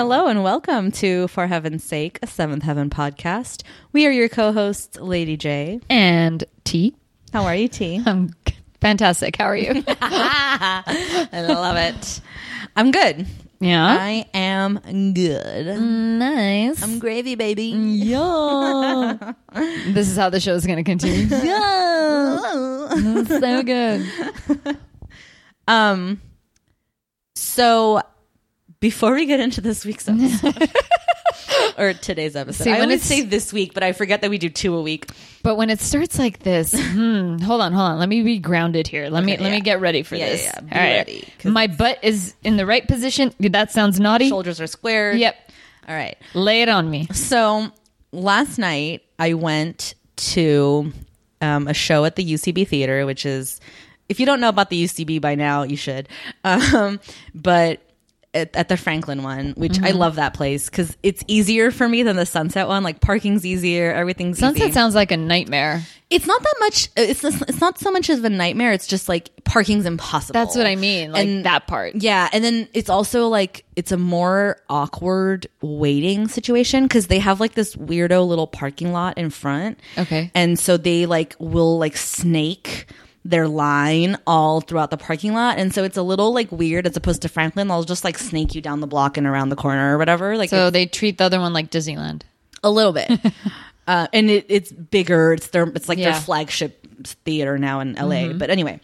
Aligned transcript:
Hello 0.00 0.28
and 0.28 0.42
welcome 0.42 0.90
to 0.92 1.28
For 1.28 1.46
Heaven's 1.46 1.84
Sake, 1.84 2.18
a 2.22 2.26
Seventh 2.26 2.62
Heaven 2.62 2.88
podcast. 2.88 3.64
We 3.92 4.06
are 4.06 4.10
your 4.10 4.30
co 4.30 4.50
hosts, 4.50 4.96
Lady 4.98 5.36
J. 5.36 5.78
And 5.90 6.42
T. 6.64 6.96
How 7.34 7.44
are 7.44 7.54
you, 7.54 7.68
T? 7.68 8.02
I'm 8.06 8.34
fantastic. 8.80 9.36
How 9.36 9.44
are 9.44 9.54
you? 9.54 9.84
I 9.86 11.44
love 11.46 11.76
it. 11.76 12.22
I'm 12.74 12.92
good. 12.92 13.26
yeah. 13.60 13.84
I 14.00 14.26
am 14.32 14.80
good. 15.12 15.78
nice. 15.78 16.82
I'm 16.82 16.98
gravy, 16.98 17.34
baby. 17.34 17.64
yeah. 17.64 19.34
this 19.52 20.08
is 20.08 20.16
how 20.16 20.30
the 20.30 20.40
show 20.40 20.54
is 20.54 20.64
going 20.64 20.78
to 20.78 20.82
continue. 20.82 21.26
yeah. 21.26 22.38
so 23.26 23.62
good. 23.62 24.78
Um, 25.68 26.22
so 27.34 28.00
before 28.80 29.14
we 29.14 29.26
get 29.26 29.40
into 29.40 29.60
this 29.60 29.84
week's 29.84 30.08
episode, 30.08 30.70
or 31.78 31.92
today's 31.94 32.34
episode, 32.36 32.64
See, 32.64 32.70
I 32.70 32.80
always 32.80 33.02
say 33.02 33.22
this 33.22 33.52
week, 33.52 33.74
but 33.74 33.82
I 33.82 33.92
forget 33.92 34.22
that 34.22 34.30
we 34.30 34.38
do 34.38 34.48
two 34.48 34.74
a 34.76 34.82
week. 34.82 35.06
But 35.42 35.56
when 35.56 35.70
it 35.70 35.80
starts 35.80 36.18
like 36.18 36.40
this, 36.40 36.72
hmm, 36.76 37.38
hold 37.38 37.60
on, 37.60 37.72
hold 37.72 37.92
on. 37.92 37.98
Let 37.98 38.08
me 38.08 38.22
be 38.22 38.38
grounded 38.38 38.86
here. 38.86 39.08
Let 39.08 39.24
me 39.24 39.34
Okay, 39.34 39.42
let 39.44 39.50
me 39.52 39.60
get 39.60 39.80
ready 39.80 40.02
for 40.02 40.16
Yeah, 40.16 40.26
this. 40.30 40.44
yeah, 40.44 40.52
yeah. 40.66 40.74
All 40.74 40.80
right. 40.86 40.96
ready, 40.96 41.28
My 41.44 41.66
butt 41.66 41.98
is 42.02 42.34
in 42.42 42.56
the 42.56 42.66
right 42.66 42.86
position. 42.86 43.32
That 43.40 43.70
sounds 43.70 44.00
naughty. 44.00 44.28
Shoulders 44.28 44.60
are 44.60 44.66
squared. 44.66 45.18
Yep. 45.18 45.36
All 45.88 45.94
right. 45.94 46.16
Lay 46.34 46.62
it 46.62 46.68
on 46.68 46.90
me. 46.90 47.06
So 47.12 47.70
last 48.12 48.58
night 48.58 49.02
I 49.18 49.34
went 49.34 49.94
to 50.16 50.92
um, 51.40 51.68
a 51.68 51.74
show 51.74 52.04
at 52.04 52.16
the 52.16 52.24
UCB 52.34 52.68
Theater, 52.68 53.06
which 53.06 53.24
is, 53.24 53.60
if 54.08 54.20
you 54.20 54.26
don't 54.26 54.40
know 54.40 54.48
about 54.50 54.68
the 54.70 54.84
UCB 54.84 55.20
by 55.20 55.34
now, 55.34 55.62
you 55.62 55.76
should. 55.76 56.08
Um, 56.44 57.00
but 57.34 57.80
at, 58.32 58.54
at 58.54 58.68
the 58.68 58.76
Franklin 58.76 59.22
one, 59.22 59.52
which 59.56 59.72
Mm-hmm. 59.72 59.84
I 59.86 59.90
love 59.90 60.16
that 60.16 60.34
place 60.34 60.68
because 60.70 60.96
it's 61.02 61.22
easier 61.26 61.70
for 61.70 61.88
me 61.88 62.02
than 62.02 62.16
the 62.16 62.26
Sunset 62.26 62.68
one. 62.68 62.82
Like 62.84 63.00
parking's 63.00 63.44
easier, 63.46 63.92
everything's 63.92 64.38
Sunset 64.38 64.62
easy. 64.64 64.72
sounds 64.72 64.94
like 64.94 65.10
a 65.10 65.16
nightmare. 65.16 65.82
it's 66.10 66.26
not 66.26 66.42
that 66.42 66.54
much. 66.60 66.88
It's 66.96 67.24
it's 67.24 67.60
not 67.60 67.78
so 67.78 67.90
much 67.90 68.08
of 68.10 68.24
a 68.24 68.30
nightmare. 68.30 68.72
It's 68.72 68.86
just 68.86 69.08
like 69.08 69.30
parking's 69.44 69.84
impossible. 69.86 70.34
That's 70.34 70.54
what 70.56 70.66
I 70.66 70.76
mean. 70.76 71.12
Like 71.12 71.26
And- 71.26 71.44
that 71.44 71.66
part. 71.66 71.94
Yeah, 71.96 72.28
and 72.32 72.44
then 72.44 72.68
it's 72.72 72.90
also 72.90 73.28
like 73.28 73.64
it's 73.76 73.90
a 73.92 73.96
more 73.96 74.58
awkward 74.68 75.46
waiting 75.60 76.28
situation 76.28 76.84
because 76.84 77.06
they 77.08 77.18
have 77.18 77.40
like 77.40 77.54
this 77.54 77.74
weirdo 77.76 78.26
little 78.26 78.46
parking 78.46 78.92
lot 78.92 79.18
in 79.18 79.30
front. 79.30 79.78
Okay. 79.98 80.30
and 80.34 80.58
so 80.58 80.76
they 80.76 81.06
like 81.06 81.34
will 81.38 81.78
like 81.78 81.96
snake 81.96 82.86
their 83.24 83.46
line 83.48 84.16
all 84.26 84.60
throughout 84.60 84.90
the 84.90 84.96
parking 84.96 85.34
lot, 85.34 85.58
and 85.58 85.74
so 85.74 85.84
it's 85.84 85.96
a 85.96 86.02
little 86.02 86.32
like 86.32 86.50
weird 86.50 86.86
as 86.86 86.96
opposed 86.96 87.22
to 87.22 87.28
Franklin. 87.28 87.68
They'll 87.68 87.84
just 87.84 88.04
like 88.04 88.16
snake 88.18 88.54
you 88.54 88.60
down 88.62 88.80
the 88.80 88.86
block 88.86 89.16
and 89.16 89.26
around 89.26 89.50
the 89.50 89.56
corner 89.56 89.94
or 89.94 89.98
whatever. 89.98 90.36
Like 90.36 90.50
So 90.50 90.70
they 90.70 90.86
treat 90.86 91.18
the 91.18 91.24
other 91.24 91.38
one 91.40 91.52
like 91.52 91.70
Disneyland. 91.70 92.22
a 92.64 92.70
little 92.70 92.92
bit. 92.92 93.10
uh, 93.86 94.06
and 94.12 94.30
it, 94.30 94.46
it's 94.48 94.72
bigger. 94.72 95.32
It's 95.34 95.48
their 95.48 95.64
it's 95.64 95.88
like 95.88 95.98
Yeah. 95.98 96.12
their 96.12 96.20
flagship 96.20 96.86
theater 97.24 97.58
now 97.58 97.80
in 97.80 97.94
LA. 97.94 98.32
But 98.32 98.50
anyway, 98.50 98.80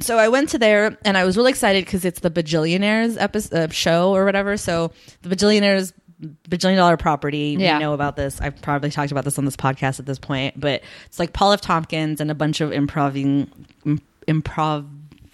so 0.00 0.18
I 0.18 0.28
went 0.28 0.50
to 0.50 0.58
there 0.58 0.98
and 1.04 1.16
I 1.16 1.24
was 1.24 1.36
really 1.36 1.50
excited 1.50 1.84
because 1.84 2.04
it's 2.04 2.20
the 2.20 2.30
Bajillionaires 2.30 3.16
episode 3.20 3.70
uh, 3.70 3.72
show 3.72 4.14
or 4.14 4.24
whatever. 4.26 4.56
So 4.58 4.92
the 5.22 5.34
Bajillionaires 5.34 5.92
bajillion 6.48 6.76
dollar 6.76 6.96
property. 6.96 7.56
Yeah. 7.58 7.76
We 7.76 7.80
know 7.84 7.92
about 7.94 8.16
this. 8.16 8.40
I've 8.40 8.60
probably 8.62 8.90
talked 8.90 9.12
about 9.12 9.24
this 9.24 9.38
on 9.38 9.44
this 9.44 9.56
podcast 9.56 10.00
at 10.00 10.06
this 10.06 10.18
point, 10.18 10.58
but 10.58 10.82
it's 11.06 11.18
like 11.18 11.32
Paul 11.32 11.52
F. 11.52 11.60
Tompkins 11.60 12.20
and 12.20 12.30
a 12.30 12.34
bunch 12.34 12.60
of 12.60 12.72
improving 12.72 13.50
improv 14.26 14.86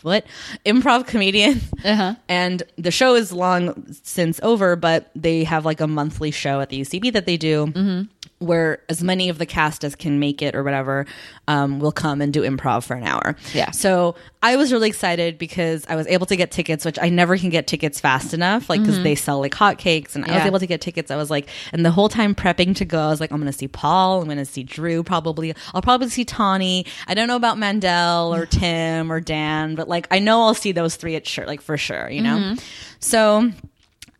what 0.03 0.27
improv 0.67 1.07
comedian 1.07 1.61
Uh-huh. 1.85 2.17
and 2.29 2.65
the 2.77 2.91
show 2.91 3.15
is 3.15 3.33
long 3.33 3.87
since 4.03 4.41
over, 4.43 4.75
but 4.75 5.11
they 5.15 5.45
have 5.45 5.65
like 5.65 5.81
a 5.81 5.87
monthly 5.87 6.33
show 6.33 6.61
at 6.61 6.71
the 6.71 6.81
UCB 6.81 7.13
that 7.13 7.25
they 7.27 7.37
do 7.37 7.67
Mm-hmm. 7.67 8.22
Where 8.43 8.83
as 8.89 9.03
many 9.03 9.29
of 9.29 9.39
the 9.39 9.47
cast 9.47 9.85
as 9.85 9.95
can 9.95 10.19
make 10.19 10.43
it 10.43 10.55
or 10.55 10.63
whatever 10.63 11.07
um, 11.49 11.79
will 11.81 11.93
come 11.93 12.21
and 12.21 12.33
do 12.33 12.43
improv 12.43 12.85
for 12.85 12.95
an 12.95 13.05
hour. 13.05 13.37
Yeah. 13.55 13.71
So 13.71 14.17
I 14.43 14.57
was 14.57 14.73
really 14.73 14.89
excited 14.89 15.39
because 15.39 15.87
I 15.89 15.97
was 15.97 16.07
able 16.09 16.27
to 16.27 16.37
get 16.37 16.51
tickets, 16.51 16.85
which 16.85 16.99
I 17.01 17.09
never 17.09 17.39
can 17.39 17.49
get 17.51 17.67
tickets 17.67 18.01
fast 18.01 18.35
enough, 18.35 18.69
like 18.69 18.81
because 18.81 19.03
they 19.03 19.15
sell 19.15 19.41
like 19.41 19.53
hotcakes, 19.53 20.15
and 20.15 20.25
I 20.25 20.29
was 20.29 20.39
Mm-hmm. 20.43 20.49
Able 20.49 20.59
to 20.59 20.67
get 20.67 20.81
tickets. 20.81 21.11
I 21.13 21.17
was 21.17 21.31
like, 21.31 21.49
and 21.73 21.87
the 21.87 21.93
whole 21.93 22.09
time 22.09 22.35
prepping 22.35 22.75
to 22.77 22.85
go, 22.85 22.99
I 22.99 23.09
was 23.09 23.21
like, 23.21 23.31
I'm 23.31 23.39
going 23.39 23.51
to 23.51 23.57
see 23.57 23.69
Paul, 23.69 24.21
I'm 24.21 24.27
going 24.27 24.39
to 24.39 24.45
see 24.45 24.65
Drew, 24.65 25.05
probably. 25.05 25.55
I'll 25.73 25.83
probably 25.83 26.09
see 26.09 26.25
Tawny. 26.25 26.85
I 27.07 27.15
don't 27.15 27.29
know 27.29 27.37
about 27.37 27.59
Mandell 27.59 28.37
or 28.37 28.45
Tim 28.45 29.13
or 29.13 29.21
Dan, 29.21 29.77
but 29.77 29.89
like 29.89 30.09
I 30.11 30.19
know 30.19 30.43
I'll 30.43 30.55
see 30.55 30.73
those 30.73 30.97
three 30.97 31.15
at 31.15 31.27
sure, 31.29 31.47
like 31.47 31.61
for 31.61 31.77
sure, 31.77 32.11
you 32.11 32.23
know. 32.23 32.37
Mm-hmm. 32.37 32.65
So. 32.99 33.53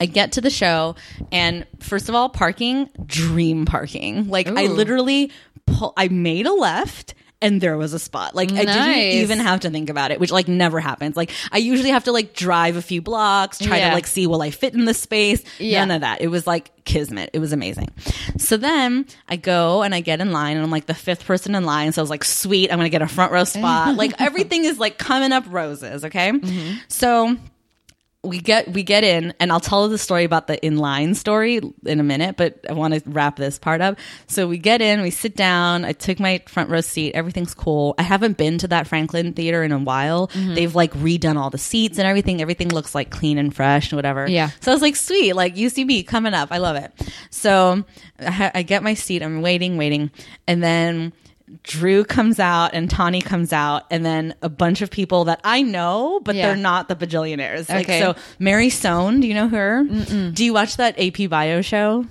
I 0.01 0.07
get 0.07 0.33
to 0.33 0.41
the 0.41 0.51
show, 0.51 0.97
and 1.31 1.67
first 1.81 2.09
of 2.09 2.15
all, 2.15 2.29
parking, 2.29 2.89
dream 3.07 3.65
parking. 3.67 4.29
Like 4.29 4.49
I 4.49 4.67
literally, 4.67 5.31
pull, 5.67 5.93
I 5.97 6.09
made 6.09 6.47
a 6.47 6.53
left, 6.53 7.15
and 7.41 7.61
there 7.61 7.77
was 7.77 7.93
a 7.93 7.99
spot. 7.99 8.35
Like 8.35 8.51
I 8.53 8.65
didn't 8.65 8.99
even 9.23 9.39
have 9.41 9.61
to 9.61 9.71
think 9.71 9.91
about 9.91 10.11
it, 10.11 10.19
which 10.21 10.31
like 10.33 10.49
never 10.49 10.81
happens. 10.81 11.17
Like 11.17 11.31
I 11.53 11.59
usually 11.59 11.91
have 11.91 12.05
to 12.05 12.13
like 12.13 12.35
drive 12.35 12.77
a 12.77 12.83
few 12.83 13.01
blocks, 13.03 13.59
try 13.59 13.79
Yeah. 13.79 13.89
to 13.91 13.95
like 13.95 14.07
see 14.07 14.27
will 14.27 14.43
I 14.43 14.51
fit 14.51 14.75
in 14.75 14.85
the 14.87 14.95
space. 14.95 15.43
Yeah. 15.59 15.81
None 15.85 15.91
of 15.97 16.01
that. 16.03 16.21
It 16.21 16.29
was 16.29 16.47
like 16.47 16.85
kismet. 16.85 17.31
It 17.33 17.39
was 17.41 17.53
amazing. 17.53 17.89
So 18.39 18.57
then 18.57 19.07
I 19.29 19.37
go 19.37 19.83
and 19.83 19.93
I 19.95 20.01
get 20.01 20.21
in 20.21 20.31
line 20.33 20.57
and 20.57 20.65
I'm 20.65 20.71
like 20.71 20.87
the 20.87 20.95
fifth 20.95 21.27
person 21.27 21.55
in 21.57 21.65
line. 21.65 21.91
So 21.93 22.01
I 22.01 22.05
was 22.05 22.11
like, 22.11 22.23
sweet, 22.25 22.71
I'm 22.73 22.79
gonna 22.79 22.89
get 22.89 23.03
a 23.03 23.09
front 23.09 23.33
row 23.33 23.43
spot. 23.45 23.95
like 23.97 24.21
everything 24.21 24.65
is 24.65 24.79
like 24.79 24.99
coming 24.99 25.33
up 25.33 25.45
roses. 25.49 26.05
Okay. 26.05 26.31
Mm-hmm. 26.31 26.75
So 26.89 27.37
we 28.25 28.39
get 28.41 28.69
we 28.73 28.85
get 28.85 29.03
in 29.03 29.35
and 29.41 29.51
i'll 29.51 29.59
tell 29.59 29.89
the 29.89 29.99
story 29.99 30.23
about 30.23 30.47
the 30.47 30.57
inline 30.59 31.17
story 31.17 31.61
in 31.87 31.99
a 31.99 32.05
minute 32.05 32.37
but 32.37 32.61
i 32.71 32.73
want 32.73 32.95
to 32.95 33.03
wrap 33.11 33.35
this 33.37 33.59
part 33.59 33.81
up. 33.81 33.99
So 34.29 34.47
we 34.47 34.59
get 34.59 34.81
in 34.81 35.03
we 35.03 35.11
sit 35.11 35.35
down 35.35 35.85
i 35.85 35.93
took 35.93 36.21
my 36.21 36.41
front 36.47 36.71
row 36.71 36.81
seat 36.83 37.15
everything's 37.15 37.53
cool. 37.53 37.97
I 37.99 38.03
haven't 38.03 38.37
been 38.37 38.59
to 38.59 38.69
that 38.69 38.87
franklin 38.87 39.33
theater 39.33 39.65
in 39.65 39.73
a 39.73 39.79
while. 39.79 40.29
Mm-hmm. 40.29 40.55
they've 40.55 40.75
like 40.75 40.93
redone 40.93 41.37
all 41.37 41.51
the 41.51 41.59
seats 41.59 41.99
and 41.99 42.07
everything. 42.07 42.41
Everything 42.41 42.69
looks 42.69 42.95
like 42.95 43.11
clean 43.11 43.39
and 43.39 43.53
fresh 43.55 43.91
and 43.91 43.97
whatever. 43.97 44.29
Yeah. 44.29 44.51
so 44.61 44.71
i 44.71 44.75
was 44.75 44.83
like 44.83 44.95
sweet 44.97 45.33
like 45.33 45.57
ucb 45.57 46.07
coming 46.07 46.33
up. 46.35 46.49
I 46.53 46.59
love 46.59 46.77
it. 46.77 46.93
So 47.31 47.85
i, 48.21 48.31
ha- 48.31 48.51
I 48.55 48.63
get 48.63 48.85
my 48.85 48.95
seat. 48.95 49.23
I'm 49.23 49.43
waiting 49.43 49.77
waiting. 49.79 50.11
And 50.47 50.63
then 50.63 51.13
Drew 51.65 52.05
comes 52.05 52.39
out 52.41 52.71
and 52.73 52.89
Tawny 52.89 53.21
comes 53.21 53.53
out, 53.53 53.85
and 53.91 54.05
then 54.05 54.35
a 54.43 54.49
bunch 54.49 54.81
of 54.83 54.91
people 54.91 55.25
that 55.25 55.41
I 55.45 55.63
know, 55.63 56.21
but 56.25 56.35
Yeah. 56.35 56.49
they're 56.49 56.57
not 56.57 56.89
the 56.89 56.97
bajillionaires. 56.97 57.69
Like 57.69 57.87
Okay. 57.87 58.01
so, 58.01 58.15
Mary 58.39 58.71
Sohn, 58.71 59.21
do 59.21 59.27
you 59.27 59.35
know 59.35 59.49
her? 59.49 59.85
Do 59.85 60.45
you 60.45 60.53
watch 60.55 60.77
that 60.79 60.99
AP 60.99 61.27
Bio 61.29 61.61
show? 61.61 62.07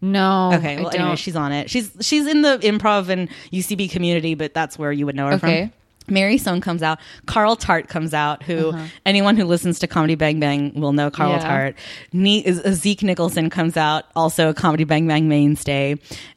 No. 0.00 0.52
Okay, 0.54 0.78
well, 0.82 0.90
anyway, 0.92 1.16
she's 1.16 1.36
on 1.36 1.52
it. 1.52 1.70
She's 1.70 1.90
she's 2.00 2.26
in 2.26 2.42
the 2.42 2.58
improv 2.58 3.08
and 3.08 3.28
UCB 3.52 3.88
community, 3.90 4.34
but 4.34 4.52
that's 4.52 4.78
where 4.78 4.90
you 4.90 5.06
would 5.06 5.14
know 5.14 5.26
her 5.28 5.34
Okay. 5.34 5.62
from. 5.66 5.72
Mary 6.12 6.36
Sohn 6.36 6.60
comes 6.60 6.82
out. 6.82 6.98
Carl 7.26 7.54
Tart 7.54 7.86
comes 7.88 8.12
out. 8.12 8.42
Who 8.42 8.74
anyone 9.06 9.36
who 9.36 9.44
listens 9.44 9.78
to 9.78 9.86
Comedy 9.86 10.16
Bang 10.16 10.40
Bang 10.40 10.72
will 10.74 10.92
know 10.92 11.08
Carl 11.12 11.30
Uh-huh. 11.34 11.40
Yeah. 11.42 11.48
Tart. 11.48 11.74
Ne- 12.12 12.40
is- 12.44 12.60
Zeke 12.80 13.04
Nicholson 13.04 13.48
comes 13.48 13.76
out, 13.76 14.06
also 14.16 14.48
a 14.48 14.54
Comedy 14.54 14.82
Bang 14.82 15.06
Bang 15.06 15.28
mainstay, 15.28 15.94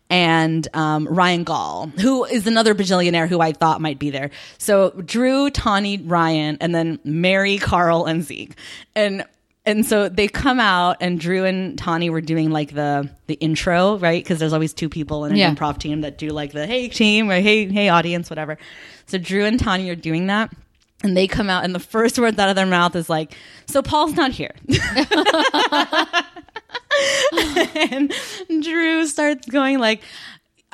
and 0.09 0.67
um, 0.75 1.07
Ryan 1.07 1.43
Gaul, 1.43 1.87
who 1.99 2.25
is 2.25 2.45
another 2.47 2.75
bajillionaire 2.75 3.27
who 3.27 3.41
I 3.41 3.51
thought 3.51 3.81
might 3.81 3.97
be 3.99 4.09
there. 4.11 4.29
So 4.57 4.91
Drew, 4.91 5.49
Tawny, 5.49 5.97
Ryan, 5.97 6.57
and 6.61 6.73
then 6.75 6.99
Mary, 7.03 7.57
Carl, 7.57 8.05
and 8.05 8.23
Zeke, 8.23 8.53
and 8.95 9.25
and 9.67 9.83
so 9.83 10.07
they 10.09 10.27
come 10.27 10.59
out 10.59 10.97
and 11.01 11.19
Drew 11.19 11.43
and 11.43 11.75
Tawny 11.75 12.11
were 12.11 12.21
doing 12.21 12.51
like 12.51 12.75
the 12.75 13.09
the 13.25 13.33
intro, 13.35 13.97
right? 13.97 14.23
Because 14.23 14.37
there's 14.37 14.53
always 14.53 14.73
two 14.73 14.89
people 14.89 15.25
in 15.25 15.31
an 15.31 15.37
Yeah. 15.39 15.51
improv 15.53 15.79
team 15.79 16.01
that 16.01 16.19
do 16.19 16.29
like 16.29 16.51
the 16.51 16.67
hey 16.67 16.87
team 16.87 17.31
or 17.31 17.39
hey 17.41 17.65
hey 17.67 17.89
audience, 17.89 18.29
whatever. 18.29 18.59
So 19.07 19.17
Drew 19.17 19.43
and 19.43 19.59
Tawny 19.59 19.89
are 19.89 19.95
doing 19.95 20.27
that. 20.27 20.51
And 21.03 21.15
they 21.17 21.27
come 21.27 21.49
out 21.49 21.63
and 21.65 21.73
the 21.75 21.79
first 21.79 22.17
words 22.17 22.37
out 22.39 22.49
of 22.49 22.55
their 22.55 22.65
mouth 22.65 22.95
is 22.95 23.09
like, 23.09 23.35
so 23.67 23.81
Paul's 23.81 24.13
not 24.15 24.31
here. 24.31 24.53
and 27.91 28.13
Drew 28.63 29.05
starts 29.07 29.47
going 29.47 29.79
like 29.79 30.01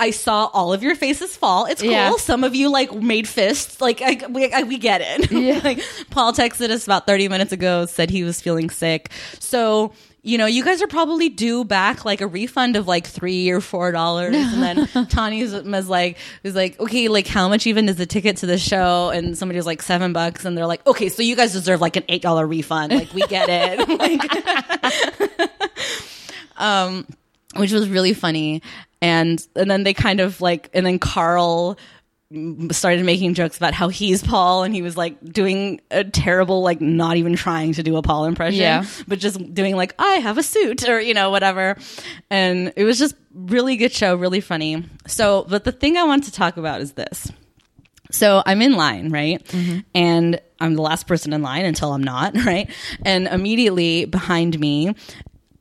I 0.02 0.10
saw 0.10 0.48
all 0.48 0.74
of 0.74 0.82
your 0.82 0.96
faces 0.96 1.38
fall. 1.38 1.66
It's 1.66 1.84
cool. 1.84 1.92
Yeah. 1.92 2.16
Some 2.18 2.44
of 2.44 2.56
you 2.56 2.72
like 2.72 2.92
made 2.92 3.28
fists. 3.28 3.80
Like 3.80 4.02
I, 4.02 4.26
we, 4.28 4.52
I, 4.52 4.64
we 4.64 4.80
get 4.80 5.02
it. 5.04 5.64
like 5.64 5.80
Paul 6.10 6.34
texted 6.34 6.72
us 6.72 6.86
about 6.86 7.06
30 7.06 7.28
minutes 7.28 7.52
ago, 7.52 7.86
said 7.86 8.10
he 8.10 8.24
was 8.24 8.42
feeling 8.42 8.72
sick. 8.72 9.12
So, 9.38 9.94
you 10.24 10.40
know, 10.40 10.48
you 10.48 10.64
guys 10.64 10.82
are 10.82 10.88
probably 10.88 11.30
due 11.30 11.64
back 11.66 12.04
like 12.04 12.22
a 12.22 12.26
refund 12.28 12.78
of 12.78 12.88
like 12.88 13.06
three 13.06 13.52
or 13.52 13.62
four 13.62 13.92
dollars. 13.92 14.36
and 14.36 14.88
then 14.88 15.08
Tawny 15.08 15.42
was 15.44 15.54
like, 15.88 16.18
was 16.44 16.56
like, 16.56 16.80
okay, 16.80 17.08
like 17.08 17.28
how 17.28 17.48
much 17.48 17.68
even 17.68 17.88
is 17.88 17.98
the 17.98 18.08
ticket 18.08 18.38
to 18.38 18.48
the 18.48 18.58
show? 18.58 19.10
And 19.10 19.38
somebody 19.38 19.58
was 19.58 19.68
like 19.68 19.84
seven 19.84 20.14
bucks, 20.14 20.46
and 20.46 20.58
they're 20.58 20.68
like, 20.68 20.86
okay, 20.88 21.10
so 21.10 21.22
you 21.22 21.36
guys 21.36 21.54
deserve 21.54 21.82
like 21.82 21.96
an 21.96 22.04
eight 22.08 22.22
dollar 22.22 22.46
refund. 22.48 22.92
Like 22.94 23.14
we 23.14 23.22
get 23.22 23.50
it. 23.50 24.00
like, 25.40 25.51
um, 26.62 27.06
which 27.56 27.72
was 27.74 27.90
really 27.90 28.14
funny. 28.14 28.62
And 29.02 29.46
and 29.56 29.70
then 29.70 29.84
they 29.84 29.94
kind 29.94 30.20
of 30.22 30.40
like, 30.42 30.70
and 30.74 30.86
then 30.86 31.00
Carl 31.00 31.78
started 32.72 33.04
making 33.06 33.34
jokes 33.34 33.58
about 33.58 33.74
how 33.74 33.90
he's 33.90 34.24
Paul 34.24 34.64
and 34.64 34.74
he 34.74 34.82
was 34.82 34.96
like 34.96 35.22
doing 35.34 35.82
a 35.92 36.06
terrible, 36.06 36.62
like 36.62 36.80
not 36.80 37.18
even 37.18 37.36
trying 37.36 37.74
to 37.74 37.84
do 37.84 37.98
a 37.98 38.02
Paul 38.02 38.24
impression, 38.24 38.62
Yeah. 38.62 38.86
but 39.06 39.20
just 39.20 39.54
doing 39.54 39.76
like, 39.76 39.94
I 40.00 40.14
have 40.16 40.38
a 40.38 40.44
suit 40.44 40.88
or, 40.88 41.02
you 41.02 41.14
know, 41.14 41.30
whatever. 41.30 41.76
And 42.30 42.72
it 42.78 42.86
was 42.86 42.98
just 42.98 43.16
really 43.34 43.76
good 43.76 43.92
show, 43.92 44.16
really 44.16 44.40
funny. 44.40 44.86
So, 45.08 45.46
but 45.50 45.66
the 45.66 45.74
thing 45.74 45.98
I 45.98 46.04
want 46.04 46.24
to 46.24 46.32
talk 46.32 46.56
about 46.56 46.80
is 46.80 46.94
this. 46.94 47.30
So 48.12 48.42
I'm 48.46 48.62
in 48.62 48.76
line, 48.76 49.10
right? 49.12 49.42
And 49.94 50.40
I'm 50.62 50.76
the 50.76 50.82
last 50.82 51.08
person 51.08 51.34
in 51.34 51.42
line 51.42 51.66
until 51.66 51.92
I'm 51.92 52.04
not, 52.04 52.34
right? 52.46 52.70
And 53.04 53.28
immediately 53.28 54.06
behind 54.06 54.58
me, 54.58 54.96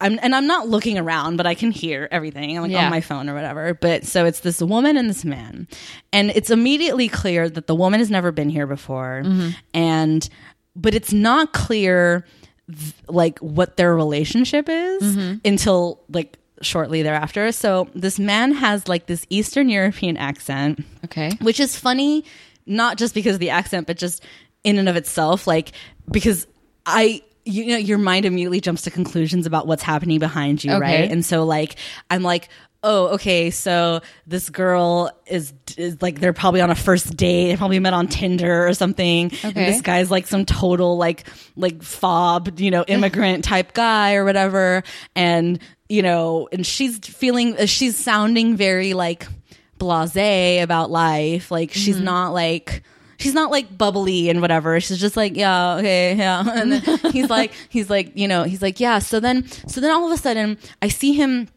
I'm 0.00 0.18
and 0.22 0.34
I'm 0.34 0.46
not 0.46 0.68
looking 0.68 0.98
around, 0.98 1.36
but 1.36 1.46
I 1.46 1.54
can 1.54 1.70
hear 1.70 2.08
everything. 2.10 2.56
I'm 2.56 2.62
like 2.62 2.72
Yeah. 2.72 2.84
on 2.86 2.90
my 2.90 3.00
phone 3.00 3.28
or 3.28 3.34
whatever. 3.34 3.74
But 3.74 4.06
so 4.06 4.24
it's 4.24 4.40
this 4.40 4.60
woman 4.60 4.96
and 4.96 5.08
this 5.10 5.24
man. 5.24 5.68
And 6.12 6.30
it's 6.30 6.50
immediately 6.50 7.08
clear 7.08 7.48
that 7.48 7.66
the 7.66 7.74
woman 7.74 8.00
has 8.00 8.10
never 8.10 8.32
been 8.32 8.48
here 8.48 8.66
before. 8.66 9.22
Mm-hmm. 9.24 9.50
And 9.74 10.28
but 10.74 10.94
it's 10.94 11.12
not 11.12 11.52
clear 11.52 12.24
th- 12.70 12.94
like 13.08 13.38
what 13.40 13.76
their 13.76 13.94
relationship 13.94 14.68
is 14.68 15.02
mm-hmm. 15.02 15.38
until 15.44 16.00
like 16.08 16.38
shortly 16.62 17.02
thereafter. 17.02 17.52
So 17.52 17.88
this 17.94 18.18
man 18.18 18.52
has 18.52 18.88
like 18.88 19.06
this 19.06 19.26
Eastern 19.30 19.68
European 19.68 20.16
accent 20.16 20.84
Okay. 21.04 21.30
which 21.40 21.58
is 21.60 21.76
funny 21.76 22.24
not 22.66 22.98
just 22.98 23.14
because 23.14 23.34
of 23.34 23.40
the 23.40 23.50
accent 23.50 23.86
but 23.86 23.96
just 23.96 24.22
in 24.62 24.78
and 24.78 24.88
of 24.88 24.94
itself 24.94 25.46
like 25.46 25.72
because 26.10 26.46
i 26.86 27.20
you 27.44 27.66
know 27.66 27.76
your 27.76 27.98
mind 27.98 28.24
immediately 28.26 28.60
jumps 28.60 28.82
to 28.82 28.90
conclusions 28.90 29.46
about 29.46 29.66
what's 29.66 29.82
happening 29.82 30.18
behind 30.18 30.62
you 30.62 30.70
Okay. 30.72 30.80
right 30.80 31.10
and 31.10 31.24
so 31.24 31.44
like 31.44 31.76
i'm 32.10 32.22
like 32.22 32.48
oh 32.82 33.08
okay 33.08 33.50
so 33.50 34.00
this 34.26 34.48
girl 34.50 35.10
is, 35.26 35.52
is 35.76 36.00
like 36.00 36.18
they're 36.20 36.32
probably 36.32 36.60
on 36.62 36.70
a 36.70 36.74
first 36.74 37.14
date. 37.16 37.48
They 37.50 37.56
probably 37.56 37.78
met 37.78 37.92
on 37.92 38.08
tinder 38.08 38.66
or 38.66 38.72
something. 38.72 39.30
And 39.42 39.54
this 39.54 39.82
guy's 39.82 40.10
like 40.10 40.26
some 40.26 40.46
total 40.46 40.96
like 40.96 41.26
like 41.56 41.82
fob 41.82 42.58
you 42.58 42.70
know 42.70 42.84
immigrant 42.88 43.44
type 43.44 43.74
guy 43.74 44.14
or 44.14 44.24
whatever. 44.24 44.82
And 45.14 45.58
you 45.90 46.00
know 46.02 46.48
and 46.52 46.66
she's 46.66 46.98
feeling 47.00 47.56
uh, 47.58 47.66
she's 47.66 47.96
sounding 47.98 48.56
very 48.56 48.94
like 48.94 49.26
blase 49.78 50.62
about 50.62 50.90
life. 50.90 51.50
Like 51.50 51.72
she's 51.72 52.00
not 52.00 52.32
like 52.32 52.82
she's 53.20 53.34
not 53.34 53.50
like 53.50 53.76
bubbly 53.76 54.28
and 54.28 54.40
whatever. 54.40 54.80
She's 54.80 54.98
just 54.98 55.16
like 55.16 55.36
yeah 55.36 55.76
okay 55.76 56.14
yeah. 56.16 56.44
And 56.60 56.72
then 56.72 56.98
he's 57.12 57.30
like 57.30 57.52
he's 57.68 57.88
like 57.88 58.16
you 58.16 58.26
know 58.26 58.42
he's 58.44 58.62
like 58.62 58.80
yeah. 58.80 58.98
So 58.98 59.20
then 59.20 59.46
so 59.68 59.80
then 59.80 59.90
all 59.90 60.06
of 60.06 60.12
a 60.12 60.16
sudden 60.16 60.58
i 60.82 60.88
see 60.88 61.12
him 61.12 61.48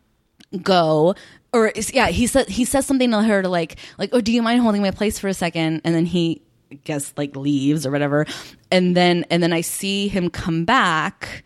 go 0.61 1.15
or 1.51 1.71
yeah 1.93 2.07
he 2.07 2.27
said 2.27 2.49
he 2.49 2.65
says 2.65 2.85
something 2.85 3.11
to 3.11 3.21
her 3.21 3.41
to 3.41 3.49
like 3.49 3.77
like 3.97 4.09
oh 4.13 4.21
do 4.21 4.31
you 4.31 4.41
mind 4.41 4.61
holding 4.61 4.81
my 4.81 4.91
place 4.91 5.17
for 5.19 5.27
a 5.27 5.33
second? 5.33 5.81
And 5.83 5.95
then 5.95 6.05
he 6.05 6.41
I 6.71 6.75
guess 6.83 7.13
like 7.17 7.35
leaves 7.35 7.85
or 7.85 7.91
whatever. 7.91 8.25
And 8.71 8.95
then 8.97 9.25
and 9.29 9.41
then 9.41 9.53
i 9.53 9.61
see 9.61 10.07
him 10.07 10.29
come 10.29 10.65
back 10.65 11.43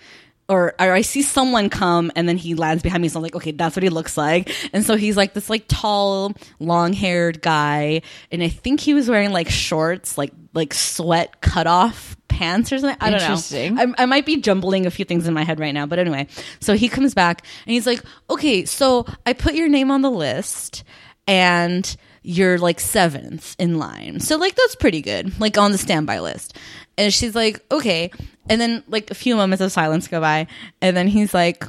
or, 0.50 0.74
or 0.80 0.94
I 0.94 1.02
see 1.02 1.22
someone 1.22 1.70
come 1.70 2.12
and 2.16 2.28
then 2.28 2.38
he 2.38 2.56
lands 2.56 2.82
behind 2.82 3.02
me. 3.02 3.10
So 3.10 3.20
I'm 3.20 3.24
like, 3.24 3.36
okay, 3.36 3.52
that's 3.52 3.76
what 3.76 3.84
he 3.84 3.90
looks 3.90 4.16
like. 4.18 4.54
And 4.74 4.86
so 4.86 4.96
he's 4.96 5.18
like 5.18 5.34
this 5.34 5.50
like 5.50 5.66
tall, 5.68 6.34
long 6.60 6.94
haired 6.94 7.42
guy. 7.42 8.02
And 8.32 8.42
I 8.42 8.48
think 8.48 8.80
he 8.80 8.94
was 8.94 9.10
wearing 9.10 9.32
like 9.32 9.50
shorts, 9.50 10.18
like, 10.18 10.32
like 10.54 10.74
sweat 10.74 11.42
cut 11.42 11.68
off 11.68 12.16
pants 12.30 12.72
or 12.72 12.80
something. 12.80 12.98
I 13.02 13.10
don't 13.10 13.20
Interesting. 13.20 13.76
know. 13.76 13.94
I, 13.98 14.04
I 14.04 14.06
might 14.06 14.26
be 14.26 14.38
jumbling 14.38 14.86
a 14.86 14.92
few 14.92 15.06
things 15.06 15.28
in 15.28 15.34
my 15.34 15.44
head 15.44 15.60
right 15.60 15.74
now, 15.74 15.86
but 15.86 16.00
anyway. 16.00 16.28
So 16.62 16.76
he 16.76 16.88
comes 16.88 17.14
back 17.14 17.44
and 17.66 17.74
he's 17.74 17.86
like, 17.86 18.02
okay, 18.30 18.64
so 18.66 19.06
I 19.26 19.34
put 19.34 19.54
your 19.54 19.68
name 19.68 19.92
on 19.92 20.02
the 20.02 20.12
list 20.12 20.84
and 21.28 21.96
you're 22.24 22.58
like 22.58 22.80
seventh 22.80 23.56
in 23.60 23.80
line. 23.80 24.20
So 24.20 24.38
like 24.38 24.56
that's 24.56 24.76
pretty 24.76 25.02
good, 25.02 25.40
like 25.40 25.58
on 25.58 25.72
the 25.72 25.78
standby 25.78 26.20
list. 26.20 26.58
And 26.98 27.14
she's 27.14 27.36
like, 27.36 27.64
okay. 27.72 28.12
And 28.50 28.60
then 28.62 28.84
like 28.88 29.12
a 29.12 29.16
few 29.16 29.36
moments 29.36 29.62
of 29.62 29.72
silence 29.72 30.08
go 30.08 30.22
by, 30.22 30.48
and 30.82 30.96
then 30.96 31.08
he's 31.08 31.34
like, 31.34 31.66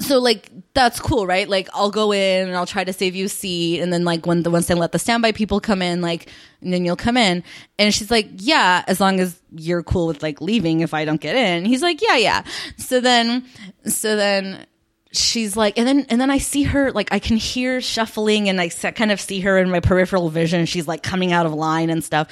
so 0.00 0.18
like 0.18 0.50
that's 0.74 0.98
cool, 0.98 1.26
right? 1.26 1.48
Like 1.48 1.68
I'll 1.72 1.90
go 1.90 2.12
in 2.12 2.48
and 2.48 2.56
I'll 2.56 2.66
try 2.66 2.84
to 2.84 2.92
save 2.92 3.14
you 3.14 3.26
a 3.26 3.28
seat, 3.28 3.80
and 3.80 3.92
then 3.92 4.04
like 4.04 4.26
when 4.26 4.42
the 4.42 4.50
once 4.50 4.66
they 4.66 4.74
let 4.74 4.92
the 4.92 4.98
standby 4.98 5.32
people 5.32 5.60
come 5.60 5.82
in, 5.82 6.00
like 6.00 6.30
and 6.60 6.72
then 6.72 6.84
you'll 6.84 6.96
come 6.96 7.16
in. 7.16 7.42
And 7.78 7.94
she's 7.94 8.10
like, 8.10 8.28
yeah, 8.36 8.84
as 8.86 9.00
long 9.00 9.20
as 9.20 9.40
you're 9.52 9.82
cool 9.82 10.06
with 10.06 10.22
like 10.22 10.40
leaving 10.40 10.80
if 10.80 10.94
I 10.94 11.04
don't 11.04 11.20
get 11.20 11.36
in. 11.36 11.64
He's 11.64 11.82
like, 11.82 12.02
yeah, 12.02 12.16
yeah. 12.16 12.42
So 12.76 13.00
then, 13.00 13.44
so 13.86 14.16
then 14.16 14.66
she's 15.12 15.56
like 15.56 15.76
and 15.76 15.88
then 15.88 16.06
and 16.08 16.20
then 16.20 16.30
i 16.30 16.38
see 16.38 16.62
her 16.62 16.92
like 16.92 17.12
i 17.12 17.18
can 17.18 17.36
hear 17.36 17.80
shuffling 17.80 18.48
and 18.48 18.60
i 18.60 18.68
kind 18.68 19.10
of 19.10 19.20
see 19.20 19.40
her 19.40 19.58
in 19.58 19.68
my 19.68 19.80
peripheral 19.80 20.28
vision 20.30 20.64
she's 20.66 20.86
like 20.86 21.02
coming 21.02 21.32
out 21.32 21.46
of 21.46 21.52
line 21.52 21.90
and 21.90 22.04
stuff 22.04 22.28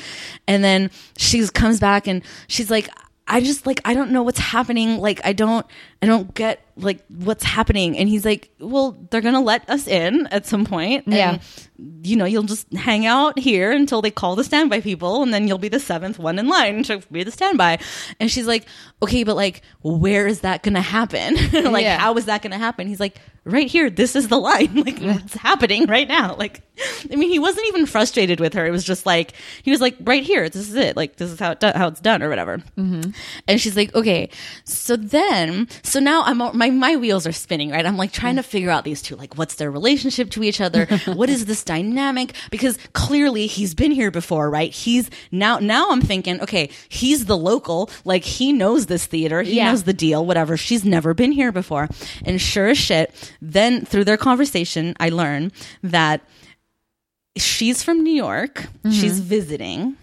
and 0.47 0.63
then 0.63 0.89
she 1.17 1.45
comes 1.49 1.81
back 1.81 2.07
and 2.07 2.23
she's 2.47 2.71
like 2.71 2.89
i 3.29 3.41
just 3.41 3.67
like 3.67 3.81
i 3.85 3.95
don't 3.95 4.11
know 4.11 4.23
what's 4.23 4.39
happening. 4.39 4.99
Like 4.99 5.21
i 5.25 5.33
don't 5.33 5.67
i 6.03 6.07
don't 6.07 6.35
get 6.35 6.61
like 6.79 7.05
what's 7.09 7.45
happening? 7.45 7.97
And 7.99 8.09
he's 8.09 8.25
like 8.25 8.51
well 8.61 8.93
they're 9.11 9.21
gonna 9.21 9.41
let 9.41 9.69
us 9.69 9.87
in 9.87 10.27
at 10.29 10.47
some 10.47 10.65
point. 10.65 11.07
And, 11.07 11.15
Yeah. 11.15 11.39
you 12.03 12.17
know 12.17 12.25
you'll 12.25 12.43
just 12.45 12.73
hang 12.73 13.07
out 13.07 13.39
here 13.39 13.71
until 13.71 14.01
they 14.03 14.11
call 14.11 14.35
the 14.37 14.45
standby 14.45 14.81
people 14.81 15.23
and 15.23 15.33
then 15.35 15.47
you'll 15.49 15.59
be 15.59 15.69
the 15.69 15.81
seventh 15.81 16.19
one 16.19 16.39
in 16.39 16.49
line 16.49 16.83
to 16.85 16.99
be 17.13 17.25
the 17.25 17.31
standby. 17.31 17.79
And 18.21 18.31
she's 18.31 18.47
like 18.47 18.65
okay 19.03 19.25
but 19.25 19.37
like 19.37 19.63
where 19.83 20.27
is 20.27 20.41
that 20.41 20.63
gonna 20.63 20.81
happen? 20.81 21.37
Like 21.73 21.83
Yeah. 21.85 21.99
how 21.99 22.15
is 22.17 22.25
that 22.27 22.43
gonna 22.43 22.59
happen? 22.59 22.87
He's 22.89 23.01
like 23.01 23.21
right 23.45 23.67
here 23.69 23.89
this 23.91 24.15
is 24.17 24.29
the 24.29 24.39
line. 24.39 24.75
Like 24.87 25.01
it's 25.01 25.35
happening 25.35 25.87
right 25.87 26.09
now? 26.09 26.35
Like 26.37 26.63
i 27.11 27.17
mean 27.17 27.29
he 27.29 27.41
wasn't 27.41 27.67
even 27.69 27.87
frustrated 27.87 28.39
with 28.39 28.55
her. 28.55 28.65
It 28.67 28.71
was 28.71 28.85
just 28.85 29.05
like 29.05 29.33
he 29.63 29.71
was 29.73 29.81
like 29.81 29.97
right 30.01 30.23
here 30.23 30.49
this 30.49 30.69
is 30.69 30.75
it. 30.77 30.97
Like 30.97 31.17
this 31.17 31.31
is 31.31 31.39
how 31.41 31.51
it 31.53 31.61
do- 31.61 31.73
how 31.75 31.89
it's 31.89 32.01
done 32.01 32.23
or 32.23 32.29
whatever. 32.29 32.59
Mm-hmm. 32.77 33.11
And 33.49 33.61
she's 33.61 33.77
like 33.77 33.95
okay. 33.95 34.31
So 34.65 34.97
then 34.97 35.69
so 35.83 35.99
now 36.01 36.23
i'm 36.25 36.39
my 36.57 36.68
my 36.71 36.97
wheels 36.97 37.27
are 37.27 37.33
spinning 37.33 37.71
right? 37.71 37.85
I'm 37.85 37.97
like 37.97 38.13
trying 38.13 38.37
to 38.37 38.43
figure 38.43 38.71
out 38.71 38.85
these 38.85 39.03
two 39.03 39.17
like 39.17 39.37
what's 39.37 39.55
their 39.57 39.71
relationship 39.71 40.31
to 40.31 40.43
each 40.43 40.61
other? 40.61 40.87
What 41.07 41.29
is 41.31 41.47
this 41.47 41.65
dynamic? 41.65 42.35
Because 42.51 42.79
clearly 42.93 43.47
he's 43.47 43.75
been 43.75 43.91
here 43.93 44.11
before 44.11 44.51
right? 44.51 44.73
He's 44.73 45.11
now 45.31 45.59
now 45.59 45.91
i'm 45.91 46.01
thinking 46.01 46.41
okay 46.43 46.71
he's 46.89 47.27
the 47.27 47.37
local. 47.37 47.91
Like 48.05 48.25
he 48.25 48.53
knows 48.53 48.87
this 48.87 49.07
theater. 49.07 49.43
He 49.43 49.57
Yeah. 49.57 49.71
knows 49.71 49.85
the 49.85 49.93
deal 49.93 50.25
whatever. 50.25 50.57
She's 50.57 50.85
never 50.85 51.15
been 51.15 51.33
here 51.33 51.53
before. 51.53 51.89
And 52.25 52.41
sure 52.41 52.69
as 52.69 52.79
shit 52.79 53.13
then 53.41 53.85
through 53.85 54.05
their 54.05 54.17
conversation 54.17 54.95
i 55.01 55.09
learn 55.09 55.53
that 55.83 56.21
she's 57.37 57.83
from 57.83 58.03
new 58.03 58.13
york. 58.13 58.55
Mm-hmm. 58.55 58.91
She's 58.91 59.21
visiting 59.21 59.97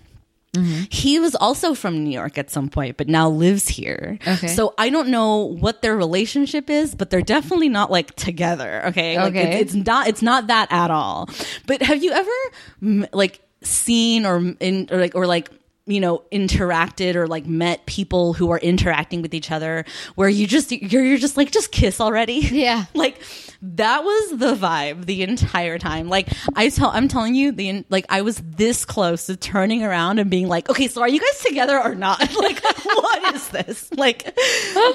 Mm-hmm. 0.55 0.83
he 0.89 1.19
was 1.19 1.35
also 1.35 1.73
from 1.73 2.03
New 2.03 2.11
York 2.11 2.37
at 2.37 2.49
some 2.49 2.69
point, 2.69 2.97
but 2.97 3.07
now 3.07 3.29
lives 3.29 3.67
here. 3.67 4.17
Okay. 4.27 4.47
So 4.47 4.73
I 4.77 4.89
don't 4.89 5.09
know 5.09 5.37
what 5.59 5.81
their 5.81 5.95
relationship 5.95 6.69
is, 6.69 6.95
but 6.95 7.09
they're 7.09 7.21
definitely 7.21 7.69
not 7.69 7.91
like 7.91 8.15
together. 8.15 8.85
Okay. 8.87 9.17
Like, 9.17 9.27
Okay. 9.35 9.59
it's, 9.61 9.73
it's 9.75 9.87
not. 9.87 10.07
It's 10.07 10.21
not 10.21 10.47
that 10.47 10.71
at 10.71 10.91
all. 10.91 11.29
But 11.67 11.81
have 11.81 12.03
you 12.03 12.11
ever 12.11 13.07
like 13.13 13.41
seen 13.61 14.25
or 14.25 14.37
in 14.59 14.87
or 14.91 14.97
like 14.99 15.15
or 15.15 15.25
like 15.25 15.49
you 15.87 15.99
know 15.99 16.23
interacted 16.31 17.15
or 17.15 17.27
like 17.27 17.45
met 17.45 17.85
people 17.85 18.33
who 18.33 18.49
are 18.51 18.57
interacting 18.59 19.21
with 19.21 19.33
each 19.33 19.51
other 19.51 19.85
where 20.15 20.29
you 20.29 20.47
just 20.47 20.71
you're 20.71 21.03
you're 21.03 21.17
just 21.17 21.37
like 21.37 21.51
just 21.51 21.71
kiss 21.71 22.01
already. 22.01 22.39
Yeah. 22.39 22.85
like 22.93 23.21
that 23.61 24.03
was 24.03 24.39
the 24.39 24.55
vibe 24.55 25.05
the 25.05 25.23
entire 25.23 25.77
time. 25.77 26.09
Like 26.09 26.29
i 26.55 26.69
tell 26.69 26.89
i'm 26.89 27.07
telling 27.07 27.35
you 27.35 27.51
the 27.51 27.85
like 27.89 28.05
i 28.09 28.21
was 28.21 28.41
this 28.43 28.85
close 28.85 29.27
to 29.27 29.35
turning 29.35 29.83
around 29.83 30.19
and 30.19 30.29
being 30.29 30.47
like 30.47 30.69
okay 30.69 30.87
so 30.87 31.01
are 31.01 31.09
you 31.09 31.19
guys 31.19 31.43
together 31.43 31.79
or 31.79 31.95
not? 31.95 32.21
Like 32.35 32.63
what 32.83 33.35
is 33.35 33.47
this? 33.49 33.91
Like 33.93 34.37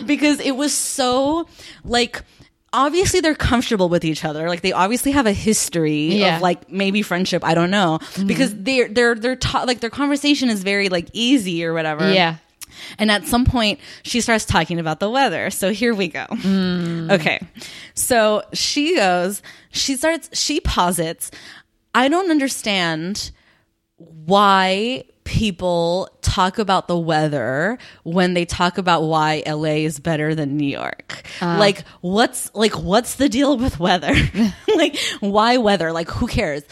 because 0.07 0.41
it 0.41 0.53
was 0.53 0.75
so 0.75 1.49
like 1.85 2.23
obviously 2.73 3.21
they're 3.21 3.35
comfortable 3.35 3.89
with 3.89 4.05
each 4.05 4.25
other 4.25 4.49
like 4.49 4.61
they 4.61 4.73
obviously 4.73 5.11
have 5.13 5.27
a 5.27 5.33
history 5.33 6.15
Yeah. 6.15 6.37
of 6.37 6.43
like 6.43 6.71
maybe 6.71 7.03
friendship 7.03 7.45
i 7.45 7.53
don't 7.55 7.71
know 7.71 7.99
mm-hmm. 8.01 8.27
because 8.29 8.55
they're 8.55 8.89
they're 8.89 9.15
they're 9.17 9.37
ta- 9.37 9.65
like 9.67 9.81
their 9.81 9.91
conversation 9.91 10.49
is 10.51 10.63
very 10.63 10.89
like 10.89 11.09
easy 11.13 11.65
or 11.65 11.73
whatever 11.75 12.13
Yeah. 12.13 12.37
and 12.99 13.11
at 13.11 13.27
some 13.27 13.45
point, 13.45 13.81
she 14.05 14.21
starts 14.21 14.45
talking 14.45 14.79
about 14.79 15.01
the 15.01 15.11
weather. 15.11 15.51
So 15.51 15.73
here 15.73 15.93
we 15.93 16.07
go. 16.09 16.25
Mm. 16.31 17.11
Okay. 17.11 17.41
So 17.95 18.43
she 18.53 18.95
goes, 18.97 19.43
she 19.73 19.97
starts, 19.97 20.31
she 20.39 20.61
posits, 20.61 21.31
I 21.95 22.09
don't 22.09 22.31
understand 22.31 23.33
why 23.97 25.05
people 25.25 26.09
talk 26.23 26.59
about 26.59 26.89
the 26.89 26.99
weather 26.99 27.79
when 28.03 28.35
they 28.35 28.45
talk 28.45 28.79
about 28.79 29.03
why 29.03 29.43
LA 29.47 29.85
is 29.85 29.99
better 30.01 30.35
than 30.35 30.57
New 30.57 30.69
York. 30.69 31.23
Ah. 31.41 31.57
like 31.59 31.85
what's 32.01 32.53
like 32.55 32.73
what's 32.73 33.17
the 33.17 33.29
deal 33.29 33.57
with 33.57 33.79
weather? 33.79 34.15
like 34.77 34.99
why 35.21 35.57
weather? 35.59 35.93
Like 35.93 36.11
who 36.11 36.27
cares? 36.27 36.63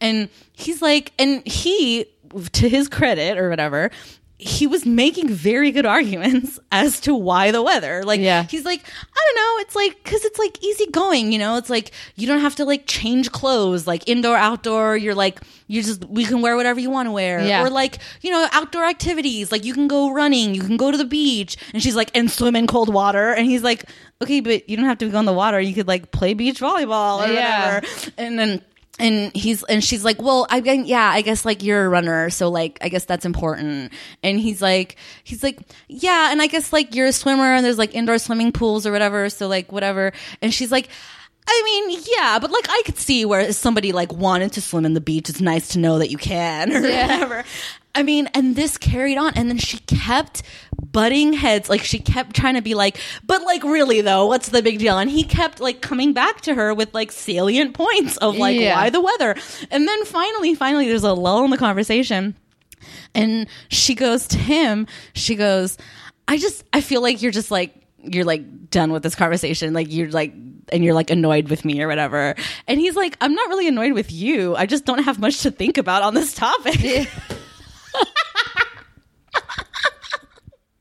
And 0.00 0.28
he's 0.52 0.82
like 0.82 1.12
and 1.18 1.46
he 1.46 2.06
to 2.52 2.68
his 2.68 2.88
credit 2.88 3.38
or 3.38 3.48
whatever 3.48 3.90
he 4.40 4.68
was 4.68 4.86
making 4.86 5.28
very 5.28 5.72
good 5.72 5.84
arguments 5.84 6.60
as 6.72 7.00
to 7.00 7.14
why 7.14 7.50
the 7.50 7.60
weather. 7.62 8.04
Like, 8.04 8.20
Yeah. 8.20 8.44
he's 8.44 8.64
like, 8.64 8.80
I 8.80 9.20
don't 9.26 9.36
know. 9.36 9.62
It's 9.62 9.74
like, 9.74 10.04
cause 10.04 10.24
it's 10.24 10.38
like 10.38 10.62
easy 10.62 10.86
going, 10.92 11.32
you 11.32 11.38
know? 11.40 11.56
It's 11.56 11.68
like, 11.68 11.90
you 12.14 12.26
don't 12.28 12.40
have 12.40 12.54
to 12.56 12.64
like 12.64 12.84
change 12.86 13.32
clothes, 13.32 13.86
like 13.88 14.08
indoor, 14.08 14.36
outdoor. 14.36 14.96
You're 14.96 15.16
like, 15.16 15.40
you 15.66 15.82
just, 15.82 16.04
we 16.04 16.24
can 16.24 16.40
wear 16.40 16.54
whatever 16.56 16.78
you 16.78 16.88
want 16.88 17.08
to 17.08 17.12
wear. 17.12 17.40
Yeah. 17.40 17.64
Or 17.64 17.70
like, 17.70 17.98
you 18.22 18.30
know, 18.30 18.46
outdoor 18.52 18.84
activities. 18.84 19.50
Like, 19.50 19.64
you 19.64 19.74
can 19.74 19.88
go 19.88 20.12
running, 20.12 20.54
you 20.54 20.62
can 20.62 20.76
go 20.76 20.90
to 20.92 20.96
the 20.96 21.04
beach. 21.04 21.56
And 21.74 21.82
she's 21.82 21.96
like, 21.96 22.10
and 22.16 22.30
swim 22.30 22.54
in 22.54 22.68
cold 22.68 22.94
water. 22.94 23.32
And 23.32 23.44
he's 23.44 23.62
like, 23.64 23.86
okay, 24.22 24.40
but 24.40 24.68
you 24.68 24.76
don't 24.76 24.86
have 24.86 24.98
to 24.98 25.08
go 25.10 25.18
in 25.18 25.24
the 25.26 25.32
water. 25.32 25.60
You 25.60 25.74
could 25.74 25.88
like 25.88 26.10
play 26.12 26.34
beach 26.34 26.60
volleyball 26.60 27.26
or 27.28 27.32
Yeah. 27.32 27.74
whatever. 27.80 28.12
And 28.16 28.38
then, 28.38 28.62
and 28.98 29.34
he's 29.34 29.62
and 29.64 29.82
she's 29.82 30.04
like, 30.04 30.20
well, 30.20 30.46
I 30.50 30.58
yeah, 30.58 31.10
I 31.10 31.22
guess 31.22 31.44
like 31.44 31.62
you're 31.62 31.84
a 31.84 31.88
runner, 31.88 32.30
so 32.30 32.48
like 32.50 32.78
I 32.80 32.88
guess 32.88 33.04
that's 33.04 33.24
important. 33.24 33.92
And 34.22 34.40
he's 34.40 34.60
like, 34.60 34.96
he's 35.24 35.42
like, 35.42 35.60
yeah, 35.88 36.30
and 36.32 36.42
I 36.42 36.46
guess 36.46 36.72
like 36.72 36.94
you're 36.94 37.06
a 37.06 37.12
swimmer, 37.12 37.54
and 37.54 37.64
there's 37.64 37.78
like 37.78 37.94
indoor 37.94 38.18
swimming 38.18 38.52
pools 38.52 38.86
or 38.86 38.92
whatever, 38.92 39.28
so 39.30 39.48
like 39.48 39.72
whatever. 39.72 40.12
And 40.42 40.52
she's 40.52 40.72
like. 40.72 40.88
I 41.50 41.62
mean, 41.64 42.00
yeah, 42.16 42.38
but 42.38 42.50
like 42.50 42.66
I 42.68 42.82
could 42.84 42.98
see 42.98 43.24
where 43.24 43.52
somebody 43.52 43.92
like 43.92 44.12
wanted 44.12 44.52
to 44.52 44.60
swim 44.60 44.84
in 44.84 44.92
the 44.94 45.00
beach. 45.00 45.28
It's 45.30 45.40
nice 45.40 45.68
to 45.68 45.78
know 45.78 45.98
that 45.98 46.10
you 46.10 46.18
can 46.18 46.70
or 46.72 46.80
Yeah. 46.86 47.06
whatever. 47.06 47.44
I 47.94 48.02
mean, 48.02 48.28
and 48.34 48.54
this 48.54 48.76
carried 48.78 49.16
on, 49.18 49.32
and 49.34 49.48
then 49.48 49.56
she 49.58 49.78
kept 49.78 50.42
butting 50.92 51.32
heads. 51.32 51.68
Like 51.68 51.82
she 51.82 51.98
kept 51.98 52.36
trying 52.36 52.54
to 52.54 52.62
be 52.62 52.74
like, 52.74 53.00
but 53.26 53.42
like 53.42 53.64
really 53.64 54.02
though, 54.02 54.26
what's 54.26 54.50
the 54.50 54.62
big 54.62 54.78
deal? 54.78 54.98
And 54.98 55.10
he 55.10 55.24
kept 55.24 55.58
like 55.58 55.80
coming 55.80 56.12
back 56.12 56.42
to 56.42 56.54
her 56.54 56.74
with 56.74 56.92
like 56.94 57.10
salient 57.10 57.74
points 57.74 58.16
of 58.18 58.36
like 58.36 58.60
Yeah. 58.60 58.76
why 58.76 58.90
the 58.90 59.00
weather. 59.00 59.34
And 59.70 59.88
then 59.88 60.04
finally, 60.04 60.54
finally, 60.54 60.86
there's 60.86 61.02
a 61.02 61.14
lull 61.14 61.44
in 61.44 61.50
the 61.50 61.56
conversation, 61.58 62.36
and 63.14 63.48
she 63.68 63.94
goes 63.94 64.28
to 64.28 64.38
him. 64.38 64.86
She 65.14 65.34
goes, 65.34 65.78
I 66.28 66.36
just, 66.36 66.62
I 66.72 66.82
feel 66.82 67.00
like 67.02 67.22
you're 67.22 67.32
just 67.32 67.50
like 67.50 67.74
you're 68.14 68.24
like 68.24 68.70
done 68.70 68.92
with 68.92 69.02
this 69.02 69.14
conversation 69.14 69.72
like 69.72 69.90
you're 69.90 70.10
like 70.10 70.32
and 70.70 70.84
you're 70.84 70.94
like 70.94 71.10
annoyed 71.10 71.48
with 71.48 71.64
me 71.64 71.80
or 71.82 71.88
whatever. 71.88 72.34
And 72.66 72.80
he's 72.80 72.96
like 72.96 73.16
i'm 73.20 73.34
not 73.34 73.48
really 73.48 73.68
annoyed 73.68 73.92
with 73.92 74.12
you. 74.12 74.56
I 74.56 74.66
just 74.66 74.84
don't 74.84 75.02
have 75.02 75.18
much 75.18 75.40
to 75.42 75.50
think 75.50 75.78
about 75.78 76.02
on 76.02 76.14
this 76.14 76.34
topic 76.34 77.08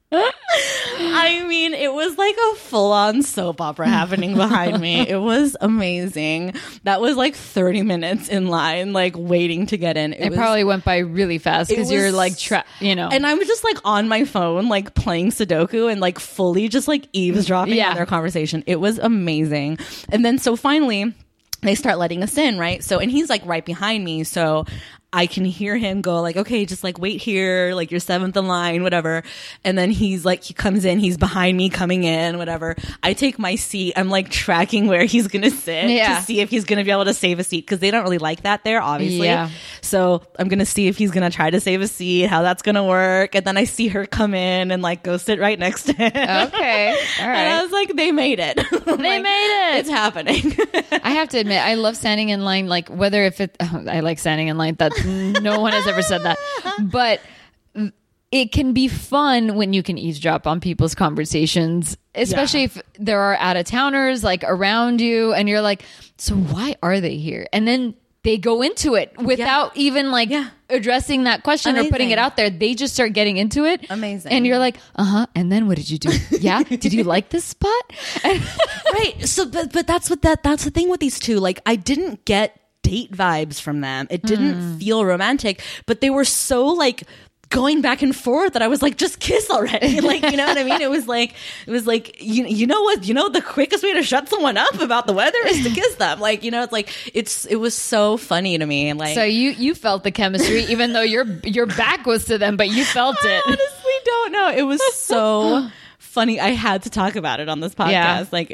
I 0.11 1.43
mean, 1.47 1.73
it 1.73 1.93
was 1.93 2.17
like 2.17 2.35
a 2.53 2.55
full 2.55 2.91
on 2.93 3.21
soap 3.23 3.59
opera 3.61 3.87
happening 3.87 4.35
behind 4.35 4.79
me. 4.79 4.97
It 5.07 5.17
was 5.17 5.55
amazing. 5.61 6.53
That 6.83 7.01
was 7.01 7.15
like 7.17 7.35
30 7.35 7.81
minutes 7.83 8.27
in 8.29 8.47
line, 8.47 8.93
like 8.93 9.15
waiting 9.17 9.65
to 9.67 9.77
get 9.77 9.97
in. 9.97 10.13
It 10.13 10.29
was- 10.29 10.37
probably 10.37 10.63
went 10.63 10.83
by 10.85 10.99
really 10.99 11.37
fast 11.37 11.69
because 11.69 11.91
you're 11.91 12.11
like, 12.11 12.37
tra- 12.37 12.65
you 12.79 12.95
know. 12.95 13.09
And 13.11 13.25
I 13.27 13.33
was 13.33 13.47
just 13.47 13.63
like 13.63 13.77
on 13.85 14.07
my 14.07 14.23
phone, 14.25 14.69
like 14.69 14.93
playing 14.95 15.31
Sudoku 15.31 15.91
and 15.91 15.99
like 16.01 16.19
fully 16.19 16.67
just 16.69 16.87
like 16.87 17.07
eavesdropping 17.13 17.73
Yeah. 17.75 17.89
on 17.89 17.95
their 17.95 18.05
conversation. 18.05 18.63
It 18.65 18.79
was 18.79 18.97
amazing. 18.99 19.77
And 20.09 20.23
then 20.25 20.37
so 20.39 20.55
finally, 20.55 21.13
they 21.61 21.75
start 21.75 21.97
letting 21.97 22.21
us 22.23 22.37
in, 22.37 22.57
right? 22.57 22.83
So, 22.83 22.99
and 22.99 23.09
he's 23.11 23.29
like 23.29 23.45
right 23.45 23.65
behind 23.65 24.03
me. 24.03 24.23
So 24.23 24.65
I 25.13 25.25
can 25.25 25.45
hear 25.45 25.77
him 25.77 26.01
go 26.01 26.21
like, 26.21 26.35
okay, 26.35 26.65
just 26.65 26.83
like 26.83 26.99
wait 26.99 27.21
here, 27.21 27.73
like 27.73 27.91
you're 27.91 27.99
seventh 27.99 28.35
in 28.35 28.45
line, 28.47 28.83
whatever. 28.83 29.23
And 29.63 29.77
then 29.77 29.89
he's 29.89 30.25
like, 30.25 30.43
he 30.43 30.53
comes 30.53 30.83
in, 30.83 30.99
he's 30.99 31.15
behind 31.17 31.55
me 31.57 31.69
coming 31.69 32.03
in, 32.03 32.37
whatever. 32.37 32.75
I 33.01 33.13
take 33.13 33.39
my 33.39 33.55
seat. 33.55 33.93
I'm 33.95 34.09
like 34.09 34.29
tracking 34.29 34.87
where 34.87 35.05
he's 35.05 35.27
going 35.27 35.43
to 35.43 35.51
sit 35.51 35.89
Yeah. 35.89 36.17
to 36.19 36.23
see 36.23 36.41
if 36.41 36.49
he's 36.49 36.65
going 36.65 36.77
to 36.79 36.83
be 36.83 36.91
able 36.91 37.05
to 37.05 37.13
save 37.13 37.39
a 37.39 37.43
seat 37.45 37.61
because 37.65 37.79
they 37.79 37.89
don't 37.89 38.03
really 38.03 38.17
like 38.17 38.43
that 38.43 38.63
there, 38.65 38.81
obviously. 38.81 39.27
Yeah. 39.27 39.49
So 39.81 40.23
I'm 40.37 40.49
gonna 40.49 40.65
see 40.65 40.87
if 40.87 40.97
he's 40.97 41.11
gonna 41.11 41.29
try 41.29 41.49
to 41.49 41.61
save 41.61 41.81
a 41.81 41.87
seat, 41.87 42.23
how 42.27 42.41
that's 42.41 42.61
gonna 42.61 42.83
work, 42.83 43.35
and 43.35 43.45
then 43.45 43.55
I 43.55 43.63
see 43.63 43.87
her 43.87 44.05
come 44.05 44.33
in 44.33 44.71
and 44.71 44.81
like 44.81 45.01
go 45.03 45.15
sit 45.15 45.39
right 45.39 45.57
next 45.57 45.83
to 45.83 45.93
him. 45.93 46.11
okay. 46.11 46.89
All 46.91 46.97
And 47.27 47.53
I 47.53 47.63
was 47.63 47.71
like, 47.71 47.95
they 47.95 48.11
made 48.11 48.39
it. 48.39 48.57
They 48.97 49.19
made 49.21 49.75
it. 49.75 49.79
It's 49.79 49.89
happening. 49.89 50.57
I 51.03 51.11
have 51.11 51.29
to 51.29 51.37
admit, 51.37 51.61
I 51.61 51.75
love 51.75 51.95
standing 51.95 52.29
in 52.29 52.43
line. 52.43 52.67
Like 52.67 52.89
whether 52.89 53.23
if 53.23 53.39
it, 53.39 53.55
I 53.59 53.99
like 54.01 54.17
standing 54.19 54.47
in 54.47 54.57
line. 54.57 54.75
That 54.75 54.91
no 55.42 55.60
one 55.60 55.74
has 55.74 55.88
ever 55.88 56.01
said 56.01 56.24
that, 56.24 56.38
but 56.80 57.22
it 58.32 58.51
can 58.51 58.74
be 58.74 58.88
fun 58.89 59.56
when 59.56 59.72
you 59.74 59.82
can 59.82 59.98
eavesdrop 59.98 60.46
on 60.48 60.60
people's 60.60 60.94
conversations, 60.94 61.96
especially 62.13 62.63
if 62.63 62.82
there 63.00 63.20
are 63.22 63.38
out 63.38 63.56
of 63.56 63.66
towners 63.66 64.24
like 64.24 64.44
around 64.46 65.00
you, 65.00 65.34
and 65.34 65.48
you're 65.48 65.62
like, 65.62 65.84
so 66.18 66.36
why 66.36 66.75
are 66.84 67.00
they 67.00 67.18
here? 67.18 67.48
And 67.54 67.66
then 67.68 67.96
they 68.24 68.38
go 68.38 68.62
into 68.62 68.96
it 68.96 69.16
without 69.18 69.77
even 69.77 70.12
like 70.12 70.30
Yeah. 70.30 70.50
addressing 70.70 71.24
that 71.24 71.44
question 71.44 71.77
or 71.77 71.86
putting 71.86 72.10
it 72.12 72.20
out 72.20 72.36
there. 72.36 72.50
They 72.50 72.74
just 72.75 72.94
start 72.94 73.13
getting 73.13 73.38
into 73.38 73.63
it. 73.63 73.86
Amazing. 73.89 74.34
And 74.34 74.46
you're 74.46 74.60
like, 74.60 74.75
uh 74.98 75.06
huh. 75.06 75.27
And 75.34 75.50
then 75.50 75.68
what 75.68 75.77
did 75.77 75.89
you 75.89 75.98
do? 75.98 76.10
Yeah. 76.42 76.62
did 76.63 76.92
you 76.92 77.06
like 77.06 77.30
this 77.30 77.46
spot? 77.46 77.94
right. 78.25 79.16
So, 79.24 79.46
but, 79.46 79.72
but 79.72 79.88
that's 79.88 80.10
what 80.10 80.24
that, 80.24 80.44
that's 80.44 80.66
the 80.66 80.72
thing 80.72 80.89
with 80.89 81.00
these 81.00 81.20
two. 81.20 81.39
Like, 81.39 81.62
I 81.66 81.77
didn't 81.77 82.25
get 82.25 82.60
date 82.88 83.12
vibes 83.12 83.60
from 83.60 83.82
them. 83.82 84.08
It 84.10 84.22
didn't 84.22 84.53
hmm. 84.53 84.77
feel 84.77 85.03
romantic, 85.03 85.62
but 85.86 86.01
they 86.01 86.10
were 86.10 86.25
so 86.25 86.67
like, 86.67 87.03
going 87.50 87.82
back 87.82 88.01
and 88.01 88.15
forth 88.15 88.53
that 88.53 88.62
I 88.62 88.67
was 88.67 88.82
like, 88.82 88.98
just 88.98 89.20
kiss 89.20 89.50
already. 89.50 90.01
Like, 90.08 90.24
you 90.32 90.38
know 90.38 90.46
what 90.46 90.58
I 90.58 90.63
mean? 90.63 90.82
It 90.82 90.89
was 90.89 91.08
like, 91.08 91.34
it 91.65 91.72
was 91.72 91.86
like, 91.86 92.22
you, 92.22 92.46
you 92.46 92.65
know 92.65 92.82
what, 92.82 93.06
you 93.06 93.13
know, 93.13 93.29
the 93.29 93.41
quickest 93.41 93.84
way 93.84 93.94
to 93.94 94.03
shut 94.03 94.29
someone 94.29 94.58
up 94.58 94.79
about 94.79 95.06
the 95.06 95.12
weather 95.13 95.38
is 95.46 95.63
to 95.63 95.70
kiss 95.70 95.96
them. 95.96 96.20
Like, 96.20 96.44
you 96.44 96.51
know, 96.51 96.63
it's 96.63 96.72
like, 96.72 96.89
it's, 97.13 97.46
it 97.46 97.58
was 97.58 97.75
so 97.75 98.15
funny 98.15 98.58
to 98.58 98.65
me. 98.65 98.89
And 98.89 98.98
like, 98.98 99.15
So 99.15 99.24
you 99.24 99.51
you 99.51 99.75
felt 99.75 100.03
the 100.03 100.12
chemistry, 100.12 100.63
even 100.65 100.94
though 100.94 101.01
your 101.01 101.25
your 101.44 101.65
back 101.65 102.06
was 102.06 102.25
to 102.25 102.38
them, 102.38 102.56
but 102.56 102.70
you 102.70 102.86
felt 102.86 103.17
I 103.24 103.29
it. 103.29 103.44
honestly 103.46 103.94
don't 104.06 104.32
know. 104.32 104.50
It 104.51 104.63
was 104.63 104.82
so 104.96 105.70
funny. 106.17 106.39
I 106.39 106.50
had 106.50 106.83
to 106.83 106.89
talk 106.89 107.15
about 107.15 107.39
it 107.39 107.47
on 107.47 107.59
this 107.59 107.75
podcast. 107.75 107.91
Yeah. 107.91 108.25
Like, 108.31 108.50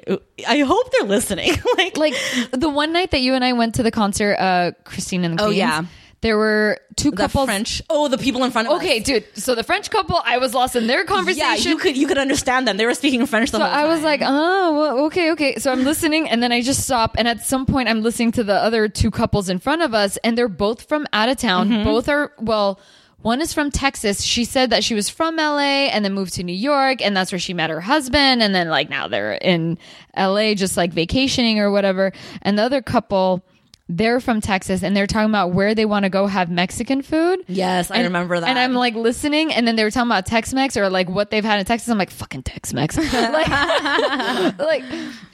I 0.47 0.59
hope 0.59 0.91
they're 0.91 1.07
listening. 1.07 1.51
like, 1.77 1.97
Like 1.97 2.13
the 2.51 2.69
one 2.69 2.91
night 2.91 3.11
that 3.11 3.21
you 3.21 3.33
and 3.35 3.43
I 3.43 3.53
went 3.53 3.75
to 3.75 3.83
the 3.83 3.91
concert, 3.91 4.35
uh, 4.35 4.71
Christine 4.83 5.23
and 5.23 5.39
the 5.39 5.43
Oh, 5.45 5.49
yeah. 5.49 5.85
there 6.21 6.37
were 6.37 6.79
two 6.95 7.11
the 7.11 7.17
couples. 7.17 7.45
French. 7.45 7.81
Oh, 7.89 8.07
the 8.09 8.17
people 8.17 8.43
in 8.43 8.51
front 8.51 8.67
of 8.67 8.73
us. 8.73 8.79
Okay, 8.81 8.99
dude. 8.99 9.25
So 9.35 9.55
the 9.55 9.63
French 9.63 9.89
couple, 9.89 10.19
I 10.25 10.37
was 10.39 10.53
lost 10.53 10.75
in 10.75 10.87
their 10.87 11.05
conversation. 11.05 11.47
Yeah, 11.47 11.55
you 11.71 11.77
could 11.77 11.95
you 11.97 12.07
could 12.07 12.17
understand 12.17 12.67
them. 12.67 12.75
They 12.77 12.85
were 12.85 12.93
speaking 12.93 13.25
French 13.25 13.51
the 13.51 13.59
So 13.59 13.63
I 13.63 13.85
was 13.87 14.01
like, 14.03 14.21
oh, 14.23 14.65
well, 14.77 15.05
okay, 15.05 15.31
okay. 15.31 15.55
So 15.57 15.71
I'm 15.71 15.83
listening, 15.83 16.29
and 16.29 16.41
then 16.43 16.51
I 16.51 16.61
just 16.61 16.81
stop. 16.83 17.15
And 17.17 17.27
at 17.27 17.45
some 17.45 17.65
point, 17.65 17.87
I'm 17.89 18.01
listening 18.03 18.31
to 18.33 18.43
the 18.43 18.55
other 18.55 18.87
two 18.89 19.11
couples 19.11 19.47
in 19.49 19.59
front 19.59 19.81
of 19.81 19.93
us, 19.93 20.17
and 20.23 20.37
they're 20.37 20.49
both 20.65 20.83
from 20.89 21.07
out 21.13 21.29
of 21.29 21.37
town. 21.37 21.69
Mm-hmm. 21.69 21.83
Both 21.83 22.09
are 22.09 22.31
well. 22.39 22.79
One 23.23 23.39
is 23.39 23.53
from 23.53 23.71
Texas. 23.71 24.21
She 24.21 24.43
said 24.43 24.69
that 24.71 24.83
she 24.83 24.93
was 24.93 25.09
from 25.09 25.37
LA 25.37 25.87
and 25.87 26.03
then 26.03 26.13
moved 26.13 26.33
to 26.33 26.43
New 26.43 26.55
York, 26.55 27.01
and 27.01 27.15
that's 27.15 27.31
where 27.31 27.39
she 27.39 27.53
met 27.53 27.69
her 27.69 27.79
husband. 27.79 28.43
And 28.43 28.53
then 28.53 28.67
like 28.67 28.89
now 28.89 29.07
they're 29.07 29.33
in 29.35 29.77
LA, 30.17 30.53
just 30.55 30.75
like 30.75 30.91
vacationing 30.91 31.57
or 31.57 31.71
whatever. 31.71 32.11
And 32.41 32.59
the 32.59 32.63
other 32.63 32.81
couple. 32.81 33.41
They're 33.89 34.21
from 34.21 34.39
Texas 34.39 34.81
and 34.81 34.95
they're 34.95 35.07
talking 35.07 35.29
about 35.29 35.51
where 35.51 35.75
they 35.75 35.83
want 35.85 36.03
to 36.03 36.09
go 36.09 36.25
have 36.25 36.49
Mexican 36.49 37.01
food. 37.01 37.43
Yes, 37.47 37.91
I 37.91 38.03
remember 38.03 38.39
that. 38.39 38.47
And 38.47 38.57
I'm 38.57 38.73
like 38.73 38.95
listening, 38.95 39.53
and 39.53 39.67
then 39.67 39.75
they 39.75 39.83
were 39.83 39.91
talking 39.91 40.09
about 40.09 40.25
Tex 40.25 40.53
Mex 40.53 40.77
or 40.77 40.89
like 40.89 41.09
what 41.09 41.31
they've 41.31 41.43
had 41.43 41.59
in 41.59 41.65
Texas. 41.65 41.89
I'm 41.89 41.97
like, 41.97 42.09
fucking 42.09 42.43
Tex 42.43 42.73
Mex. 42.73 42.95
like, 43.13 43.49
like, 44.57 44.83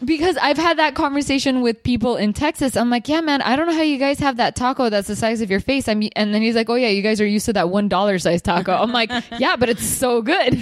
because 0.04 0.36
I've 0.38 0.58
had 0.58 0.80
that 0.80 0.96
conversation 0.96 1.62
with 1.62 1.84
people 1.84 2.16
in 2.16 2.34
Texas. 2.34 2.76
I'm 2.76 2.90
like, 2.90 3.08
yeah, 3.08 3.22
man, 3.22 3.44
I 3.44 3.56
don't 3.56 3.68
know 3.68 3.74
how 3.74 3.84
you 3.84 4.00
guys 4.00 4.18
have 4.20 4.38
that 4.38 4.56
taco 4.56 4.90
that's 4.90 5.08
the 5.08 5.16
size 5.16 5.42
of 5.42 5.52
your 5.52 5.60
face. 5.60 5.88
I'm, 5.88 6.02
and 6.16 6.34
then 6.34 6.42
he's 6.42 6.56
like, 6.56 6.72
oh, 6.72 6.76
yeah, 6.76 6.90
you 6.90 7.04
guys 7.04 7.22
are 7.22 7.28
used 7.28 7.46
to 7.46 7.54
that 7.54 7.68
$1 7.68 8.22
size 8.22 8.42
taco. 8.42 8.74
I'm 8.74 8.92
like, 8.92 9.12
yeah, 9.38 9.58
but 9.58 9.70
it's 9.70 9.86
so 9.86 10.24
good. 10.24 10.56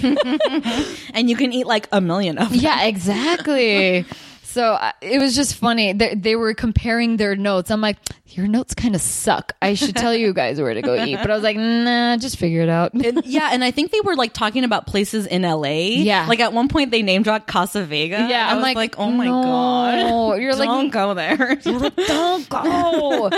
and 1.14 1.30
you 1.30 1.36
can 1.36 1.54
eat 1.54 1.66
like 1.66 1.88
a 1.90 2.02
million 2.02 2.36
of 2.36 2.50
them. 2.50 2.58
yeah, 2.60 2.84
exactly. 2.84 4.04
So 4.48 4.72
uh, 4.72 4.92
it 5.02 5.20
was 5.20 5.36
just 5.36 5.56
funny. 5.56 5.92
They, 5.92 6.14
they 6.14 6.34
were 6.34 6.54
comparing 6.54 7.18
their 7.18 7.36
notes. 7.36 7.70
I'm 7.70 7.82
like, 7.82 7.98
your 8.28 8.48
notes 8.48 8.72
kind 8.72 8.94
of 8.94 9.02
suck. 9.02 9.52
I 9.60 9.74
should 9.74 9.94
tell 9.94 10.14
you 10.14 10.32
guys 10.32 10.58
where 10.58 10.72
to 10.72 10.80
go 10.80 10.94
eat. 11.04 11.16
But 11.16 11.30
I 11.30 11.34
was 11.34 11.42
like, 11.42 11.58
nah, 11.58 12.16
just 12.16 12.38
figure 12.38 12.62
it 12.62 12.70
out. 12.70 12.94
And- 12.94 13.22
yeah, 13.26 13.50
and 13.52 13.62
I 13.62 13.70
think 13.72 13.92
they 13.92 14.00
were 14.00 14.16
like 14.16 14.32
talking 14.32 14.64
about 14.64 14.86
places 14.86 15.26
in 15.26 15.42
LA. 15.42 15.68
Yeah. 16.00 16.26
like 16.26 16.40
at 16.40 16.54
one 16.54 16.68
point 16.68 16.90
they 16.92 17.02
name 17.02 17.22
dropped 17.22 17.46
Casa 17.46 17.84
Vega. 17.84 18.26
Yeah, 18.28 18.48
I'm 18.48 18.56
was 18.56 18.62
like, 18.62 18.76
like, 18.76 18.94
oh 18.98 19.10
my 19.10 19.26
no. 19.26 19.42
god, 19.42 20.34
You're 20.40 20.54
like- 20.56 20.66
don't 20.68 20.90
go 20.90 21.12
there. 21.12 21.54
don't 22.06 22.48
go. 22.48 23.30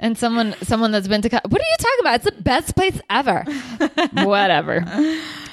and 0.00 0.18
someone 0.18 0.56
someone 0.62 0.90
that's 0.90 1.06
been 1.06 1.22
to 1.22 1.28
what 1.28 1.60
are 1.60 1.64
you 1.64 1.76
talking 1.78 2.00
about? 2.00 2.14
It's 2.16 2.24
the 2.24 2.42
best 2.42 2.74
place 2.74 3.00
ever. 3.08 3.44
Whatever. 4.24 4.84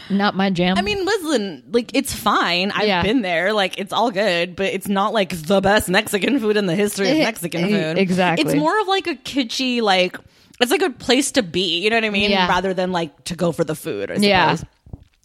Not 0.10 0.36
my 0.36 0.50
jam. 0.50 0.78
I 0.78 0.82
mean, 0.84 1.04
listen, 1.04 1.64
like 1.72 1.92
it's 1.94 2.14
fine. 2.14 2.72
I've 2.72 2.88
Yeah. 2.88 3.04
been 3.04 3.22
there. 3.22 3.52
Like 3.54 3.78
it's 3.78 3.92
all 3.92 4.10
good, 4.12 4.56
but 4.56 4.68
it's 4.68 4.87
not 4.90 5.14
like 5.14 5.30
the 5.30 5.62
best 5.62 5.90
Mexican 5.90 6.40
food 6.40 6.58
in 6.58 6.66
the 6.66 6.76
history 6.76 7.10
of 7.12 7.18
Eh, 7.18 7.24
Mexican 7.24 7.64
eh, 7.64 7.68
food. 7.94 7.98
exactly. 7.98 8.46
It's 8.46 8.56
more 8.60 8.80
of 8.82 8.88
like 8.88 9.08
a 9.08 9.16
kitschy, 9.16 9.82
like 9.82 10.18
it's 10.60 10.72
like 10.72 10.82
a 10.82 10.90
place 10.90 11.32
to 11.34 11.44
be. 11.44 11.80
You 11.84 11.90
know 11.90 11.98
what 11.98 12.06
I 12.06 12.10
mean? 12.10 12.32
Yeah. 12.32 12.48
Rather 12.48 12.74
than 12.74 12.92
like 12.92 13.24
to 13.26 13.36
go 13.36 13.52
for 13.52 13.64
the 13.64 13.76
food. 13.76 14.10
I 14.12 14.16
suppose. 14.16 14.24
Yeah. 14.28 14.58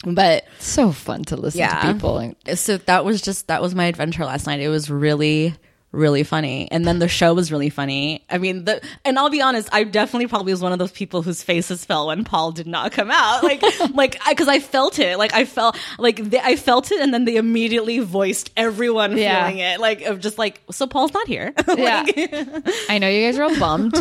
But 0.05 0.45
so 0.59 0.91
fun 0.91 1.23
to 1.25 1.37
listen 1.37 1.59
Yeah. 1.59 1.81
to 1.81 1.93
people. 1.93 2.35
so 2.55 2.77
that 2.77 3.05
was 3.05 3.21
just 3.21 3.47
that 3.47 3.61
was 3.61 3.73
my 3.73 3.85
adventure 3.85 4.25
last 4.25 4.45
night. 4.47 4.59
It 4.59 4.67
was 4.69 4.89
really, 4.89 5.55
really 5.93 6.23
funny. 6.23 6.67
And 6.71 6.85
then 6.85 6.99
the 6.99 7.07
show 7.07 7.33
was 7.33 7.51
really 7.51 7.69
funny. 7.69 8.25
I 8.29 8.37
mean, 8.39 8.65
the 8.65 8.81
and 9.05 9.17
I'll 9.17 9.29
be 9.29 9.41
honest, 9.41 9.69
I 9.71 9.83
definitely 9.85 10.27
probably 10.27 10.51
was 10.51 10.61
one 10.61 10.73
of 10.73 10.79
those 10.79 10.91
people 10.91 11.21
whose 11.21 11.41
faces 11.43 11.85
fell 11.85 12.07
when 12.07 12.23
Paul 12.25 12.51
did 12.51 12.67
not 12.67 12.91
come 12.91 13.09
out. 13.11 13.43
Like, 13.43 13.61
like 13.93 14.17
because 14.27 14.47
I, 14.47 14.59
felt 14.59 14.99
it. 14.99 15.17
Like 15.17 15.33
I 15.33 15.45
felt 15.45 15.77
like 15.99 16.17
they, 16.17 16.39
I 16.39 16.55
felt 16.55 16.91
it, 16.91 16.99
and 16.99 17.13
then 17.13 17.25
they 17.25 17.35
immediately 17.37 17.99
voiced 17.99 18.51
everyone 18.57 19.17
Yeah. 19.17 19.45
feeling 19.47 19.59
it. 19.59 19.79
Like 19.79 20.01
of 20.01 20.19
just 20.19 20.37
like, 20.37 20.61
so 20.71 20.87
Paul's 20.87 21.13
not 21.13 21.27
here. 21.27 21.53
Yeah. 21.77 22.03
Like- 22.03 22.73
I 22.89 22.97
know 22.99 23.07
you 23.09 23.25
guys 23.25 23.37
are 23.37 23.43
all 23.43 23.59
bummed. 23.59 23.93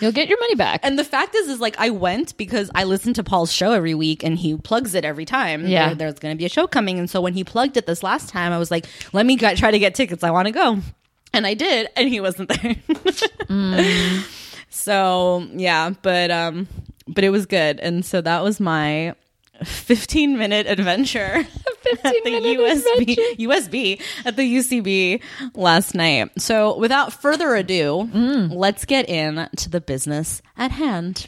You'll 0.00 0.12
get 0.12 0.28
your 0.28 0.40
money 0.40 0.54
back. 0.54 0.80
And 0.82 0.98
the 0.98 1.04
fact 1.04 1.34
is, 1.34 1.48
is 1.48 1.60
like 1.60 1.76
I 1.78 1.90
went 1.90 2.36
because 2.36 2.70
I 2.74 2.84
listen 2.84 3.14
to 3.14 3.22
Paul's 3.22 3.52
show 3.52 3.72
every 3.72 3.94
week, 3.94 4.22
and 4.24 4.38
he 4.38 4.56
plugs 4.56 4.94
it 4.94 5.04
every 5.04 5.24
time. 5.24 5.66
Yeah. 5.66 5.88
There- 5.88 5.94
there's 6.04 6.18
going 6.18 6.34
to 6.34 6.38
be 6.38 6.44
a 6.44 6.48
show 6.48 6.66
coming, 6.66 6.98
and 6.98 7.08
so 7.08 7.20
when 7.20 7.34
he 7.34 7.44
plugged 7.44 7.76
it 7.76 7.86
this 7.86 8.02
last 8.02 8.28
time, 8.28 8.52
I 8.52 8.58
was 8.58 8.70
like, 8.70 8.86
"Let 9.12 9.26
me 9.26 9.36
g- 9.36 9.54
try 9.56 9.70
to 9.70 9.78
get 9.78 9.94
tickets. 9.94 10.22
I 10.24 10.30
want 10.30 10.46
to 10.46 10.52
go," 10.52 10.78
and 11.34 11.46
I 11.46 11.54
did, 11.54 11.88
and 11.96 12.08
he 12.08 12.20
wasn't 12.20 12.48
there. 12.48 12.76
So 14.70 15.46
yeah, 15.54 15.90
but 16.02 16.30
um, 16.30 16.66
but 17.06 17.22
it 17.22 17.30
was 17.30 17.46
good, 17.46 17.78
and 17.80 18.04
so 18.04 18.20
that 18.20 18.42
was 18.42 18.58
my 18.58 19.14
15 19.62 20.36
minute 20.36 20.66
adventure. 20.66 21.44
15 21.82 21.98
at 22.04 22.24
the 22.24 22.30
minute 22.30 22.58
USB 22.58 23.36
USB 23.38 24.02
at 24.24 24.36
the 24.36 24.42
UCB 24.56 25.22
last 25.54 25.94
night. 25.94 26.30
So, 26.40 26.76
without 26.76 27.12
further 27.12 27.54
ado, 27.54 28.08
let's 28.52 28.84
get 28.84 29.08
in 29.08 29.48
to 29.56 29.70
the 29.70 29.80
business 29.80 30.42
at 30.56 30.72
hand, 30.72 31.26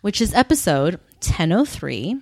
which 0.00 0.20
is 0.20 0.34
episode 0.34 0.94
1003, 1.20 2.20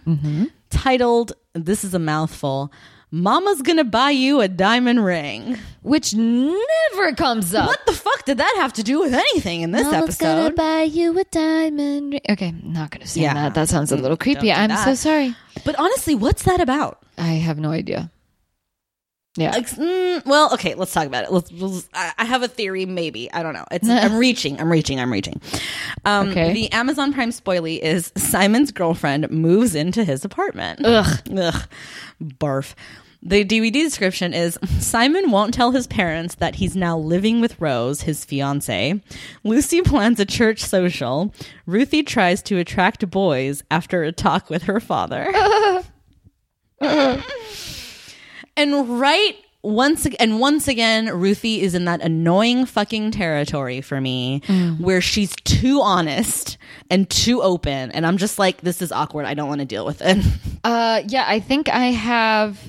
titled 0.69 1.33
"This 1.55 1.85
is 1.85 1.95
a 1.95 1.99
mouthful." 1.99 2.71
Mama's 3.13 3.61
gonna 3.63 3.83
buy 3.85 4.11
you 4.11 4.41
a 4.41 4.47
diamond 4.49 5.05
ring. 5.05 5.59
Which 5.83 6.15
never 6.15 7.13
comes 7.17 7.55
up. 7.55 7.67
What 7.67 7.85
the 7.87 7.93
fuck 7.93 8.25
did 8.25 8.39
that 8.39 8.55
have 8.59 8.73
to 8.75 8.83
do 8.83 9.01
with 9.01 9.15
anything 9.15 9.63
in 9.63 9.73
this 9.73 9.87
episode? 9.87 9.99
Mama's 9.99 10.17
gonna 10.19 10.51
buy 10.55 10.83
you 10.83 11.19
a 11.19 11.25
diamond 11.25 12.13
ring. 12.13 12.21
Okay, 12.31 12.55
not 12.63 12.91
gonna 12.91 13.07
say 13.07 13.23
Yeah. 13.23 13.35
that. 13.35 13.55
That 13.55 13.69
sounds 13.69 13.91
a 13.91 13.97
little 13.97 14.17
creepy. 14.17 14.53
I'm 14.53 14.69
that. 14.69 14.85
so 14.85 14.95
sorry. 14.95 15.35
But 15.65 15.77
honestly, 15.79 16.15
what's 16.15 16.43
that 16.45 16.61
about? 16.61 17.03
I 17.19 17.33
have 17.33 17.59
no 17.59 17.71
idea. 17.71 18.11
Yeah. 19.41 19.53
Like, 19.53 19.69
mm, 19.71 20.25
well, 20.27 20.53
okay, 20.55 20.75
let's 20.75 20.93
talk 20.93 21.07
about 21.07 21.25
it. 21.25 21.33
Let's, 21.33 21.51
let's- 21.53 21.89
I 21.95 22.25
have 22.25 22.43
a 22.43 22.49
theory, 22.49 22.85
maybe. 22.87 23.33
I 23.33 23.43
don't 23.43 23.55
know. 23.55 23.65
It's 23.71 23.89
I'm 23.89 24.17
reaching. 24.19 24.61
I'm 24.61 24.71
reaching. 24.71 25.01
I'm 25.01 25.11
reaching. 25.13 25.41
Um, 26.05 26.29
Okay. 26.29 26.53
The 26.53 26.71
Amazon 26.73 27.13
Prime 27.13 27.31
spoilie 27.31 27.79
is 27.81 28.13
Simon's 28.17 28.71
girlfriend 28.71 29.31
moves 29.31 29.75
into 29.75 30.05
his 30.05 30.25
apartment. 30.25 30.81
Ugh. 30.85 31.21
Ugh. 31.37 31.63
Barf. 32.23 32.75
The 33.23 33.45
DVD 33.45 33.73
description 33.73 34.33
is 34.33 34.59
Simon 34.79 35.31
won't 35.31 35.53
tell 35.53 35.73
his 35.73 35.87
parents 35.87 36.37
that 36.37 36.55
he's 36.55 36.75
now 36.75 36.97
living 36.97 37.41
with 37.43 37.61
Rose, 37.61 38.01
his 38.03 38.25
fiance. 38.25 38.99
Lucy 39.45 39.83
plans 39.83 40.19
a 40.21 40.25
church 40.25 40.61
social. 40.63 41.35
Ruthie 41.67 42.03
tries 42.03 42.43
to 42.45 42.57
attract 42.59 43.11
boys 43.11 43.63
after 43.71 44.05
a 44.05 44.13
talk 44.13 44.49
with 44.49 44.63
her 44.63 44.81
father. 44.81 45.31
and 48.61 49.01
right 49.01 49.37
once 49.63 50.07
and 50.19 50.41
once 50.41 50.69
again 50.69 51.07
Ruthie 51.09 51.61
is 51.61 51.75
in 51.75 51.85
that 51.85 52.01
annoying 52.01 52.65
fucking 52.65 53.11
territory 53.11 53.81
for 53.81 54.01
me 54.01 54.41
where 54.79 55.01
she's 55.01 55.35
too 55.45 55.83
honest 55.83 56.57
and 56.89 57.09
too 57.11 57.43
open. 57.43 57.91
And 57.93 58.07
I'm 58.07 58.17
just 58.17 58.39
like 58.39 58.63
this 58.63 58.81
is 58.81 58.91
awkward. 58.93 59.27
I 59.27 59.35
don't 59.35 59.49
want 59.49 59.61
to 59.61 59.67
deal 59.67 59.85
with 59.85 60.03
it. 60.03 60.19
Uh, 60.63 61.03
yeah, 61.07 61.25
I 61.27 61.41
think 61.41 61.71
I 61.71 61.87
have 61.87 62.61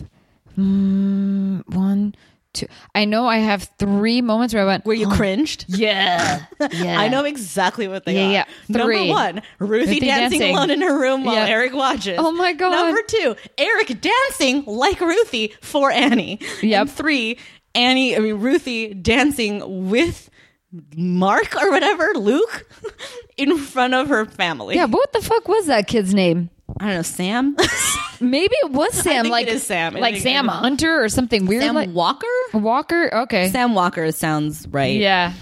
mm, 0.57 1.61
one, 1.75 2.15
two. 2.53 2.67
I 2.95 3.05
know 3.05 3.25
I 3.27 3.37
have 3.37 3.69
three 3.79 4.21
moments 4.21 4.53
where 4.53 4.63
I 4.63 4.65
went, 4.65 4.85
Where 4.85 4.95
you 4.95 5.07
cringed? 5.11 5.65
yeah, 5.69 6.45
yeah. 6.71 6.99
I 6.99 7.07
know 7.07 7.23
exactly 7.25 7.87
what 7.87 8.05
they 8.05 8.13
Yeah, 8.15 8.27
are. 8.27 8.31
yeah. 8.31 8.45
Number 8.69 9.05
one, 9.05 9.41
Ruthie, 9.59 9.93
Ruthie 9.93 9.99
dancing, 10.01 10.39
dancing. 10.39 10.55
alone 10.55 10.71
in 10.71 10.81
her 10.81 10.99
room 10.99 11.23
while 11.23 11.35
Yeah. 11.35 11.47
Eric 11.47 11.73
watches. 11.73 12.17
Oh 12.19 12.31
my 12.31 12.53
God. 12.53 12.71
Number 12.71 13.01
two, 13.07 13.35
Eric 13.57 13.99
dancing 14.01 14.63
like 14.65 14.99
Ruthie 15.01 15.53
for 15.61 15.91
Annie. 15.91 16.39
Yep. 16.61 16.81
And 16.81 16.91
three, 16.91 17.37
Annie, 17.75 18.15
I 18.15 18.19
mean 18.19 18.35
Ruthie 18.35 18.93
dancing 18.93 19.89
with 19.89 20.29
Mark 20.95 21.55
or 21.61 21.69
whatever, 21.69 22.11
Luke, 22.15 22.65
in 23.37 23.57
front 23.57 23.93
of 23.93 24.07
her 24.09 24.25
family. 24.25 24.75
Yeah, 24.75 24.87
but 24.87 24.97
what 24.97 25.13
the 25.13 25.21
fuck 25.21 25.47
was 25.47 25.67
that 25.67 25.87
kid's 25.87 26.13
name? 26.13 26.49
I 26.79 26.85
don't 26.85 26.95
know, 26.95 27.01
Sam. 27.01 27.55
Maybe 28.19 28.53
it 28.63 28.71
was 28.71 28.93
Sam, 29.01 29.27
like 29.27 29.47
it 29.47 29.53
is 29.53 29.63
Sam. 29.63 29.95
I 29.95 29.99
like 29.99 30.13
think 30.15 30.23
Sam 30.23 30.45
it- 30.47 30.51
Hunter 30.51 31.03
or 31.03 31.09
something 31.09 31.45
weird, 31.45 31.63
Sam 31.63 31.75
like 31.75 31.89
Walker. 31.91 32.27
Walker. 32.53 33.13
Okay, 33.23 33.49
Sam 33.49 33.73
Walker 33.73 34.11
sounds 34.11 34.67
right. 34.67 34.99
yeah. 34.99 35.33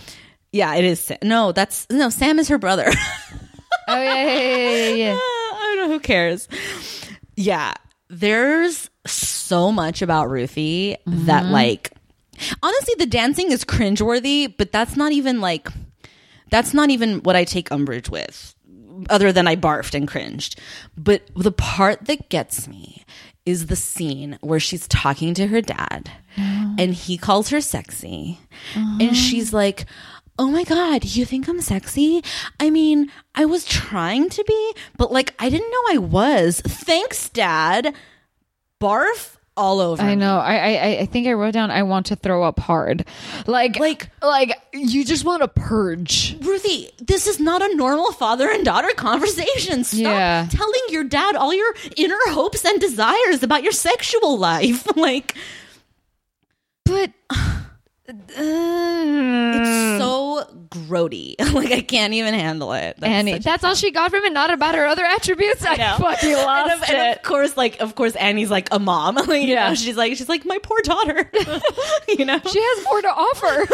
yeah, 0.51 0.75
it 0.75 0.85
is. 0.85 0.99
Sa- 0.99 1.17
No, 1.21 1.51
that's 1.51 1.87
no. 1.89 2.09
Sam 2.09 2.39
is 2.39 2.47
her 2.49 2.57
brother. 2.57 2.91
Oh 3.91 3.95
yeah, 3.99 4.23
yeah, 4.23 4.33
yeah, 4.33 4.89
yeah, 4.89 4.95
yeah. 4.95 5.17
I 5.17 5.73
don't 5.75 5.87
know 5.87 5.93
who 5.95 5.99
cares. 5.99 6.47
Yeah, 7.35 7.73
there's 8.07 8.87
so 9.07 9.71
much 9.71 10.03
about 10.03 10.29
Ruthie 10.29 10.95
that 11.07 11.43
mm-hmm. 11.43 11.51
like 11.51 11.91
honestly 12.61 12.93
the 12.99 13.07
dancing 13.07 13.51
is 13.51 13.65
cringeworthy, 13.65 14.53
but 14.55 14.71
that's 14.71 14.95
not 14.95 15.11
even 15.11 15.41
like 15.41 15.69
that's 16.51 16.75
not 16.75 16.91
even 16.91 17.21
what 17.23 17.35
I 17.35 17.45
take 17.45 17.71
umbrage 17.71 18.09
with. 18.11 18.53
Other 19.09 19.31
than 19.31 19.47
I 19.47 19.55
barfed 19.55 19.93
and 19.93 20.07
cringed. 20.07 20.59
But 20.97 21.23
the 21.35 21.51
part 21.51 22.05
that 22.05 22.29
gets 22.29 22.67
me 22.67 23.05
is 23.45 23.67
the 23.67 23.75
scene 23.75 24.37
where 24.41 24.59
she's 24.59 24.87
talking 24.87 25.33
to 25.33 25.47
her 25.47 25.61
dad 25.61 26.11
mm-hmm. 26.35 26.75
and 26.77 26.93
he 26.93 27.17
calls 27.17 27.49
her 27.49 27.61
sexy. 27.61 28.39
And 28.75 29.01
mm-hmm. 29.01 29.13
she's 29.13 29.53
like, 29.53 29.85
Oh 30.37 30.49
my 30.49 30.63
God, 30.63 31.03
you 31.03 31.25
think 31.25 31.49
I'm 31.49 31.59
sexy? 31.59 32.23
I 32.61 32.69
mean, 32.69 33.11
I 33.35 33.43
was 33.43 33.65
trying 33.65 34.29
to 34.29 34.43
be, 34.47 34.73
but 34.97 35.11
like, 35.11 35.33
I 35.37 35.49
didn't 35.49 35.69
know 35.69 35.83
I 35.89 35.97
was. 35.97 36.61
Thanks, 36.61 37.27
dad. 37.27 37.93
Barf 38.81 39.35
all 39.59 39.79
over. 39.81 40.01
I 40.01 40.15
know. 40.15 40.37
I, 40.39 40.55
I 40.55 40.97
I 41.01 41.05
think 41.05 41.27
I 41.27 41.33
wrote 41.33 41.51
down 41.53 41.69
I 41.71 41.83
want 41.83 42.05
to 42.07 42.15
throw 42.15 42.43
up 42.43 42.59
hard. 42.59 43.05
Like 43.45 43.77
Like- 43.79 44.09
like 44.21 44.51
you 44.73 45.03
just 45.05 45.25
want 45.25 45.41
to 45.41 45.47
purge. 45.47 46.35
Ruthie, 46.41 46.89
this 46.99 47.27
is 47.27 47.39
not 47.39 47.61
a 47.61 47.75
normal 47.75 48.11
father 48.13 48.49
and 48.49 48.63
daughter 48.65 48.89
conversation. 48.95 49.83
Stop 49.83 49.99
Yeah. 49.99 50.47
telling 50.49 50.81
your 50.89 51.03
dad 51.03 51.35
all 51.35 51.53
your 51.53 51.73
inner 51.97 52.17
hopes 52.29 52.63
and 52.65 52.79
desires 52.79 53.43
about 53.43 53.63
your 53.63 53.71
sexual 53.73 54.37
life. 54.37 54.87
like, 54.95 55.35
But 56.85 57.11
it's 58.07 59.99
so 60.01 60.28
grody. 60.71 61.35
like, 61.53 61.71
I 61.71 61.81
can't 61.81 62.13
even 62.13 62.33
handle 62.33 62.73
it. 62.73 62.95
That's 62.99 63.09
Annie, 63.11 63.39
that's 63.39 63.63
all 63.63 63.75
she 63.75 63.91
got 63.91 64.11
from 64.11 64.23
it. 64.23 64.33
Not 64.33 64.51
about 64.51 64.75
her 64.75 64.85
other 64.85 65.03
attributes. 65.03 65.65
I, 65.65 65.75
know. 65.75 65.95
fucking 65.99 66.33
and 66.33 66.41
lost 66.45 66.75
of, 66.75 66.89
and 66.89 66.97
it. 66.97 67.17
of 67.17 67.23
course, 67.23 67.57
like, 67.57 67.79
of 67.79 67.95
course, 67.95 68.15
Annie's 68.15 68.51
like 68.51 68.69
a 68.71 68.79
mom. 68.79 69.15
Like, 69.29 69.43
you 69.43 69.49
Yeah. 69.49 69.69
know, 69.69 69.75
she's 69.75 69.97
like, 69.97 70.15
she's 70.15 70.29
like 70.29 70.45
my 70.45 70.57
poor 70.63 70.79
daughter. 70.83 71.29
you 72.07 72.25
know, 72.25 72.39
She 72.51 72.61
has 72.61 72.83
more 72.85 73.01
to 73.01 73.07
offer. 73.09 73.65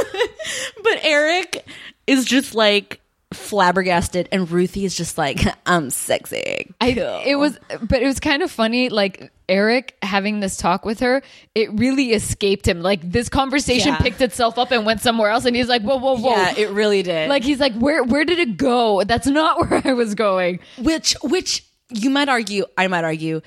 but 0.84 1.00
Eric 1.04 1.66
is 2.08 2.26
just 2.26 2.56
like 2.56 3.00
flabbergasted, 3.34 4.30
and 4.32 4.50
Ruthie 4.50 4.86
is 4.86 4.96
just 4.96 5.18
like, 5.18 5.40
I'm 5.66 5.90
sexy. 5.90 6.74
I, 6.82 6.94
Cool. 6.94 7.22
it 7.26 7.36
was, 7.36 7.58
but 7.82 8.02
it 8.02 8.06
was 8.06 8.20
kind 8.20 8.42
of 8.44 8.52
funny. 8.52 8.90
Like 8.90 9.32
Eric 9.48 9.96
having 10.02 10.40
this 10.40 10.58
talk 10.58 10.86
with 10.86 11.00
her, 11.02 11.22
it 11.54 11.72
really 11.74 12.14
escaped 12.14 12.68
him. 12.68 12.82
Like 12.82 13.02
this 13.02 13.30
conversation 13.30 13.90
Yeah. 13.94 13.98
picked 14.00 14.22
itself 14.22 14.58
up 14.58 14.72
and 14.72 14.86
went 14.86 15.02
somewhere 15.02 15.30
else, 15.30 15.46
and 15.46 15.56
he's 15.56 15.68
like, 15.68 15.82
"Whoa, 15.84 15.98
whoa, 15.98 16.18
whoa!" 16.18 16.32
Yeah, 16.32 16.54
it 16.58 16.70
really 16.72 17.04
did. 17.04 17.30
like 17.30 17.44
he's 17.44 17.60
like, 17.60 17.74
"Where, 17.76 18.04
where 18.04 18.26
did 18.26 18.40
it 18.40 18.58
go? 18.58 19.04
That's 19.04 19.28
not 19.28 19.60
where 19.70 19.82
I 19.86 19.94
was 19.94 20.16
going." 20.16 20.60
which 20.80 21.16
which 21.24 21.64
you 21.94 22.10
might 22.10 22.28
argue 22.30 22.66
i 22.80 22.88
might 22.88 23.04
argue 23.04 23.42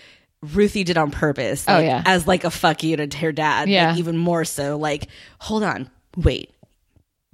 ruthie 0.55 0.85
did 0.85 0.97
on 0.97 1.11
purpose 1.11 1.65
Oh, 1.67 1.81
yeah. 1.81 2.05
as 2.07 2.29
like 2.29 2.45
a 2.45 2.51
fuck 2.53 2.85
you 2.85 2.97
to 2.97 3.19
her 3.19 3.33
dad 3.33 3.63
like, 3.63 3.69
Yeah. 3.71 3.97
even 3.97 4.17
more 4.17 4.45
so 4.45 4.79
like 4.79 5.09
hold 5.41 5.65
on 5.65 5.91
wait 6.17 6.53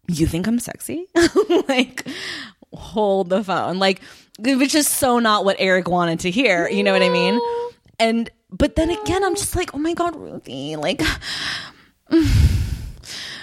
you 0.08 0.26
think 0.26 0.46
i'm 0.46 0.58
sexy 0.58 1.06
like 1.68 2.06
hold 2.72 3.28
the 3.28 3.44
phone 3.44 3.78
like 3.78 4.00
which 4.38 4.74
is 4.74 4.88
so 4.88 5.18
not 5.18 5.44
what 5.44 5.56
eric 5.58 5.88
wanted 5.88 6.20
to 6.20 6.30
hear 6.30 6.68
you 6.70 6.82
know 6.82 6.92
what 6.92 7.02
i 7.02 7.10
mean 7.10 7.38
and 7.98 8.30
but 8.56 8.76
then 8.76 8.90
again 8.90 9.24
i'm 9.24 9.34
just 9.34 9.56
like 9.56 9.74
oh 9.74 9.78
my 9.78 9.92
god 9.94 10.14
ruthie 10.16 10.76
like 10.76 11.02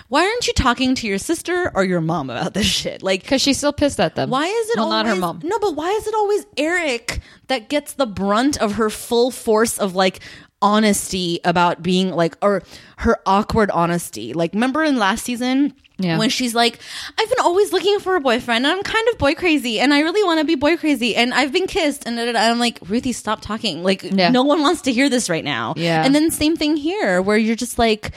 why 0.07 0.25
aren't 0.25 0.47
you 0.47 0.53
talking 0.53 0.95
to 0.95 1.07
your 1.07 1.17
sister 1.17 1.71
or 1.73 1.83
your 1.83 2.01
mom 2.01 2.29
about 2.29 2.53
this 2.53 2.65
shit 2.65 3.01
like 3.03 3.21
Because 3.21 3.41
she's 3.41 3.57
still 3.57 3.73
pissed 3.73 3.99
at 3.99 4.15
them. 4.15 4.29
why 4.29 4.45
is 4.45 4.69
it 4.69 4.77
well, 4.77 4.91
always 4.91 5.05
not 5.05 5.05
her 5.07 5.15
mom? 5.15 5.41
No, 5.43 5.57
but 5.59 5.75
why 5.75 5.89
is 5.91 6.07
it 6.07 6.13
always 6.15 6.45
Eric 6.57 7.19
that 7.47 7.69
gets 7.69 7.93
the 7.93 8.05
brunt 8.05 8.61
of 8.61 8.73
her 8.73 8.89
full 8.89 9.31
force 9.31 9.77
of 9.77 9.95
like 9.95 10.19
honesty 10.61 11.39
about 11.43 11.81
being 11.81 12.11
like 12.11 12.37
or 12.41 12.61
her 12.97 13.17
awkward 13.25 13.71
honesty? 13.71 14.33
Like 14.33 14.53
remember 14.53 14.83
in 14.83 14.97
last 14.97 15.23
season 15.23 15.73
Yeah. 16.03 16.17
when 16.17 16.29
she's 16.29 16.53
like, 16.55 16.79
I've 17.17 17.29
been 17.29 17.39
always 17.41 17.71
looking 17.73 17.99
for 17.99 18.15
a 18.15 18.21
boyfriend 18.21 18.65
and 18.65 18.73
I'm 18.75 18.83
kind 18.83 19.07
of 19.09 19.17
boy 19.17 19.35
crazy 19.35 19.79
and 19.79 19.93
I 19.93 20.01
really 20.01 20.23
want 20.23 20.39
to 20.39 20.45
be 20.45 20.55
boy 20.55 20.77
crazy 20.77 21.15
and 21.15 21.33
I've 21.33 21.51
been 21.51 21.67
kissed 21.67 22.05
and 22.07 22.17
da, 22.17 22.25
da, 22.25 22.31
da. 22.33 22.39
I'm 22.39 22.59
like, 22.59 22.79
Ruthie, 22.87 23.13
stop 23.13 23.41
talking. 23.41 23.83
Like 23.83 24.03
Yeah. 24.03 24.29
no 24.29 24.43
one 24.43 24.61
wants 24.61 24.81
to 24.83 24.91
hear 24.93 25.09
this 25.09 25.29
right 25.29 25.43
now. 25.43 25.73
Yeah. 25.77 26.03
And 26.03 26.13
then 26.15 26.31
same 26.31 26.55
thing 26.57 26.75
here 26.77 27.21
where 27.21 27.37
you're 27.37 27.55
just 27.55 27.77
like 27.79 28.11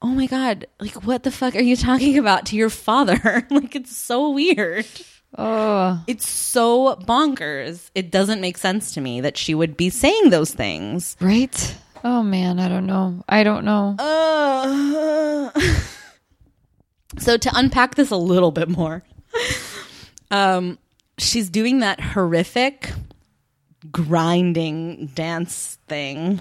oh 0.00 0.08
my 0.14 0.26
god, 0.26 0.66
like 0.78 0.94
what 1.04 1.24
the 1.24 1.30
fuck 1.32 1.56
are 1.56 1.60
you 1.60 1.74
talking 1.74 2.18
about 2.18 2.46
to 2.46 2.56
your 2.56 2.70
father? 2.70 3.46
like 3.50 3.74
it's 3.74 3.96
so 3.96 4.30
weird. 4.30 4.86
Oh, 5.36 6.02
It's 6.06 6.26
so 6.26 6.94
bonkers. 6.96 7.90
It 7.94 8.10
doesn't 8.10 8.40
make 8.40 8.56
sense 8.58 8.92
to 8.94 9.00
me 9.00 9.20
that 9.22 9.36
she 9.36 9.54
would 9.54 9.76
be 9.76 9.90
saying 9.90 10.30
those 10.30 10.54
things. 10.54 11.16
right? 11.20 11.76
Oh 12.04 12.22
man, 12.22 12.60
I 12.60 12.68
don't 12.68 12.86
know. 12.86 13.24
I 13.28 13.42
don't 13.42 13.64
know. 13.64 13.96
Uh, 13.98 15.50
so 17.20 17.36
to 17.36 17.50
unpack 17.54 17.94
this 17.94 18.10
a 18.10 18.16
little 18.16 18.50
bit 18.50 18.68
more, 18.68 19.02
um, 20.30 20.78
she's 21.18 21.50
doing 21.50 21.80
that 21.80 22.00
horrific 22.00 22.92
grinding 23.92 25.06
dance 25.14 25.78
thing. 25.86 26.40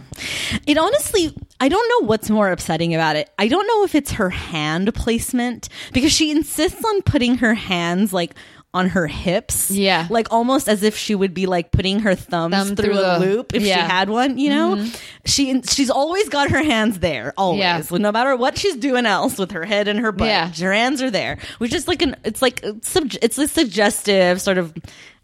It 0.66 0.78
honestly, 0.78 1.36
I 1.60 1.70
don't 1.70 1.88
know 1.90 2.08
what's 2.08 2.30
more 2.30 2.52
upsetting 2.52 2.96
about 2.96 3.16
it. 3.16 3.30
I 3.38 3.48
don't 3.48 3.68
know 3.68 3.84
if 3.84 3.96
it's 3.96 4.12
her 4.14 4.30
hand 4.30 4.94
placement 4.96 5.70
because 5.94 6.12
she 6.12 6.32
insists 6.32 6.84
on 6.84 7.02
putting 7.04 7.38
her 7.38 7.54
hands 7.54 8.12
like 8.12 8.34
on 8.78 8.90
her 8.90 9.08
hips. 9.08 9.72
Yeah. 9.72 10.08
Like 10.10 10.28
almost 10.32 10.70
as 10.70 10.84
if 10.84 10.96
she 10.96 11.16
would 11.16 11.34
be 11.34 11.46
like 11.46 11.72
putting 11.72 12.00
her 12.00 12.16
thumbs 12.16 12.56
Thumb 12.56 12.76
through, 12.76 12.86
through 12.94 13.00
a 13.00 13.20
the- 13.20 13.26
loop 13.26 13.54
if 13.54 13.64
she 13.64 13.70
had 13.70 14.10
one, 14.10 14.38
you 14.38 14.50
know? 14.50 14.76
Mm-hmm. 14.76 14.96
She 15.26 15.62
she's 15.64 15.90
always 15.90 16.30
got 16.30 16.50
her 16.52 16.64
hands 16.64 17.00
there, 17.00 17.34
always. 17.38 17.60
Yeah. 17.60 17.98
No 17.98 18.12
matter 18.12 18.36
what 18.36 18.58
she's 18.58 18.76
doing 18.78 19.06
else 19.06 19.38
with 19.38 19.52
her 19.52 19.66
head 19.66 19.88
and 19.88 20.00
her 20.00 20.12
butt, 20.12 20.28
Yeah. 20.28 20.52
her 20.54 20.72
hands 20.74 21.02
are 21.02 21.12
there. 21.12 21.40
Which 21.58 21.74
is 21.74 21.88
like 21.88 22.02
an 22.02 22.16
it's 22.24 22.42
like 22.42 22.62
it's 22.64 22.96
it's 23.22 23.38
a 23.38 23.48
suggestive 23.48 24.40
sort 24.42 24.58
of 24.58 24.74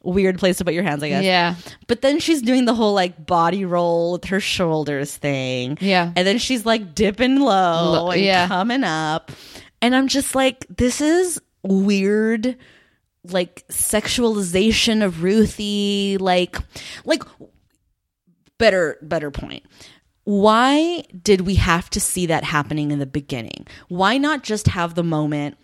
weird 0.05 0.37
place 0.37 0.57
to 0.57 0.65
put 0.65 0.73
your 0.73 0.83
hands, 0.83 1.01
I 1.01 1.09
guess. 1.09 1.23
Yeah. 1.23 1.55
But 1.87 2.01
then 2.01 2.19
she's 2.19 2.41
doing 2.41 2.65
the 2.65 2.73
whole 2.75 2.93
like 2.93 3.25
body 3.25 3.63
roll 3.63 4.11
with 4.13 4.25
her 4.25 4.41
shoulders 4.41 5.15
thing. 5.15 5.77
Yeah. 5.79 6.11
And 6.15 6.27
then 6.27 6.39
she's 6.39 6.65
like 6.65 6.93
dipping 6.93 7.39
low 7.39 7.91
Lo- 7.93 8.11
and 8.11 8.21
yeah. 8.21 8.47
coming 8.49 8.83
up. 8.83 9.31
And 9.81 9.95
I'm 9.95 10.09
just 10.09 10.35
like, 10.35 10.65
this 10.69 10.99
is 10.99 11.39
weird 11.63 12.57
like 13.25 13.65
sexualization 13.69 15.03
of 15.03 15.23
Ruthie, 15.23 16.17
like 16.19 16.57
like 17.05 17.23
better 18.57 18.97
better 19.01 19.31
point. 19.31 19.63
Why 20.25 21.03
did 21.21 21.41
we 21.41 21.55
have 21.55 21.89
to 21.91 21.99
see 21.99 22.25
that 22.27 22.43
happening 22.43 22.91
in 22.91 22.99
the 22.99 23.05
beginning? 23.05 23.67
Why 23.89 24.17
not 24.17 24.43
just 24.43 24.67
have 24.67 24.95
the 24.95 25.03
moment 25.03 25.57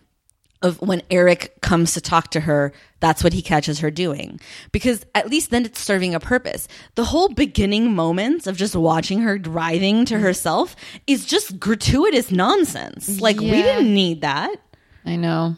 of 0.61 0.81
when 0.81 1.01
Eric 1.09 1.61
comes 1.61 1.93
to 1.93 2.01
talk 2.01 2.31
to 2.31 2.41
her, 2.41 2.73
that's 2.99 3.23
what 3.23 3.33
he 3.33 3.41
catches 3.41 3.79
her 3.79 3.89
doing. 3.89 4.39
Because 4.71 5.05
at 5.15 5.29
least 5.29 5.51
then 5.51 5.65
it's 5.65 5.79
serving 5.79 6.13
a 6.13 6.19
purpose. 6.19 6.67
The 6.95 7.05
whole 7.05 7.29
beginning 7.29 7.95
moments 7.95 8.45
of 8.45 8.57
just 8.57 8.75
watching 8.75 9.21
her 9.21 9.39
writhing 9.45 10.05
to 10.05 10.15
mm-hmm. 10.15 10.23
herself 10.23 10.75
is 11.07 11.25
just 11.25 11.59
gratuitous 11.59 12.31
nonsense. 12.31 13.21
Like, 13.21 13.39
we 13.39 13.51
didn't 13.51 13.93
need 13.93 14.21
that. 14.21 14.53
I 15.05 15.15
know. 15.15 15.55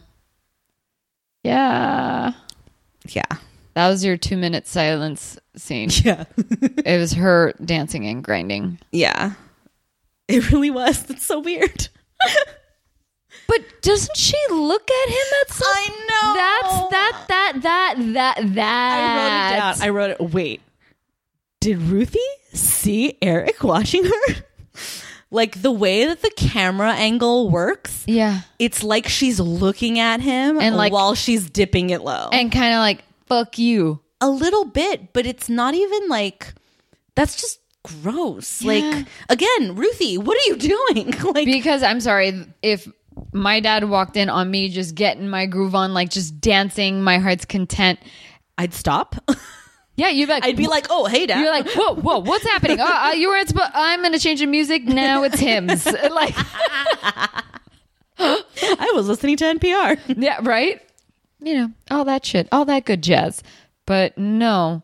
Yeah. 1.42 2.32
Yeah. 3.08 3.22
That 3.74 3.88
was 3.88 4.04
your 4.04 4.16
two 4.16 4.36
minute 4.36 4.66
silence 4.66 5.38
scene. 5.56 5.90
Yeah. 6.04 6.24
it 6.36 6.98
was 6.98 7.12
her 7.14 7.52
dancing 7.64 8.06
and 8.06 8.22
grinding. 8.22 8.78
yeah. 8.90 9.32
It 10.28 10.50
really 10.50 10.70
was. 10.70 11.02
That's 11.02 11.26
so 11.26 11.40
weird. 11.40 11.88
But 13.48 13.60
doesn't 13.82 14.16
she 14.16 14.36
look 14.50 14.88
at 14.88 15.08
him 15.08 15.26
at 15.42 15.50
some 15.52 15.68
I 15.68 15.88
know. 16.08 16.34
That's 16.34 16.90
that 16.90 17.24
that 17.28 17.52
that 17.62 17.94
that 18.14 18.54
that 18.54 18.98
I 19.02 19.08
wrote 19.18 19.52
it 19.52 19.58
down. 19.58 19.74
I 19.82 19.88
wrote 19.90 20.10
it. 20.10 20.32
Wait, 20.32 20.62
did 21.60 21.78
Ruthie 21.82 22.18
see 22.54 23.18
Eric 23.20 23.62
watching 23.64 24.04
her? 24.04 24.34
Like 25.32 25.62
the 25.62 25.72
way 25.72 26.04
that 26.06 26.22
the 26.22 26.30
camera 26.36 26.92
angle 26.92 27.50
works, 27.50 28.04
yeah. 28.06 28.42
it's 28.58 28.82
like 28.84 29.08
she's 29.08 29.40
looking 29.40 29.98
at 29.98 30.20
him 30.20 30.60
And, 30.60 30.76
like- 30.76 30.92
while 30.92 31.14
she's 31.14 31.48
dipping 31.50 31.90
it 31.90 32.02
low. 32.02 32.28
And 32.32 32.52
kind 32.52 32.74
of 32.74 32.78
like 32.78 33.02
fuck 33.26 33.58
you. 33.58 34.00
a 34.20 34.28
little 34.28 34.64
bit, 34.66 35.12
but 35.12 35.26
it's 35.26 35.48
not 35.48 35.74
even 35.74 36.08
like 36.08 36.54
that's 37.14 37.34
just 37.40 37.58
gross. 37.82 38.62
Yeah. 38.62 38.72
Like 38.72 39.06
again, 39.28 39.74
Ruthie, 39.74 40.18
what 40.18 40.36
are 40.36 40.48
you 40.50 40.56
doing? 40.56 41.10
like 41.34 41.46
Because 41.46 41.82
I'm 41.82 42.00
sorry 42.00 42.46
if 42.62 42.86
my 43.32 43.60
dad 43.60 43.84
walked 43.88 44.16
in 44.16 44.28
on 44.30 44.50
me 44.50 44.68
just 44.68 44.94
getting 44.94 45.28
my 45.28 45.46
groove 45.46 45.74
on 45.74 45.92
like 45.92 46.10
just 46.10 46.40
dancing 46.40 47.02
my 47.02 47.18
heart's 47.18 47.44
content. 47.44 47.98
I'd 48.58 48.74
stop. 48.74 49.16
Yeah, 49.96 50.08
you'd 50.08 50.26
be 50.26 50.32
like 50.32 50.44
I'd 50.44 50.56
be 50.56 50.66
like, 50.68 50.86
"Oh, 50.90 51.06
hey, 51.06 51.26
dad." 51.26 51.40
You're 51.40 51.50
like, 51.50 51.68
whoa, 51.70 51.94
whoa, 51.96 52.18
what's 52.20 52.44
happening? 52.44 52.78
Oh, 52.80 52.84
uh, 53.08 53.12
you 53.12 53.28
weren't 53.28 53.48
supposed. 53.48 53.70
I'm 53.74 54.00
going 54.00 54.12
to 54.14 54.18
change 54.18 54.40
the 54.40 54.46
music. 54.46 54.84
Now 54.84 55.22
it's 55.24 55.38
hymns. 55.38 55.84
like, 56.10 56.34
I 58.18 58.92
was 58.94 59.08
listening 59.08 59.36
to 59.38 59.44
NPR. 59.44 59.98
yeah, 60.16 60.38
right. 60.42 60.80
You 61.40 61.54
know, 61.54 61.70
all 61.90 62.04
that 62.04 62.24
shit, 62.24 62.48
all 62.52 62.64
that 62.66 62.84
good 62.84 63.02
jazz. 63.02 63.42
But 63.84 64.16
no, 64.16 64.82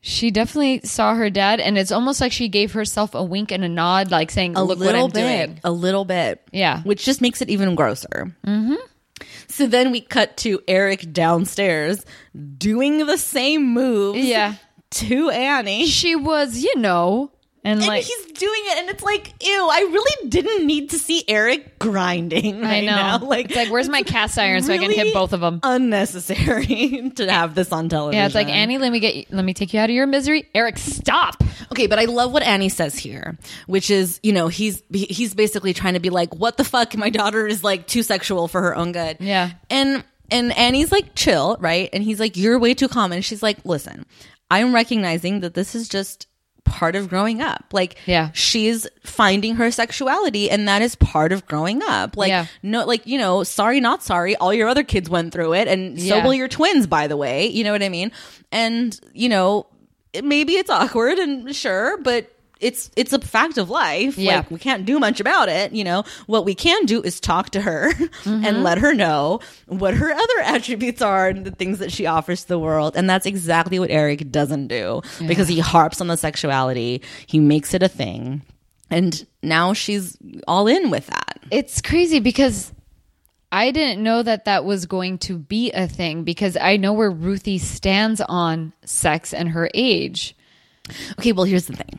she 0.00 0.30
definitely 0.30 0.80
saw 0.84 1.14
her 1.14 1.30
dad, 1.30 1.60
and 1.60 1.78
it's 1.78 1.90
almost 1.90 2.20
like 2.20 2.30
she 2.32 2.48
gave 2.48 2.72
herself 2.72 3.14
a 3.14 3.24
wink 3.24 3.50
and 3.50 3.64
a 3.64 3.68
nod, 3.68 4.10
like 4.10 4.30
saying, 4.30 4.54
a 4.56 4.62
"Look 4.62 4.78
what 4.78 4.86
little 4.86 5.06
I'm 5.06 5.10
bit, 5.10 5.46
doing." 5.46 5.60
a 5.64 5.70
little 5.70 6.04
bit, 6.04 6.42
Yeah. 6.52 6.82
which 6.82 7.04
just 7.04 7.20
makes 7.22 7.40
it 7.40 7.48
even 7.48 7.74
grosser. 7.74 8.34
Mm-hmm. 8.46 8.74
So 9.56 9.68
then 9.68 9.92
we 9.92 10.00
cut 10.00 10.36
to 10.38 10.60
Eric 10.66 11.12
downstairs 11.12 12.04
doing 12.58 13.06
the 13.06 13.16
same 13.16 13.72
moves, 13.72 14.18
Yeah. 14.18 14.54
to 14.90 15.30
Annie, 15.30 15.86
She 15.86 16.16
was, 16.16 16.58
you 16.64 16.74
know, 16.76 17.30
and, 17.64 17.80
and 17.80 17.88
like, 17.88 18.04
he's 18.04 18.26
doing 18.26 18.60
it, 18.66 18.78
and 18.78 18.90
it's 18.90 19.02
like, 19.02 19.32
ew! 19.42 19.68
I 19.70 19.78
really 19.90 20.28
didn't 20.28 20.66
need 20.66 20.90
to 20.90 20.98
see 20.98 21.24
Eric 21.26 21.78
grinding. 21.78 22.62
I 22.62 22.80
know, 22.80 22.94
now. 22.94 23.18
like, 23.18 23.46
it's 23.46 23.56
like, 23.56 23.70
where's 23.70 23.88
my 23.88 24.02
cast 24.02 24.38
iron 24.38 24.62
so 24.62 24.74
I 24.74 24.78
can 24.78 24.90
hit 24.90 25.14
both 25.14 25.32
of 25.32 25.40
them? 25.40 25.60
Unnecessary 25.62 27.10
to 27.16 27.32
have 27.32 27.54
this 27.54 27.72
on 27.72 27.88
television. 27.88 28.18
Yeah, 28.18 28.26
it's 28.26 28.34
like 28.34 28.48
Annie. 28.48 28.76
Let 28.78 28.92
me 28.92 29.00
get. 29.00 29.14
You, 29.14 29.24
let 29.30 29.44
me 29.44 29.54
take 29.54 29.72
you 29.72 29.80
out 29.80 29.88
of 29.88 29.96
your 29.96 30.06
misery, 30.06 30.48
Eric. 30.54 30.76
Stop. 30.76 31.42
Okay, 31.72 31.86
but 31.86 31.98
I 31.98 32.04
love 32.04 32.32
what 32.32 32.42
Annie 32.42 32.68
says 32.68 32.96
here, 32.96 33.38
which 33.66 33.90
is, 33.90 34.20
you 34.22 34.32
know, 34.32 34.48
he's 34.48 34.82
he's 34.92 35.34
basically 35.34 35.72
trying 35.72 35.94
to 35.94 36.00
be 36.00 36.10
like, 36.10 36.34
"What 36.34 36.58
the 36.58 36.64
fuck? 36.64 36.94
My 36.96 37.08
daughter 37.10 37.46
is 37.46 37.64
like 37.64 37.86
too 37.86 38.02
sexual 38.02 38.46
for 38.46 38.60
her 38.60 38.76
own 38.76 38.92
good." 38.92 39.16
Yeah. 39.20 39.52
and 39.70 40.04
and 40.30 40.56
Annie's 40.56 40.92
like, 40.92 41.14
"Chill, 41.14 41.56
right?" 41.60 41.88
And 41.92 42.02
he's 42.02 42.20
like, 42.20 42.36
"You're 42.36 42.58
way 42.58 42.74
too 42.74 42.88
calm." 42.88 43.12
And 43.12 43.24
she's 43.24 43.42
like, 43.42 43.64
"Listen, 43.64 44.04
I'm 44.50 44.74
recognizing 44.74 45.40
that 45.40 45.54
this 45.54 45.74
is 45.74 45.88
just." 45.88 46.26
Part 46.64 46.96
of 46.96 47.08
growing 47.08 47.40
up 47.40 47.64
like 47.72 47.96
Yeah. 48.06 48.30
she's 48.32 48.86
finding 49.02 49.56
her 49.56 49.70
sexuality 49.70 50.50
and 50.50 50.66
that 50.66 50.82
is 50.82 50.94
part 50.96 51.30
of 51.32 51.46
growing 51.46 51.82
up 51.82 52.16
like 52.16 52.30
Yeah. 52.30 52.46
no 52.62 52.84
like 52.84 53.06
you 53.06 53.18
know 53.18 53.44
sorry 53.44 53.80
not 53.80 54.02
sorry 54.02 54.34
all 54.36 54.52
your 54.52 54.68
other 54.68 54.82
kids 54.82 55.08
went 55.08 55.32
through 55.32 55.54
it 55.54 55.68
and 55.68 56.00
so 56.00 56.22
will 56.24 56.34
your 56.34 56.48
twins 56.48 56.86
by 56.86 57.06
the 57.06 57.16
way 57.16 57.46
you 57.46 57.62
know 57.64 57.72
what 57.72 57.82
i 57.82 57.88
mean 57.88 58.10
and 58.50 58.98
you 59.12 59.28
know 59.28 59.66
maybe 60.22 60.54
it's 60.54 60.70
awkward 60.70 61.18
and 61.18 61.54
sure 61.54 61.96
but 61.98 62.30
it's 62.60 62.90
it's 62.96 63.12
a 63.12 63.18
fact 63.18 63.58
of 63.58 63.68
life. 63.70 64.16
Yeah. 64.16 64.36
like 64.38 64.50
we 64.50 64.58
can't 64.58 64.84
do 64.86 64.98
much 64.98 65.20
about 65.20 65.48
it 65.48 65.72
you 65.72 65.84
know? 65.84 66.04
What 66.26 66.44
we 66.44 66.54
can 66.54 66.86
do 66.86 67.02
is 67.02 67.20
talk 67.20 67.50
to 67.50 67.60
her 67.60 67.92
Mm-hmm. 68.24 68.44
and 68.44 68.62
let 68.62 68.78
her 68.78 68.94
know 68.94 69.40
what 69.66 69.94
her 69.94 70.10
other 70.24 70.40
attributes 70.44 71.02
are 71.02 71.28
and 71.28 71.44
the 71.44 71.50
things 71.50 71.78
that 71.80 71.92
she 71.92 72.06
offers 72.06 72.42
to 72.42 72.48
the 72.48 72.58
world. 72.58 72.96
And 72.96 73.08
that's 73.10 73.26
exactly 73.26 73.78
what 73.78 73.90
eric 73.90 74.30
doesn't 74.30 74.68
do 74.68 75.02
because 75.26 75.48
he 75.48 75.58
harps 75.60 76.00
on 76.00 76.06
the 76.06 76.16
sexuality. 76.16 77.02
He 77.26 77.38
makes 77.40 77.74
it 77.74 77.82
a 77.82 77.88
thing. 77.88 78.42
And 78.90 79.26
now 79.42 79.72
she's 79.72 80.16
all 80.46 80.66
in 80.68 80.90
with 80.90 81.06
that. 81.08 81.40
It's 81.50 81.82
crazy 81.82 82.20
because 82.20 82.72
I 83.50 83.70
didn't 83.70 84.02
know 84.02 84.22
that 84.22 84.44
that 84.46 84.64
was 84.64 84.86
going 84.86 85.18
to 85.18 85.38
be 85.38 85.70
a 85.72 85.86
thing 85.86 86.24
because 86.24 86.56
I 86.56 86.76
know 86.76 86.92
where 86.92 87.10
Ruthie 87.10 87.58
stands 87.58 88.20
on 88.20 88.72
sex 88.84 89.32
and 89.34 89.48
her 89.50 89.70
age. 89.74 90.34
okay 91.18 91.32
well 91.32 91.44
here's 91.44 91.66
the 91.66 91.72
thing 91.76 91.98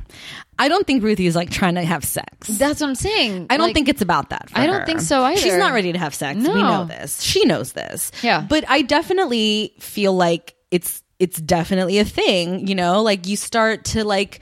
i 0.59 0.67
don't 0.67 0.85
think 0.87 1.03
ruthie 1.03 1.25
is 1.25 1.35
like 1.35 1.49
trying 1.49 1.75
to 1.75 1.83
have 1.83 2.03
sex 2.03 2.47
That's 2.47 2.79
what 2.81 2.87
I'm 2.87 2.95
saying. 2.95 3.47
I 3.49 3.57
don't 3.57 3.67
Like, 3.67 3.73
think 3.75 3.89
it's 3.89 4.01
about 4.01 4.29
that. 4.29 4.49
For 4.49 4.57
I 4.59 4.65
don't 4.67 4.81
her. 4.81 4.85
think 4.85 5.01
so 5.01 5.23
either. 5.23 5.41
She's 5.41 5.57
not 5.57 5.73
ready 5.73 5.91
to 5.93 5.99
have 5.99 6.13
sex. 6.13 6.37
We 6.37 6.61
know 6.61 6.85
this. 6.85 7.21
She 7.21 7.43
knows 7.45 7.73
this. 7.73 8.11
Yeah. 8.21 8.45
But 8.47 8.63
I 8.69 8.81
definitely 8.83 9.73
feel 9.79 10.13
like 10.13 10.55
it's 10.71 11.01
it's 11.19 11.39
definitely 11.41 11.97
a 11.99 12.05
thing. 12.05 12.67
You 12.67 12.75
know, 12.75 13.01
like 13.01 13.25
you 13.27 13.35
start 13.37 13.85
to 13.85 14.03
like 14.03 14.41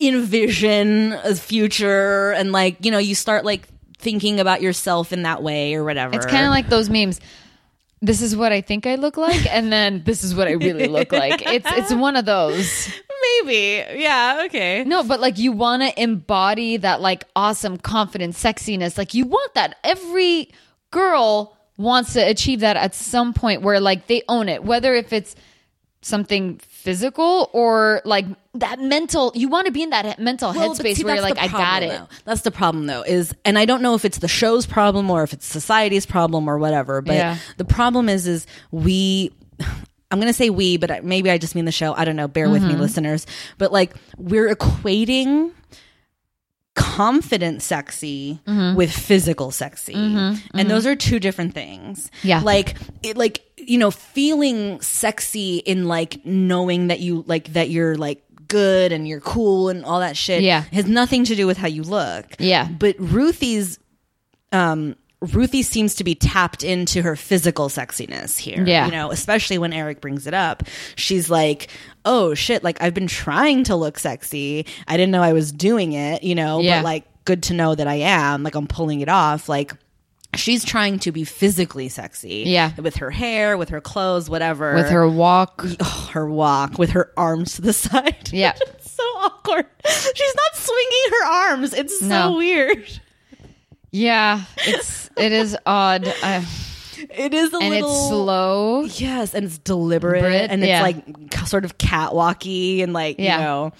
envision 0.00 1.12
a 1.12 1.34
future, 1.34 2.32
and 2.32 2.52
like 2.52 2.84
you 2.84 2.90
know, 2.90 2.98
you 2.98 3.14
start 3.14 3.44
like 3.44 3.68
thinking 3.98 4.40
about 4.40 4.62
yourself 4.62 5.12
in 5.12 5.22
that 5.22 5.42
way 5.42 5.74
or 5.74 5.84
whatever. 5.84 6.14
It's 6.16 6.26
kind 6.26 6.44
of 6.44 6.50
like 6.50 6.68
those 6.68 6.88
memes. 6.90 7.20
This 8.00 8.20
is 8.20 8.34
what 8.34 8.50
I 8.50 8.60
think 8.62 8.86
I 8.86 8.96
look 8.96 9.16
like, 9.16 9.46
and 9.52 9.72
then 9.72 10.02
this 10.04 10.24
is 10.24 10.34
what 10.34 10.48
I 10.48 10.52
really 10.52 10.88
look 10.88 11.12
like. 11.12 11.42
It's 11.46 11.66
it's 11.70 11.92
one 11.94 12.16
of 12.16 12.24
those. 12.24 12.88
maybe, 13.22 14.00
yeah, 14.02 14.42
okay. 14.46 14.84
No, 14.84 15.02
but 15.02 15.20
like 15.20 15.38
you 15.38 15.52
want 15.52 15.82
to 15.82 16.02
embody 16.02 16.76
that 16.78 17.00
like 17.00 17.24
awesome 17.36 17.78
confidence, 17.78 18.42
sexiness. 18.42 18.98
Like 18.98 19.14
you 19.14 19.26
want 19.26 19.54
that. 19.54 19.76
Every 19.84 20.50
girl 20.90 21.56
wants 21.76 22.12
to 22.14 22.20
achieve 22.20 22.60
that 22.60 22.76
at 22.76 22.94
some 22.94 23.32
point 23.34 23.62
where 23.62 23.80
like 23.80 24.06
they 24.06 24.22
own 24.28 24.48
it, 24.48 24.62
whether 24.64 24.94
if 24.94 25.12
it's 25.12 25.34
something 26.04 26.58
physical 26.66 27.48
or 27.52 28.02
like 28.04 28.26
that 28.54 28.80
mental 28.80 29.30
you 29.36 29.48
want 29.48 29.66
to 29.66 29.72
be 29.72 29.84
in 29.84 29.90
that 29.90 30.18
mental 30.18 30.52
Well, 30.52 30.74
headspace 30.74 30.96
see, 30.96 31.04
where 31.04 31.14
you're 31.14 31.22
like 31.22 31.34
the 31.36 31.42
I 31.44 31.46
got 31.46 31.56
problem, 31.80 31.90
it. 31.90 31.98
though. 31.98 32.08
That's 32.24 32.40
the 32.42 32.50
problem, 32.50 32.86
though. 32.86 33.02
Is 33.02 33.32
and 33.44 33.56
I 33.56 33.64
don't 33.66 33.82
know 33.82 33.94
if 33.94 34.04
it's 34.04 34.18
the 34.18 34.26
show's 34.28 34.66
problem 34.66 35.10
or 35.10 35.22
if 35.22 35.32
it's 35.32 35.46
society's 35.46 36.04
problem 36.04 36.48
or 36.48 36.58
whatever. 36.58 37.00
But 37.02 37.14
Yeah. 37.14 37.36
the 37.56 37.64
problem 37.64 38.08
is, 38.08 38.26
is 38.26 38.46
we. 38.72 39.30
I'm 40.12 40.20
gonna 40.20 40.32
say 40.32 40.50
we, 40.50 40.76
but 40.76 41.04
maybe 41.04 41.30
I 41.30 41.38
just 41.38 41.54
mean 41.54 41.64
the 41.64 41.72
show. 41.72 41.94
I 41.94 42.04
don't 42.04 42.16
know. 42.16 42.28
Bear 42.28 42.50
with 42.50 42.62
me, 42.62 42.72
mm-hmm. 42.72 42.82
listeners. 42.82 43.26
But 43.56 43.72
like, 43.72 43.94
we're 44.18 44.54
equating 44.54 45.52
confident 46.74 47.62
sexy 47.62 48.40
mm-hmm. 48.46 48.76
with 48.76 48.90
physical 48.90 49.50
sexy 49.50 49.92
mm-hmm. 49.92 50.58
and 50.58 50.70
those 50.70 50.86
are 50.86 50.96
two 50.96 51.20
different 51.20 51.52
things 51.52 52.10
Yeah. 52.22 52.40
like 52.40 52.76
it 53.02 53.18
like 53.18 53.42
you 53.58 53.76
know 53.76 53.90
feeling 53.90 54.80
sexy 54.80 55.58
in 55.58 55.86
like 55.86 56.24
knowing 56.24 56.86
that 56.86 57.00
you 57.00 57.24
like 57.26 57.52
that 57.52 57.68
you're 57.68 57.96
like 57.96 58.24
good 58.48 58.90
and 58.90 59.06
you're 59.06 59.20
cool 59.20 59.68
and 59.68 59.84
all 59.84 60.00
that 60.00 60.16
shit 60.16 60.42
Yeah. 60.42 60.62
has 60.72 60.86
nothing 60.86 61.24
to 61.24 61.34
do 61.34 61.46
with 61.46 61.58
how 61.58 61.68
you 61.68 61.82
look 61.82 62.24
Yeah. 62.38 62.68
but 62.68 62.96
ruthie's 62.98 63.78
um 64.50 64.96
Ruthie 65.22 65.62
seems 65.62 65.94
to 65.94 66.04
be 66.04 66.14
tapped 66.14 66.62
into 66.64 67.02
her 67.02 67.16
physical 67.16 67.68
sexiness 67.68 68.36
here. 68.38 68.64
Yeah. 68.66 68.86
You 68.86 68.92
know, 68.92 69.10
especially 69.10 69.56
when 69.58 69.72
Eric 69.72 70.00
brings 70.00 70.26
it 70.26 70.34
up. 70.34 70.64
She's 70.96 71.30
like, 71.30 71.68
oh 72.04 72.34
shit, 72.34 72.64
like 72.64 72.82
I've 72.82 72.94
been 72.94 73.06
trying 73.06 73.64
to 73.64 73.76
look 73.76 73.98
sexy. 73.98 74.66
I 74.88 74.96
didn't 74.96 75.12
know 75.12 75.22
I 75.22 75.32
was 75.32 75.52
doing 75.52 75.92
it, 75.92 76.22
you 76.24 76.34
know, 76.34 76.60
Yeah. 76.60 76.78
but 76.80 76.84
like 76.84 77.04
good 77.24 77.44
to 77.44 77.54
know 77.54 77.74
that 77.74 77.86
I 77.86 77.94
am. 77.94 78.42
Like 78.42 78.54
I'm 78.56 78.66
pulling 78.66 79.00
it 79.00 79.08
off. 79.08 79.48
Like 79.48 79.72
she's 80.34 80.64
trying 80.64 80.98
to 81.00 81.12
be 81.12 81.24
physically 81.24 81.88
sexy. 81.88 82.44
Yeah. 82.46 82.72
With 82.80 82.96
her 82.96 83.10
hair, 83.10 83.56
with 83.56 83.68
her 83.68 83.80
clothes, 83.80 84.28
whatever. 84.28 84.74
With 84.74 84.88
her 84.90 85.08
walk. 85.08 85.64
Oh, 85.80 86.10
her 86.12 86.26
walk, 86.28 86.78
with 86.78 86.90
her 86.90 87.12
arms 87.16 87.54
to 87.56 87.62
the 87.62 87.72
side. 87.72 88.30
Yeah. 88.32 88.54
it's 88.60 88.90
so 88.90 89.02
awkward. 89.18 89.66
She's 89.86 90.34
not 90.34 90.56
swinging 90.56 91.10
her 91.10 91.24
arms. 91.26 91.72
It's 91.74 92.00
so 92.00 92.06
No. 92.08 92.36
weird. 92.36 93.00
Yeah, 93.92 94.42
it's 94.56 95.10
it 95.16 95.32
is 95.32 95.56
odd. 95.66 96.08
Uh, 96.22 96.42
It 97.10 97.34
is 97.34 97.52
a 97.52 97.56
and 97.58 97.70
little 97.70 97.90
it's 97.90 98.08
slow. 98.08 98.82
Yes, 98.82 99.34
and 99.34 99.44
it's 99.46 99.58
deliberate 99.58 100.20
Brit, 100.22 100.50
and 100.50 100.62
it's 100.62 100.68
yeah. 100.68 100.82
like 100.82 101.04
sort 101.46 101.64
of 101.64 101.76
catwalky 101.76 102.82
and 102.82 102.92
like, 102.92 103.18
Yeah. 103.18 103.38
you 103.38 103.44
know. 103.44 103.72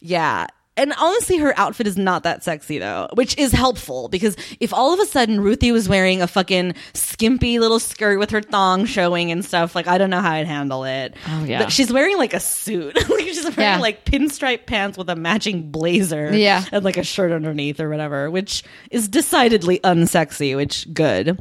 Yeah. 0.00 0.46
And 0.78 0.92
honestly, 0.98 1.38
her 1.38 1.54
outfit 1.58 1.86
is 1.86 1.96
not 1.96 2.22
that 2.24 2.44
sexy 2.44 2.78
though, 2.78 3.08
which 3.14 3.36
is 3.38 3.52
helpful 3.52 4.08
because 4.08 4.36
if 4.60 4.74
all 4.74 4.92
of 4.92 5.00
a 5.00 5.06
sudden 5.06 5.40
Ruthie 5.40 5.72
was 5.72 5.88
wearing 5.88 6.20
a 6.20 6.26
fucking 6.26 6.74
skimpy 6.92 7.58
little 7.58 7.78
skirt 7.78 8.18
with 8.18 8.30
her 8.30 8.42
thong 8.42 8.84
showing 8.84 9.30
and 9.32 9.42
stuff, 9.44 9.74
like 9.74 9.86
I 9.86 9.96
don't 9.96 10.10
know 10.10 10.20
how 10.20 10.32
I'd 10.32 10.46
handle 10.46 10.84
it. 10.84 11.14
Oh, 11.28 11.44
yeah. 11.44 11.60
But 11.62 11.72
she's 11.72 11.90
wearing 11.92 12.18
like 12.18 12.34
a 12.34 12.40
suit. 12.40 12.94
like 13.10 13.20
she's 13.24 13.42
wearing 13.44 13.58
Yeah. 13.58 13.78
like 13.78 14.04
pinstripe 14.04 14.66
pants 14.66 14.98
with 14.98 15.08
a 15.08 15.16
matching 15.16 15.70
blazer. 15.70 16.34
Yeah. 16.36 16.64
And 16.70 16.84
like 16.84 16.98
a 16.98 17.04
shirt 17.04 17.32
underneath 17.32 17.80
or 17.80 17.88
whatever, 17.88 18.30
which 18.30 18.62
is 18.90 19.08
decidedly 19.08 19.78
unsexy, 19.80 20.54
which 20.56 20.92
good. 20.92 21.40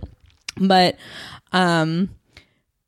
But 0.57 0.95
um 1.51 2.09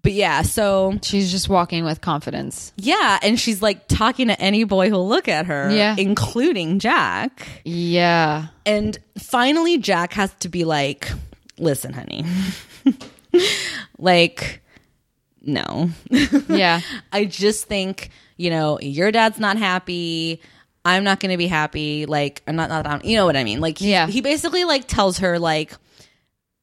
but 0.03 0.13
yeah, 0.13 0.41
so 0.43 0.97
She's 1.01 1.31
just 1.31 1.49
walking 1.49 1.83
with 1.83 1.99
confidence. 2.01 2.71
yeah, 2.77 3.19
and 3.21 3.39
she's 3.39 3.61
like 3.61 3.87
talking 3.87 4.27
to 4.27 4.39
any 4.41 4.63
boy 4.63 4.89
who'll 4.89 5.07
look 5.07 5.27
at 5.27 5.47
her, 5.47 5.69
Yeah. 5.71 5.95
including 5.97 6.79
Jack. 6.79 7.45
Yeah. 7.65 8.47
And 8.65 8.97
finally, 9.17 9.77
Jack 9.79 10.13
has 10.13 10.33
to 10.41 10.49
be 10.49 10.63
like, 10.65 11.11
listen, 11.59 11.91
honey, 11.93 12.25
like, 13.97 14.61
no. 15.41 15.89
Yeah. 16.49 16.81
I 17.11 17.25
just 17.25 17.65
think, 17.65 18.09
you 18.37 18.49
know, 18.49 18.79
your 18.79 19.11
dad's 19.11 19.39
not 19.39 19.57
happy. 19.57 20.41
I'm 20.85 21.03
not 21.03 21.19
going 21.19 21.31
to 21.31 21.37
be 21.37 21.47
happy. 21.47 22.05
Like, 22.05 22.41
I'm 22.47 22.55
not, 22.55 22.69
not, 22.69 23.03
you 23.05 23.17
know 23.17 23.25
what 23.25 23.35
I 23.35 23.43
mean? 23.43 23.59
Like, 23.59 23.77
he, 23.79 23.91
Yeah. 23.91 24.07
he 24.07 24.21
basically 24.21 24.63
like 24.63 24.87
tells 24.87 25.19
her, 25.19 25.37
like, 25.39 25.73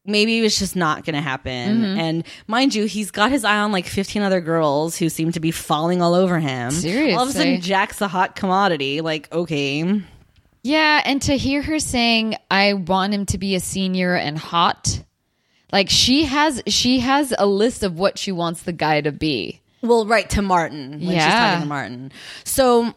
maybe 0.07 0.39
it 0.39 0.43
was 0.43 0.59
just 0.59 0.77
not 0.77 1.05
going 1.05 1.15
to 1.15 1.21
happen. 1.21 1.77
Mm-hmm. 1.79 1.99
And 1.99 2.25
mind 2.47 2.75
you, 2.75 2.85
he's 2.85 3.11
got 3.11 3.31
his 3.31 3.45
eye 3.45 3.59
on 3.59 3.73
like 3.73 3.87
15 3.87 4.23
other 4.23 4.41
girls 4.41 4.97
who 4.97 5.09
seem 5.09 5.33
to 5.33 5.41
be 5.41 5.51
falling 5.51 6.03
all 6.03 6.15
over 6.15 6.39
him. 6.39 6.73
All 7.15 7.23
of 7.23 7.29
a 7.29 7.33
sudden, 7.33 7.61
Jack's 7.61 8.01
a 8.01 8.09
hot 8.09 8.37
commodity. 8.37 9.01
Like, 9.01 9.33
okay. 9.33 10.03
Yeah, 10.63 11.03
and 11.05 11.21
to 11.23 11.37
hear 11.37 11.61
her 11.63 11.79
saying 11.79 12.37
I 12.51 12.73
want 12.73 13.13
him 13.13 13.27
to 13.27 13.39
be 13.39 13.55
a 13.55 13.61
senior 13.61 14.15
and 14.15 14.39
hot. 14.39 15.03
Like 15.73 15.91
she 15.91 16.25
has 16.25 16.63
she 16.69 17.01
has 17.01 17.35
a 17.37 17.47
list 17.47 17.83
of 17.83 17.99
what 17.99 18.17
she 18.17 18.33
wants 18.33 18.63
the 18.63 18.73
guy 18.73 19.01
to 19.01 19.13
be. 19.13 19.61
Well, 19.83 20.07
right 20.07 20.29
to 20.31 20.41
Martin 20.41 20.93
when 20.93 21.01
she's 21.01 21.11
Yeah. 21.11 21.51
talking 21.51 21.63
to 21.63 21.69
Martin. 21.69 22.13
So, 22.45 22.95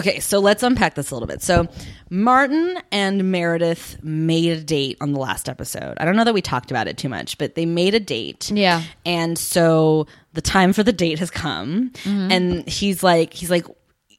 okay, 0.00 0.20
so 0.20 0.38
let's 0.40 0.62
unpack 0.62 0.94
this 0.94 1.10
a 1.10 1.14
little 1.14 1.26
bit. 1.28 1.42
So, 1.42 1.68
Martin 2.10 2.76
and 2.90 3.30
Meredith 3.30 4.02
made 4.02 4.52
a 4.58 4.60
date 4.60 4.98
on 5.00 5.12
the 5.12 5.18
last 5.20 5.48
episode. 5.48 5.94
I 5.98 6.04
don't 6.04 6.16
know 6.16 6.24
that 6.24 6.34
we 6.34 6.42
talked 6.42 6.70
about 6.70 6.88
it 6.88 6.98
too 6.98 7.08
much, 7.08 7.38
but 7.38 7.54
they 7.54 7.66
made 7.66 7.94
a 7.94 8.00
date. 8.00 8.50
Yeah. 8.50 8.82
and 9.06 9.38
so 9.38 10.06
the 10.32 10.40
time 10.42 10.72
for 10.72 10.82
the 10.82 10.92
date 10.92 11.18
has 11.20 11.30
come, 11.30 11.90
Mm-hmm. 12.04 12.32
and 12.32 12.68
he's 12.68 13.02
like, 13.02 13.32
he's 13.34 13.50
like. 13.50 13.66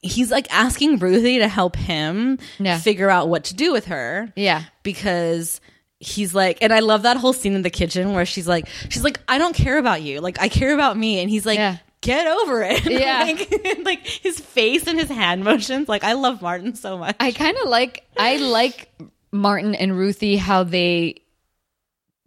He's 0.04 0.32
like 0.32 0.52
asking 0.52 0.98
Ruthie 0.98 1.38
to 1.38 1.46
help 1.46 1.76
him 1.76 2.40
Yeah. 2.58 2.76
figure 2.80 3.08
out 3.08 3.28
what 3.28 3.44
to 3.44 3.54
do 3.54 3.70
with 3.70 3.84
her 3.84 4.32
Yeah. 4.34 4.64
because 4.82 5.60
he's 6.00 6.34
like 6.34 6.58
and 6.60 6.72
i 6.72 6.80
love 6.80 7.02
that 7.02 7.16
whole 7.16 7.32
scene 7.32 7.52
in 7.52 7.62
the 7.62 7.70
kitchen 7.70 8.12
where 8.12 8.26
she's 8.26 8.48
like 8.48 8.66
she's 8.88 9.04
like 9.04 9.20
i 9.28 9.38
don't 9.38 9.54
care 9.54 9.78
about 9.78 10.02
you 10.02 10.20
like 10.20 10.36
i 10.40 10.48
care 10.48 10.74
about 10.74 10.96
me 10.96 11.20
and 11.20 11.30
he's 11.30 11.46
like 11.46 11.56
Yeah. 11.58 11.76
Get 12.02 12.26
over 12.26 12.62
it 12.62 12.84
Yeah. 12.90 13.22
like, 13.22 13.78
like 13.84 14.06
his 14.06 14.38
face 14.38 14.86
and 14.86 14.98
his 14.98 15.08
hand 15.08 15.42
motions 15.44 15.88
like 15.88 16.04
i 16.04 16.12
love 16.12 16.42
martin 16.42 16.74
so 16.74 16.98
much 16.98 17.16
I 17.18 17.32
kind 17.32 17.56
of 17.62 17.68
like 17.68 18.04
I 18.18 18.36
like 18.36 18.90
Martin 19.32 19.74
and 19.74 19.96
Ruthie 19.96 20.36
how 20.36 20.62
they 20.64 21.22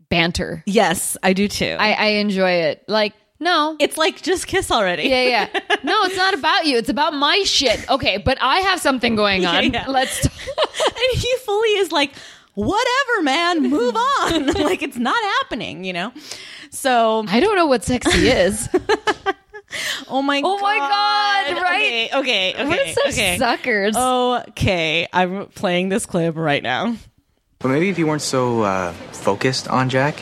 banter. 0.09 0.63
yes 0.65 1.17
i 1.21 1.33
do 1.33 1.47
too 1.47 1.75
I 1.79 1.91
I 1.93 2.05
enjoy 2.23 2.51
it. 2.51 2.83
Like 2.87 3.13
no. 3.39 3.75
it's 3.79 3.97
like 3.97 4.21
just 4.21 4.47
kiss 4.47 4.71
already 4.71 5.03
yeah, 5.03 5.23
yeah. 5.23 5.59
No, 5.83 6.03
it's 6.05 6.15
not 6.17 6.33
about 6.33 6.65
you. 6.65 6.77
It's 6.77 6.89
about 6.89 7.13
my 7.13 7.43
shit. 7.45 7.87
Okay, 7.91 8.17
but 8.17 8.37
I 8.41 8.59
have 8.61 8.79
something 8.79 9.15
going 9.15 9.45
on. 9.45 9.65
Yeah, 9.65 9.83
yeah. 9.85 9.91
Let's 9.91 10.21
talk. 10.21 10.31
and 10.87 11.19
he 11.21 11.31
fully 11.45 11.69
is 11.83 11.91
like 11.91 12.11
whatever 12.55 13.21
man 13.23 13.61
move 13.69 13.95
on 14.21 14.47
like 14.53 14.81
it's 14.81 14.95
not 14.97 15.21
happening 15.41 15.83
you 15.83 15.91
know 15.91 16.13
so 16.69 17.25
I 17.27 17.41
don't 17.41 17.57
know 17.57 17.65
what 17.67 17.83
sexy 17.83 18.29
is. 18.29 18.69
oh 20.09 20.21
my 20.21 20.41
Oh 20.43 20.59
my 20.59 20.77
God, 20.77 21.61
right? 21.61 21.75
okay 21.75 22.09
okay 22.13 22.53
okay 22.53 22.65
We're 22.67 22.93
such 22.93 23.07
okay 23.13 23.37
suckers. 23.37 23.95
okay 23.97 25.07
i'm 25.11 25.47
playing 25.47 25.89
this 25.89 26.05
clip 26.05 26.35
right 26.35 26.61
now 26.63 26.95
But 27.59 27.69
maybe 27.69 27.89
if 27.89 27.97
you 27.97 28.05
weren't 28.07 28.21
so 28.21 28.61
uh, 28.61 28.91
focused 29.11 29.67
on 29.67 29.89
Jack, 29.89 30.15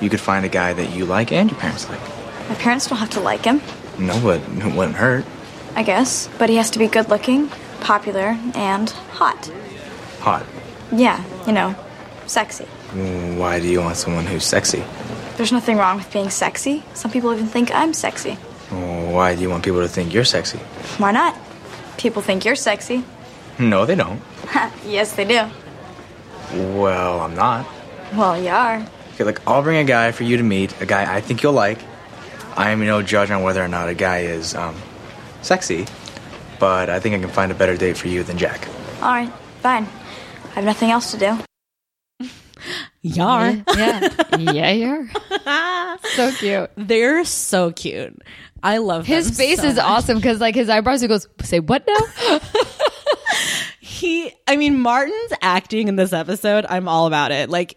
you 0.00 0.10
could 0.10 0.20
find 0.20 0.44
a 0.44 0.48
guy 0.48 0.72
that 0.72 0.90
you 0.96 1.04
like 1.06 1.30
and 1.32 1.50
your 1.50 1.60
parents 1.60 1.88
like. 1.88 2.00
My 2.48 2.54
parents 2.56 2.86
don't 2.88 2.98
have 2.98 3.10
to 3.10 3.20
like 3.20 3.44
him, 3.44 3.60
No, 3.98 4.18
but 4.20 4.40
it 4.40 4.74
wouldn't 4.74 4.96
hurt. 4.96 5.24
I 5.76 5.82
guess. 5.84 6.28
But 6.38 6.48
he 6.50 6.56
has 6.56 6.70
to 6.70 6.78
be 6.80 6.88
good 6.88 7.08
looking, 7.08 7.50
popular, 7.80 8.36
and 8.56 8.90
hot. 9.14 9.46
Hot. 10.20 10.42
Yeah, 10.90 11.22
you 11.46 11.52
know, 11.52 11.76
sexy. 12.26 12.64
Why 13.38 13.60
do 13.60 13.68
you 13.68 13.80
want 13.80 13.96
someone 13.96 14.26
who's 14.26 14.44
sexy? 14.44 14.82
There's 15.36 15.52
nothing 15.52 15.76
wrong 15.76 15.98
with 15.98 16.10
being 16.12 16.30
sexy. 16.30 16.82
Some 16.94 17.10
people 17.12 17.32
even 17.32 17.46
think 17.46 17.70
I'm 17.72 17.92
sexy. 17.92 18.38
Why 18.70 19.34
do 19.34 19.40
you 19.42 19.50
want 19.50 19.64
people 19.64 19.80
to 19.80 19.88
think 19.88 20.12
you're 20.12 20.24
sexy? 20.24 20.58
Why 20.98 21.10
not? 21.10 21.36
People 21.96 22.22
think 22.22 22.44
you're 22.44 22.54
sexy. 22.56 23.04
No, 23.58 23.86
they 23.86 23.94
don't. 23.94 24.20
yes, 24.86 25.14
they 25.14 25.24
do. 25.24 25.48
Well, 26.54 27.20
I'm 27.20 27.34
not. 27.34 27.66
Well, 28.14 28.40
you 28.40 28.48
are. 28.50 28.86
Okay, 29.14 29.24
look, 29.24 29.40
I'll 29.46 29.62
bring 29.62 29.78
a 29.78 29.84
guy 29.84 30.12
for 30.12 30.24
you 30.24 30.36
to 30.36 30.42
meet, 30.42 30.80
a 30.80 30.86
guy 30.86 31.12
I 31.12 31.20
think 31.20 31.42
you'll 31.42 31.52
like. 31.52 31.78
I 32.56 32.70
am 32.70 32.84
no 32.84 33.02
judge 33.02 33.30
on 33.30 33.42
whether 33.42 33.62
or 33.62 33.68
not 33.68 33.88
a 33.88 33.94
guy 33.94 34.20
is 34.20 34.54
um, 34.54 34.76
sexy, 35.42 35.86
but 36.58 36.88
I 36.88 37.00
think 37.00 37.14
I 37.14 37.18
can 37.18 37.28
find 37.30 37.50
a 37.52 37.54
better 37.54 37.76
date 37.76 37.96
for 37.96 38.08
you 38.08 38.22
than 38.22 38.38
Jack. 38.38 38.68
All 39.02 39.10
right, 39.10 39.32
fine. 39.60 39.86
I 40.50 40.54
have 40.54 40.64
nothing 40.64 40.90
else 40.90 41.10
to 41.12 41.18
do. 41.18 42.28
Yar. 43.02 43.62
Yeah. 43.76 44.08
Yeah, 44.38 44.70
you're. 44.72 45.08
so 46.14 46.32
cute. 46.32 46.70
They're 46.76 47.24
so 47.24 47.70
cute. 47.72 48.20
I 48.62 48.78
love 48.78 49.06
His 49.06 49.36
face 49.36 49.60
so 49.60 49.66
is 49.68 49.76
much. 49.76 49.84
awesome 49.84 50.16
because 50.18 50.40
like 50.40 50.54
his 50.54 50.68
eyebrows, 50.68 51.00
he 51.00 51.08
goes, 51.08 51.28
say 51.42 51.60
what 51.60 51.86
now? 51.86 52.38
He, 53.80 54.32
I 54.46 54.56
mean, 54.56 54.78
Martin's 54.80 55.32
acting 55.42 55.88
in 55.88 55.96
this 55.96 56.12
episode. 56.12 56.64
I'm 56.68 56.88
all 56.88 57.06
about 57.06 57.32
it. 57.32 57.50
Like, 57.50 57.76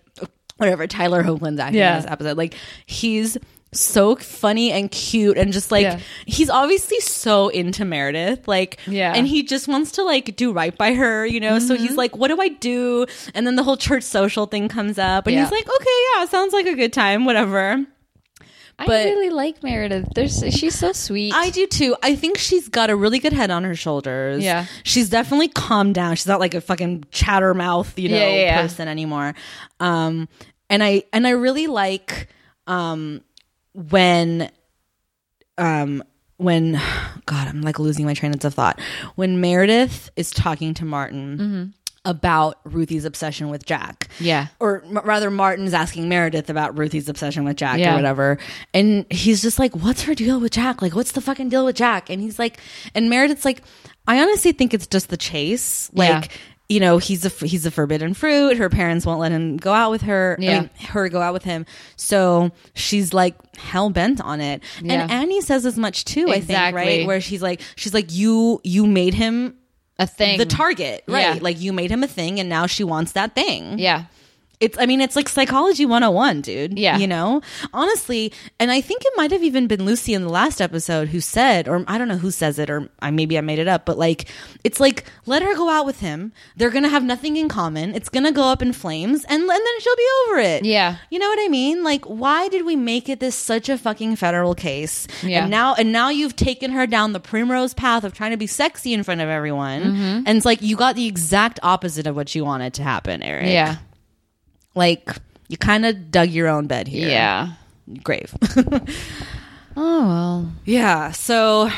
whatever 0.57 0.85
Tyler 0.85 1.23
Hoagland's 1.23 1.59
acting 1.59 1.79
Yeah. 1.79 1.95
in 1.97 2.01
this 2.03 2.11
episode. 2.11 2.37
Like, 2.37 2.53
he's 2.85 3.37
so 3.73 4.15
funny 4.17 4.71
and 4.71 4.91
cute 4.91 5.37
and 5.37 5.51
just 5.53 5.71
like 5.71 5.83
Yeah. 5.83 5.99
he's 6.25 6.49
obviously 6.49 6.99
so 6.99 7.47
into 7.47 7.85
Meredith 7.85 8.45
like 8.45 8.77
Yeah. 8.85 9.13
and 9.15 9.25
he 9.25 9.43
just 9.43 9.69
wants 9.69 9.93
to 9.93 10.03
like 10.03 10.35
do 10.35 10.51
right 10.51 10.77
by 10.77 10.93
her 10.93 11.25
you 11.25 11.39
know 11.39 11.57
so 11.57 11.73
Mm-hmm. 11.75 11.85
he's 11.85 11.95
like 11.95 12.13
what 12.17 12.27
do 12.27 12.41
I 12.41 12.49
do 12.49 13.05
and 13.33 13.47
then 13.47 13.55
the 13.55 13.63
whole 13.63 13.77
church 13.77 14.03
social 14.03 14.45
thing 14.45 14.67
comes 14.67 14.99
up 14.99 15.25
and 15.25 15.33
Yeah. 15.33 15.43
he's 15.43 15.51
like 15.53 15.65
okay 15.69 15.97
yeah 16.17 16.25
sounds 16.25 16.51
like 16.51 16.65
a 16.65 16.75
good 16.75 16.91
time 16.91 17.23
whatever 17.23 17.85
I 18.89 19.03
really 19.05 19.29
like 19.29 19.63
Meredith. 19.63 20.07
There's 20.15 20.43
she's 20.51 20.75
so 20.77 20.91
sweet. 20.91 21.33
I 21.33 21.49
do 21.49 21.67
too. 21.67 21.95
I 22.03 22.15
think 22.15 22.37
she's 22.37 22.67
got 22.69 22.89
a 22.89 22.95
really 22.95 23.19
good 23.19 23.33
head 23.33 23.51
on 23.51 23.63
her 23.63 23.75
shoulders. 23.75 24.43
Yeah. 24.43 24.65
She's 24.83 25.09
definitely 25.09 25.47
calmed 25.49 25.95
down. 25.95 26.15
She's 26.15 26.27
not 26.27 26.39
like 26.39 26.53
a 26.53 26.61
fucking 26.61 27.05
chattermouth, 27.11 27.97
you 27.97 28.09
know, 28.09 28.17
Yeah, 28.17 28.27
yeah, 28.29 28.41
yeah. 28.41 28.61
person 28.61 28.87
anymore. 28.87 29.33
Um 29.79 30.27
and 30.69 30.83
I 30.83 31.03
and 31.13 31.27
I 31.27 31.31
really 31.31 31.67
like 31.67 32.27
um 32.67 33.21
when 33.73 34.49
um 35.57 36.03
when 36.37 36.73
god, 37.25 37.47
I'm 37.47 37.61
like 37.61 37.79
losing 37.79 38.05
my 38.05 38.13
train 38.13 38.33
of 38.33 38.39
thought. 38.53 38.79
When 39.15 39.41
Meredith 39.41 40.09
is 40.15 40.31
talking 40.31 40.73
to 40.75 40.85
Martin 40.85 41.37
Mm-hmm. 41.37 41.69
About 42.03 42.57
Ruthie's 42.63 43.05
obsession 43.05 43.49
with 43.49 43.65
Jack 43.65 44.07
yeah. 44.19 44.47
or 44.59 44.83
m- 44.83 44.99
rather 45.03 45.29
martin's 45.29 45.73
asking 45.73 46.09
meredith 46.09 46.49
about 46.49 46.75
ruthie's 46.77 47.07
obsession 47.07 47.43
with 47.45 47.57
jack 47.57 47.77
Yeah. 47.77 47.93
or 47.93 47.95
whatever 47.97 48.37
and 48.73 49.05
he's 49.11 49.41
just 49.41 49.59
like 49.59 49.75
what's 49.75 50.01
her 50.03 50.15
deal 50.15 50.39
with 50.39 50.51
jack 50.53 50.81
like 50.81 50.95
what's 50.95 51.11
the 51.11 51.21
fucking 51.21 51.49
deal 51.49 51.63
with 51.63 51.75
jack 51.75 52.09
and 52.09 52.19
he's 52.21 52.39
like 52.39 52.59
and 52.95 53.07
meredith's 53.09 53.45
like 53.45 53.61
i 54.07 54.19
honestly 54.19 54.51
think 54.51 54.73
it's 54.73 54.87
just 54.87 55.09
the 55.09 55.17
chase 55.17 55.91
like 55.93 56.25
Yeah. 56.25 56.37
you 56.69 56.79
know 56.79 56.97
he's 56.97 57.23
a 57.23 57.29
he's 57.45 57.67
a 57.67 57.71
forbidden 57.71 58.15
fruit 58.15 58.57
her 58.57 58.69
parents 58.69 59.05
won't 59.05 59.19
let 59.19 59.31
him 59.31 59.57
go 59.57 59.71
out 59.71 59.91
with 59.91 60.01
her 60.01 60.37
I 60.39 60.43
Yeah. 60.43 60.59
mean, 60.61 60.69
her 60.89 61.07
go 61.07 61.21
out 61.21 61.33
with 61.33 61.43
him 61.43 61.67
so 61.97 62.51
she's 62.73 63.13
like 63.13 63.35
hell-bent 63.57 64.19
on 64.21 64.41
it 64.41 64.63
Yeah. 64.81 65.03
and 65.03 65.11
annie 65.11 65.41
says 65.41 65.67
as 65.67 65.77
much 65.77 66.03
too 66.05 66.29
i 66.29 66.39
think 66.41 66.75
right 66.75 67.05
where 67.05 67.21
she's 67.21 67.43
like 67.43 67.61
she's 67.75 67.93
like 67.93 68.11
you 68.11 68.59
you 68.63 68.87
made 68.87 69.13
him 69.13 69.55
A 70.01 70.07
thing. 70.07 70.37
the 70.39 70.45
target 70.45 71.03
right 71.07 71.35
Yeah. 71.35 71.37
like 71.41 71.57
you 71.61 71.71
made 71.73 71.91
him 71.91 72.03
a 72.03 72.07
thing 72.07 72.39
and 72.39 72.47
now 72.49 72.65
she 72.75 72.83
wants 72.83 73.11
that 73.13 73.35
thing 73.35 73.77
Yeah. 73.79 74.05
It's 74.61 74.77
i 74.79 74.85
mean 74.85 75.01
it's 75.01 75.15
like 75.15 75.27
psychology 75.27 75.85
101 75.85 76.41
dude 76.41 76.77
Yeah. 76.79 76.97
you 76.97 77.07
know 77.07 77.41
honestly 77.73 78.31
and 78.59 78.71
i 78.71 78.79
think 78.81 79.01
it 79.03 79.13
might 79.17 79.31
have 79.31 79.43
even 79.43 79.67
been 79.67 79.85
lucy 79.85 80.13
in 80.13 80.21
the 80.23 80.29
last 80.29 80.61
episode 80.61 81.09
who 81.09 81.19
said 81.19 81.67
or 81.67 81.83
i 81.87 81.97
don't 81.97 82.07
know 82.07 82.17
who 82.17 82.31
says 82.31 82.59
it 82.59 82.69
or 82.69 82.89
I, 83.01 83.11
maybe 83.11 83.37
i 83.37 83.41
made 83.41 83.59
it 83.59 83.67
up 83.67 83.85
but 83.85 83.97
like 83.97 84.27
it's 84.63 84.79
like 84.79 85.05
let 85.25 85.41
her 85.41 85.55
go 85.55 85.69
out 85.69 85.85
with 85.85 85.99
him 85.99 86.31
they're 86.55 86.69
gonna 86.69 86.89
have 86.89 87.03
nothing 87.03 87.37
in 87.37 87.49
common 87.49 87.95
it's 87.95 88.09
gonna 88.09 88.31
go 88.31 88.43
up 88.43 88.61
in 88.61 88.71
flames 88.73 89.23
and, 89.25 89.41
and 89.41 89.49
then 89.49 89.79
she'll 89.79 89.95
be 89.95 90.07
over 90.29 90.39
it 90.39 90.63
Yeah. 90.65 90.97
you 91.09 91.19
know 91.19 91.27
what 91.27 91.39
i 91.41 91.47
mean 91.47 91.83
like 91.83 92.05
why 92.05 92.47
did 92.49 92.65
we 92.65 92.75
make 92.75 93.09
it 93.09 93.19
this 93.19 93.35
such 93.35 93.67
a 93.69 93.77
fucking 93.77 94.15
federal 94.15 94.53
case 94.55 95.07
Yeah. 95.23 95.41
and 95.43 95.51
now 95.51 95.73
and 95.75 95.91
now 95.91 96.09
you've 96.09 96.35
taken 96.35 96.71
her 96.71 96.85
down 96.87 97.13
the 97.13 97.19
primrose 97.19 97.73
path 97.73 98.03
of 98.03 98.13
trying 98.13 98.31
to 98.31 98.37
be 98.37 98.47
sexy 98.47 98.93
in 98.93 99.03
front 99.03 99.21
of 99.21 99.29
everyone 99.29 99.81
Mm-hmm. 99.81 100.23
and 100.25 100.37
it's 100.37 100.45
like 100.45 100.61
you 100.61 100.75
got 100.75 100.95
the 100.95 101.07
exact 101.07 101.59
opposite 101.63 102.05
of 102.07 102.15
what 102.15 102.35
you 102.35 102.45
wanted 102.45 102.73
to 102.75 102.83
happen 102.83 103.23
eric 103.23 103.47
Yeah. 103.47 103.77
Like 104.75 105.09
you 105.47 105.57
kind 105.57 105.85
of 105.85 106.11
dug 106.11 106.29
your 106.29 106.47
own 106.47 106.67
bed 106.67 106.87
here. 106.87 107.09
Yeah. 107.09 107.53
grave. 108.03 108.33
Oh 109.75 110.05
well. 110.07 110.51
yeah. 110.65 111.11
So, 111.11 111.69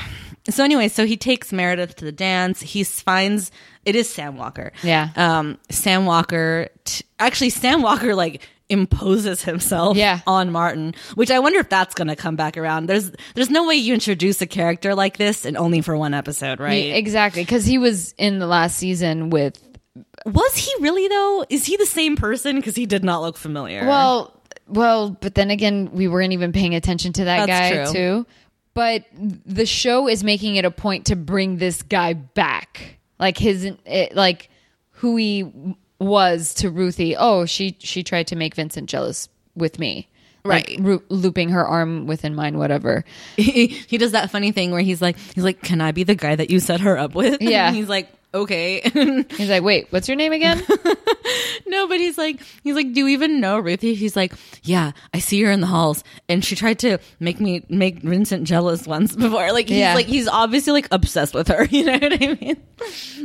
so 0.49 0.63
anyway, 0.63 0.87
so 0.87 1.05
he 1.05 1.15
takes 1.15 1.53
Meredith 1.53 1.95
to 1.97 2.05
the 2.05 2.11
dance. 2.11 2.59
He 2.61 2.83
finds 2.83 3.51
it 3.85 3.95
is 3.95 4.09
Sam 4.09 4.35
Walker. 4.37 4.71
Yeah. 4.81 5.09
Um, 5.15 5.59
Sam 5.69 6.05
Walker. 6.05 6.69
T- 6.85 7.03
actually, 7.19 7.51
Sam 7.51 7.81
Walker 7.83 8.15
like 8.15 8.41
imposes 8.69 9.43
himself 9.43 9.95
Yeah. 9.97 10.21
on 10.25 10.51
Martin, 10.51 10.95
which 11.13 11.29
I 11.29 11.37
wonder 11.37 11.59
if 11.59 11.69
that's 11.69 11.93
going 11.93 12.07
to 12.07 12.15
come 12.15 12.35
back 12.35 12.57
around. 12.57 12.87
There's 12.87 13.11
there's 13.35 13.51
no 13.51 13.67
way 13.67 13.75
you 13.75 13.93
introduce 13.93 14.41
a 14.41 14.47
character 14.47 14.95
like 14.95 15.17
this 15.17 15.45
and 15.45 15.55
only 15.55 15.81
for 15.81 15.95
one 15.95 16.15
episode, 16.15 16.59
right? 16.59 16.85
Yeah, 16.85 16.95
Exactly. 16.95 17.43
Because 17.43 17.65
he 17.65 17.77
was 17.77 18.13
in 18.17 18.39
the 18.39 18.47
last 18.47 18.75
season 18.77 19.29
with 19.29 19.61
Was 20.25 20.55
he 20.57 20.71
really 20.79 21.07
though? 21.07 21.45
Is 21.49 21.65
he 21.65 21.77
the 21.77 21.85
same 21.85 22.15
person? 22.15 22.55
Because 22.55 22.75
he 22.75 22.85
did 22.85 23.03
not 23.03 23.21
look 23.21 23.37
familiar. 23.37 23.85
Well, 23.85 24.39
well, 24.67 25.11
but 25.11 25.35
then 25.35 25.51
again, 25.51 25.89
we 25.93 26.07
weren't 26.07 26.33
even 26.33 26.51
paying 26.51 26.73
attention 26.73 27.13
to 27.13 27.25
that 27.25 27.45
That's 27.47 27.75
guy 27.75 27.83
true. 27.83 27.93
too. 27.93 28.25
But 28.73 29.05
the 29.13 29.67
show 29.67 30.07
is 30.07 30.23
making 30.23 30.55
it 30.55 30.65
a 30.65 30.71
point 30.71 31.05
to 31.07 31.15
bring 31.15 31.57
this 31.57 31.83
guy 31.83 32.13
back, 32.13 32.97
like 33.19 33.37
his, 33.37 33.65
it, 33.85 34.15
like 34.15 34.49
who 34.93 35.15
he 35.15 35.51
was 35.99 36.55
to 36.55 36.71
Ruthie. 36.71 37.15
Oh, 37.15 37.45
she 37.45 37.75
she 37.79 38.01
tried 38.03 38.27
to 38.27 38.35
make 38.35 38.55
Vincent 38.55 38.89
jealous 38.89 39.29
with 39.55 39.77
me, 39.77 40.07
Like, 40.43 40.69
Right. 40.69 40.79
ru- 40.81 41.03
looping 41.09 41.49
her 41.49 41.63
arm 41.63 42.07
within 42.07 42.33
mine, 42.33 42.57
whatever. 42.57 43.05
he, 43.37 43.67
he 43.87 43.99
does 43.99 44.13
that 44.13 44.31
funny 44.31 44.51
thing 44.51 44.71
where 44.71 44.81
he's 44.81 45.03
like, 45.03 45.17
he's 45.35 45.43
like, 45.43 45.61
"Can 45.61 45.79
I 45.79 45.91
be 45.91 46.03
the 46.03 46.15
guy 46.15 46.35
that 46.35 46.49
you 46.49 46.59
set 46.59 46.79
her 46.81 46.97
up 46.97 47.13
with?" 47.13 47.37
Yeah. 47.41 47.67
And 47.67 47.75
he's 47.75 47.87
like, 47.89 48.09
"Okay." 48.33 48.81
He's 49.37 49.49
like, 49.49 49.63
wait, 49.63 49.87
what's 49.91 50.07
your 50.07 50.15
name 50.17 50.31
again? 50.33 50.63
no, 51.67 51.87
but 51.87 51.99
he's 51.99 52.17
like, 52.17 52.41
he's 52.63 52.75
like, 52.75 52.93
"Do 52.93 53.01
you 53.01 53.07
even 53.09 53.39
know 53.39 53.57
Ruthie?" 53.59 53.93
He's 53.93 54.15
like, 54.15 54.33
"Yeah, 54.63 54.91
I 55.13 55.19
see 55.19 55.41
her 55.43 55.51
in 55.51 55.61
the 55.61 55.67
halls, 55.67 56.03
and 56.29 56.43
she 56.43 56.55
tried 56.55 56.79
to 56.79 56.97
make 57.19 57.39
me 57.39 57.65
make 57.69 57.99
Vincent 57.99 58.45
jealous 58.45 58.85
once 58.87 59.15
before." 59.15 59.51
Like, 59.53 59.67
he's 59.69 59.77
Yeah. 59.77 59.95
like, 59.95 60.05
he's 60.07 60.27
obviously 60.27 60.73
like 60.73 60.87
obsessed 60.91 61.33
with 61.33 61.47
her. 61.47 61.65
You 61.65 61.85
know 61.85 61.93
what 61.97 62.13
I 62.21 62.37
mean? 62.39 62.57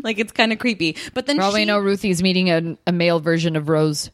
like, 0.04 0.18
it's 0.18 0.32
kind 0.32 0.52
of 0.52 0.58
creepy. 0.58 0.96
But 1.14 1.26
then 1.26 1.36
Probably 1.36 1.62
she, 1.62 1.64
know 1.66 1.78
Ruthie's 1.78 2.22
meeting 2.22 2.50
a, 2.50 2.76
a 2.86 2.92
male 2.92 3.20
version 3.20 3.56
of 3.56 3.68
Rose. 3.68 4.10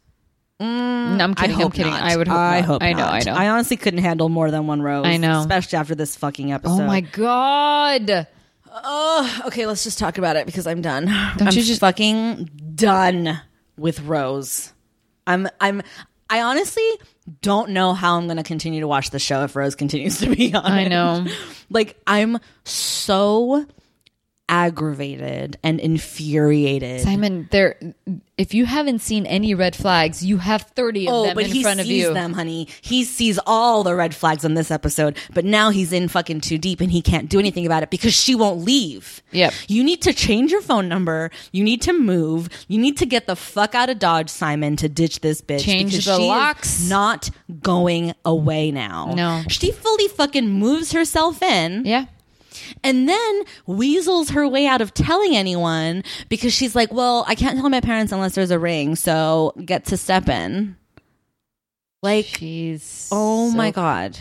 Mm, 0.60 1.16
no, 1.18 1.24
I'm 1.24 1.30
I 1.32 1.34
kidding. 1.34 1.56
I'm 1.56 1.62
hope 1.62 1.74
kidding. 1.74 1.92
not. 1.92 2.02
I 2.02 2.16
would. 2.16 2.28
Hope 2.28 2.36
I 2.38 2.60
not. 2.60 2.66
hope. 2.66 2.82
I 2.82 2.92
know. 2.92 2.98
not. 2.98 3.12
I 3.14 3.18
know. 3.30 3.32
I 3.34 3.48
honestly 3.50 3.76
couldn't 3.76 4.00
handle 4.00 4.28
more 4.28 4.50
than 4.50 4.66
one 4.66 4.80
rose. 4.82 5.04
I 5.06 5.16
know. 5.16 5.40
especially 5.40 5.78
after 5.78 5.94
this 5.94 6.16
fucking 6.16 6.52
oh 6.52 6.54
episode. 6.54 6.82
oh 6.82 6.86
my 6.86 7.00
god. 7.00 8.26
Oh, 8.82 9.42
okay. 9.46 9.66
Let's 9.66 9.84
just 9.84 9.98
talk 9.98 10.18
about 10.18 10.36
it 10.36 10.46
because 10.46 10.66
I'm 10.66 10.82
done. 10.82 11.06
I'm 11.08 11.46
you 11.46 11.62
just 11.62 11.80
fucking 11.80 12.50
done 12.74 13.40
with 13.76 14.00
Rose. 14.00 14.72
I'm. 15.26 15.48
I'm. 15.60 15.82
I 16.28 16.42
honestly 16.42 16.82
don't 17.42 17.70
know 17.70 17.92
how 17.94 18.16
I'm 18.16 18.24
going 18.26 18.38
to 18.38 18.42
continue 18.42 18.80
to 18.80 18.88
watch 18.88 19.10
the 19.10 19.18
show 19.18 19.44
if 19.44 19.54
Rose 19.54 19.74
continues 19.74 20.18
to 20.18 20.34
be 20.34 20.52
on. 20.54 20.64
I 20.64 20.80
it. 20.82 20.88
know. 20.88 21.26
Like 21.70 21.96
I'm 22.06 22.38
so 22.64 23.64
aggravated 24.48 25.58
and 25.62 25.80
infuriated. 25.80 27.00
Simon, 27.02 27.48
there. 27.50 27.76
If 28.36 28.52
you 28.52 28.66
haven't 28.66 28.98
seen 28.98 29.26
any 29.26 29.54
red 29.54 29.76
flags, 29.76 30.24
you 30.24 30.38
have 30.38 30.62
thirty 30.62 31.06
of 31.06 31.14
Oh, 31.14 31.22
them 31.26 31.34
but 31.36 31.44
in 31.44 31.52
he 31.52 31.62
front 31.62 31.78
of 31.80 31.86
sees 31.86 32.02
you. 32.02 32.12
them, 32.14 32.32
honey. 32.32 32.66
He 32.80 33.04
sees 33.04 33.38
all 33.46 33.84
the 33.84 33.94
red 33.94 34.12
flags 34.14 34.44
on 34.44 34.54
this 34.54 34.70
episode, 34.72 35.16
but 35.32 35.44
now 35.44 35.70
he's 35.70 35.92
in 35.92 36.08
fucking 36.08 36.40
too 36.40 36.58
deep 36.58 36.80
and 36.80 36.90
he 36.90 37.00
can't 37.00 37.28
do 37.28 37.38
anything 37.38 37.64
about 37.64 37.84
it 37.84 37.90
because 37.90 38.12
she 38.12 38.34
won't 38.34 38.60
leave. 38.64 39.22
Yep. 39.30 39.52
You 39.68 39.84
need 39.84 40.02
to 40.02 40.12
change 40.12 40.50
your 40.50 40.62
phone 40.62 40.88
number. 40.88 41.30
You 41.52 41.62
need 41.62 41.80
to 41.82 41.92
move. 41.92 42.48
You 42.66 42.78
need 42.80 42.96
to 42.98 43.06
get 43.06 43.26
the 43.28 43.36
fuck 43.36 43.74
out 43.76 43.88
of 43.88 44.00
Dodge, 44.00 44.30
Simon, 44.30 44.74
to 44.76 44.88
ditch 44.88 45.20
this 45.20 45.40
bitch. 45.40 45.60
Change 45.60 45.92
because 45.92 46.04
the 46.06 46.18
locks. 46.18 46.88
not 46.88 47.30
going 47.62 48.14
away 48.24 48.72
now. 48.72 49.12
No. 49.14 49.42
She 49.48 49.70
fully 49.70 50.08
fucking 50.08 50.48
moves 50.50 50.90
herself 50.92 51.40
in 51.40 51.84
Yeah. 51.84 52.06
And 52.82 53.08
then 53.08 53.42
weasels 53.66 54.30
her 54.30 54.46
way 54.48 54.66
out 54.66 54.80
of 54.80 54.94
telling 54.94 55.36
anyone 55.36 56.02
because 56.28 56.52
she's 56.52 56.74
like, 56.74 56.92
well, 56.92 57.24
I 57.28 57.34
can't 57.34 57.58
tell 57.58 57.68
my 57.68 57.80
parents 57.80 58.12
unless 58.12 58.34
there's 58.34 58.50
a 58.50 58.58
ring, 58.58 58.96
so 58.96 59.52
get 59.64 59.86
to 59.86 59.96
step 59.96 60.28
in. 60.28 60.76
Like, 62.02 62.26
She's. 62.26 63.08
oh 63.10 63.50
so- 63.50 63.56
my 63.56 63.70
God. 63.70 64.18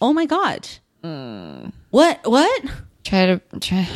Oh 0.00 0.12
my 0.12 0.26
God. 0.26 0.68
What? 1.02 2.20
What? 2.24 2.62
Try 3.04 3.26
to 3.26 3.40
try. 3.60 3.88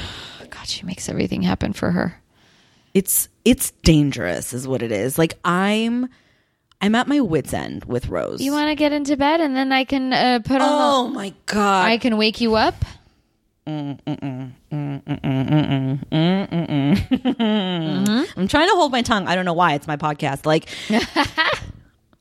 God, 0.51 0.67
she 0.67 0.85
makes 0.87 1.09
everything 1.09 1.43
happen 1.43 1.73
for 1.73 1.91
her. 1.91 2.21
It's 2.95 3.29
it's 3.45 3.71
dangerous 3.83 4.53
is 4.53 4.67
what 4.67 4.83
it 4.83 4.93
is. 4.93 5.19
Like 5.19 5.39
I'm 5.45 6.09
I'm 6.81 6.95
at 6.95 7.09
my 7.09 7.21
wits 7.21 7.53
end 7.53 7.85
with 7.85 8.09
Rose. 8.09 8.41
You 8.41 8.53
want 8.53 8.69
to 8.71 8.75
get 8.75 8.93
into 8.93 9.17
bed, 9.17 9.41
and 9.41 9.55
then 9.55 9.73
I 9.73 9.85
can 9.85 10.13
uh, 10.13 10.41
put 10.45 10.61
on. 10.61 10.69
Oh 10.71 11.09
my 11.09 11.35
god. 11.47 11.87
I 11.87 11.99
can 11.99 12.17
wake 12.17 12.41
you 12.41 12.55
up. 12.55 12.75
I'm 13.67 13.99
trying 18.49 18.69
to 18.69 18.75
hold 18.75 18.93
my 18.93 19.03
tongue. 19.03 19.27
I 19.27 19.35
don't 19.35 19.45
know 19.45 19.53
why. 19.53 19.75
It's 19.75 19.87
my 19.87 19.97
podcast. 19.97 20.47
Like 20.47 20.69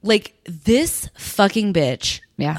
like 0.04 0.34
this 0.46 1.10
fucking 1.18 1.74
bitch 1.74 2.22
Yeah. 2.38 2.58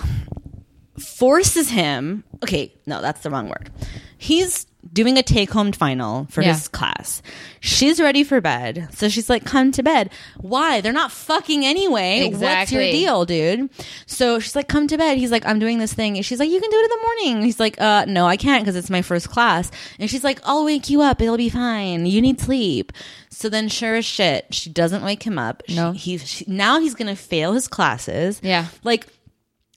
forces 0.98 1.70
him. 1.70 2.24
Okay, 2.42 2.74
no, 2.86 3.00
that's 3.00 3.22
the 3.22 3.30
wrong 3.30 3.48
word. 3.48 3.70
He's 4.18 4.66
doing 4.92 5.18
a 5.18 5.22
take 5.22 5.50
home 5.50 5.72
final 5.72 6.26
for 6.30 6.42
Yeah. 6.42 6.54
his 6.54 6.66
class. 6.68 7.22
She's 7.60 8.00
ready 8.00 8.24
for 8.24 8.40
bed. 8.40 8.88
So 8.92 9.08
she's 9.08 9.28
like, 9.28 9.44
come 9.44 9.70
to 9.72 9.82
bed. 9.82 10.10
Why? 10.38 10.80
They're 10.80 10.92
not 10.92 11.12
fucking 11.12 11.64
anyway. 11.64 12.30
What's 12.32 12.72
your 12.72 12.82
deal, 12.82 13.24
dude? 13.24 13.68
So 14.06 14.38
she's 14.40 14.56
like, 14.56 14.68
come 14.68 14.86
to 14.88 14.96
bed. 14.96 15.18
He's 15.18 15.30
like, 15.30 15.44
I'm 15.46 15.58
doing 15.58 15.78
this 15.78 15.92
thing. 15.92 16.16
And 16.16 16.24
she's 16.24 16.40
like, 16.40 16.50
you 16.50 16.60
can 16.60 16.70
do 16.70 16.76
it 16.76 16.84
in 16.84 16.90
the 16.90 17.02
morning. 17.02 17.44
He's 17.44 17.60
like, 17.60 17.80
uh, 17.80 18.04
no, 18.06 18.26
I 18.26 18.36
can't 18.36 18.64
because 18.64 18.76
it's 18.76 18.90
my 18.90 19.02
first 19.02 19.28
class. 19.28 19.70
And 19.98 20.08
she's 20.10 20.24
like, 20.24 20.40
I'll 20.44 20.64
wake 20.64 20.88
you 20.90 21.02
up. 21.02 21.20
It'll 21.20 21.36
be 21.36 21.50
fine. 21.50 22.06
You 22.06 22.20
need 22.22 22.40
sleep. 22.40 22.92
So 23.28 23.48
then, 23.48 23.68
sure 23.68 23.96
as 23.96 24.04
shit, 24.04 24.46
she 24.52 24.70
doesn't 24.70 25.02
wake 25.04 25.22
him 25.22 25.38
up. 25.38 25.62
No. 25.68 25.92
She, 25.92 25.98
he, 26.12 26.18
she, 26.18 26.44
now 26.48 26.80
he's 26.80 26.94
going 26.94 27.08
to 27.08 27.16
fail 27.20 27.52
his 27.52 27.68
classes. 27.68 28.40
Yeah. 28.42 28.66
Like, 28.82 29.06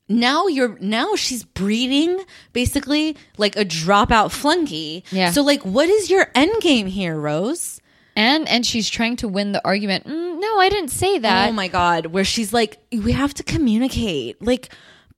now 0.10 0.48
you're 0.48 0.78
now 0.80 1.16
she's 1.16 1.44
breeding 1.44 2.20
basically 2.52 3.16
like 3.38 3.56
a 3.56 3.66
dropout 3.66 4.32
flunky. 4.32 5.04
Yeah. 5.12 5.32
So 5.32 5.42
like, 5.44 5.64
what 5.64 5.90
is 5.90 6.10
your 6.10 6.28
end 6.36 6.62
game 6.62 6.88
here, 6.88 7.18
Rose? 7.20 7.80
And 8.16 8.48
and 8.48 8.66
she's 8.66 8.90
trying 8.90 9.16
to 9.18 9.28
win 9.28 9.54
the 9.54 9.62
argument. 9.66 10.06
Mm, 10.06 10.40
no, 10.40 10.60
I 10.60 10.70
didn't 10.70 10.90
say 10.92 11.18
that. 11.20 11.50
oh 11.50 11.52
my 11.52 11.68
god, 11.68 12.08
where 12.08 12.24
she's 12.26 12.54
like, 12.54 12.78
we 12.92 13.12
have 13.14 13.34
to 13.36 13.44
communicate. 13.44 14.40
Like, 14.42 14.70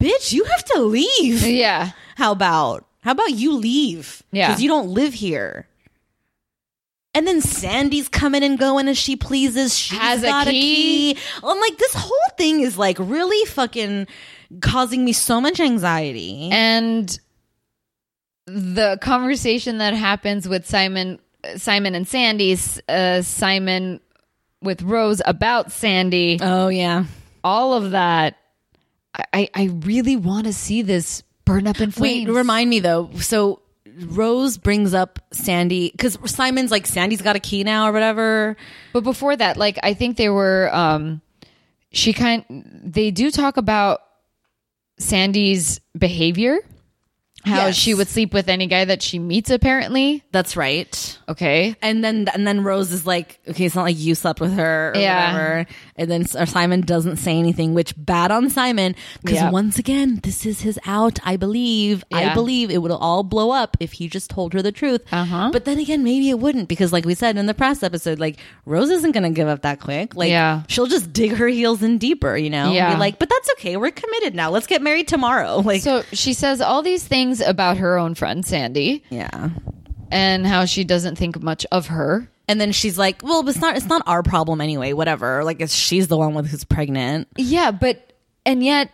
bitch, 0.02 0.32
you 0.32 0.44
have 0.46 0.64
to 0.66 0.80
leave. 0.82 1.46
Yeah. 1.48 1.92
How 2.16 2.32
about? 2.32 2.86
How 3.02 3.12
about 3.12 3.32
you 3.32 3.54
leave? 3.58 4.24
Yeah. 4.32 4.48
Because 4.48 4.62
you 4.64 4.70
don't 4.70 4.88
live 4.90 5.14
here. 5.14 5.68
And 7.14 7.26
then 7.26 7.40
Sandy's 7.42 8.10
coming 8.10 8.44
and 8.44 8.60
going 8.60 8.88
as 8.90 8.98
she 8.98 9.16
pleases. 9.16 9.78
She 9.78 9.96
Has 9.96 10.22
a 10.22 10.28
got 10.28 10.48
key. 10.48 11.12
a 11.12 11.14
key. 11.14 11.22
I'm 11.44 11.60
like, 11.60 11.78
this 11.78 11.94
whole 11.94 12.30
thing 12.38 12.60
is 12.62 12.78
like 12.78 12.98
really 13.00 13.46
fucking 13.46 14.08
causing 14.62 15.04
me 15.04 15.14
so 15.14 15.42
much 15.42 15.60
anxiety. 15.60 16.50
And 16.52 17.18
the 18.46 18.98
conversation 19.02 19.80
that 19.80 19.94
happens 19.94 20.48
with 20.48 20.66
Simon, 20.66 21.20
Simon 21.58 21.96
and 21.96 22.08
Sandy, 22.08 22.58
uh, 22.88 23.22
Simon 23.22 24.00
with 24.62 24.82
Rose 24.82 25.22
about 25.26 25.72
Sandy, 25.72 26.40
oh 26.42 26.70
yeah. 26.70 27.06
all 27.44 27.74
of 27.74 27.92
that. 27.92 28.38
I- 29.32 29.50
I, 29.54 29.70
really 29.86 30.18
want 30.18 30.46
to 30.46 30.52
see 30.52 30.82
this 30.82 31.24
burn 31.46 31.68
up 31.68 31.80
in 31.80 31.92
flames. 31.92 32.28
Wait, 32.28 32.36
remind 32.36 32.70
me 32.70 32.80
though. 32.82 33.12
So 33.20 33.62
Rose 33.98 34.58
brings 34.58 34.94
up 34.94 35.20
Sandy 35.32 35.90
because 35.90 36.18
Simon's 36.26 36.72
like 36.72 36.86
Sandy's 36.86 37.22
got 37.22 37.36
a 37.36 37.40
key 37.40 37.64
now 37.64 37.88
or 37.88 37.94
whatever. 37.94 38.58
But 38.94 39.02
before 39.02 39.36
that, 39.36 39.58
like 39.58 39.80
I 39.84 39.94
think 39.94 40.18
they 40.18 40.30
were 40.30 40.70
um 40.74 41.22
she 41.92 42.12
kind 42.12 42.44
they 42.84 43.12
do 43.12 43.32
talk 43.32 43.58
about 43.58 44.02
Sandy's 44.98 45.80
behavior. 45.98 46.60
How 47.44 47.68
Yes. 47.68 47.76
she 47.76 47.94
would 47.94 48.08
sleep 48.08 48.34
with 48.34 48.50
any 48.50 48.66
guy 48.66 48.86
that 48.86 49.04
she 49.04 49.20
meets 49.20 49.52
apparently. 49.52 50.24
That's 50.32 50.58
right. 50.58 51.20
Okay. 51.30 51.76
And 51.80 52.04
then 52.04 52.28
and 52.34 52.48
then 52.48 52.64
Rose 52.64 52.92
is 52.92 53.06
like, 53.06 53.40
okay, 53.48 53.66
it's 53.66 53.76
not 53.76 53.84
like 53.84 54.00
you 54.00 54.16
slept 54.16 54.40
with 54.42 54.54
her 54.56 54.94
or 54.96 54.98
Yeah. 55.00 55.32
whatever. 55.34 55.68
And 55.98 56.12
then 56.12 56.26
Simon 56.26 56.82
doesn't 56.82 57.18
say 57.18 57.40
anything, 57.40 57.74
which 57.74 57.94
bad 57.98 58.30
on 58.30 58.50
Simon 58.50 58.96
because 59.22 59.38
Yeah. 59.38 59.50
once 59.50 59.80
again, 59.80 60.20
this 60.24 60.46
is 60.46 60.60
his 60.60 60.78
out. 60.86 61.20
I 61.24 61.38
believe. 61.38 62.04
I 62.12 62.34
believe 62.34 62.70
it 62.70 62.80
would 62.82 62.92
all 62.92 63.24
blow 63.24 63.52
up 63.52 63.78
if 63.80 63.94
he 63.94 64.10
just 64.10 64.30
told 64.30 64.52
her 64.54 64.62
the 64.62 64.74
truth. 64.74 65.02
Uh-huh. 65.14 65.52
But 65.54 65.64
then 65.64 65.80
again, 65.80 66.04
maybe 66.04 66.30
it 66.30 66.38
wouldn't 66.40 66.68
because, 66.68 66.92
like 66.92 67.06
we 67.06 67.16
said 67.16 67.38
in 67.38 67.46
the 67.46 67.54
press 67.54 67.82
episode, 67.82 68.20
like 68.20 68.38
Rose 68.66 68.90
isn't 68.90 69.14
going 69.14 69.24
to 69.24 69.30
give 69.30 69.48
up 69.48 69.62
that 69.62 69.80
quick. 69.80 70.16
Like, 70.16 70.32
Yeah. 70.32 70.64
she'll 70.68 70.88
just 70.88 71.14
dig 71.14 71.32
her 71.32 71.48
heels 71.48 71.82
in 71.82 71.98
deeper, 71.98 72.36
you 72.36 72.50
know? 72.50 72.74
Yeah. 72.74 72.94
Be 72.94 73.00
like, 73.00 73.18
but 73.18 73.30
that's 73.30 73.50
okay. 73.52 73.78
We're 73.78 73.92
committed 73.92 74.36
now. 74.36 74.50
Let's 74.50 74.68
get 74.68 74.82
married 74.82 75.08
tomorrow. 75.08 75.62
Like, 75.66 75.82
So 75.82 76.04
she 76.12 76.34
says 76.34 76.60
all 76.60 76.82
these 76.82 77.06
things 77.06 77.40
about 77.40 77.78
her 77.78 77.98
own 77.98 78.16
friend 78.16 78.46
Sandy 78.46 79.04
yeah. 79.10 79.50
and 80.12 80.46
how 80.46 80.66
she 80.66 80.84
doesn't 80.84 81.18
think 81.18 81.42
much 81.42 81.66
of 81.72 81.88
her. 81.88 82.30
And 82.48 82.62
then 82.62 82.72
she's 82.72 82.98
like, 82.98 83.22
"Well, 83.24 83.48
it's 83.50 83.60
not. 83.60 83.76
It's 83.76 83.88
not 83.88 84.04
our 84.06 84.22
problem 84.24 84.62
anyway. 84.62 84.94
Whatever. 84.94 85.44
Like, 85.44 85.62
it's 85.62 85.74
she's 85.74 86.08
the 86.08 86.18
one 86.18 86.34
with 86.34 86.48
who's 86.48 86.64
pregnant. 86.64 87.28
Yeah, 87.38 87.72
but 87.72 88.14
and 88.46 88.64
yet 88.64 88.92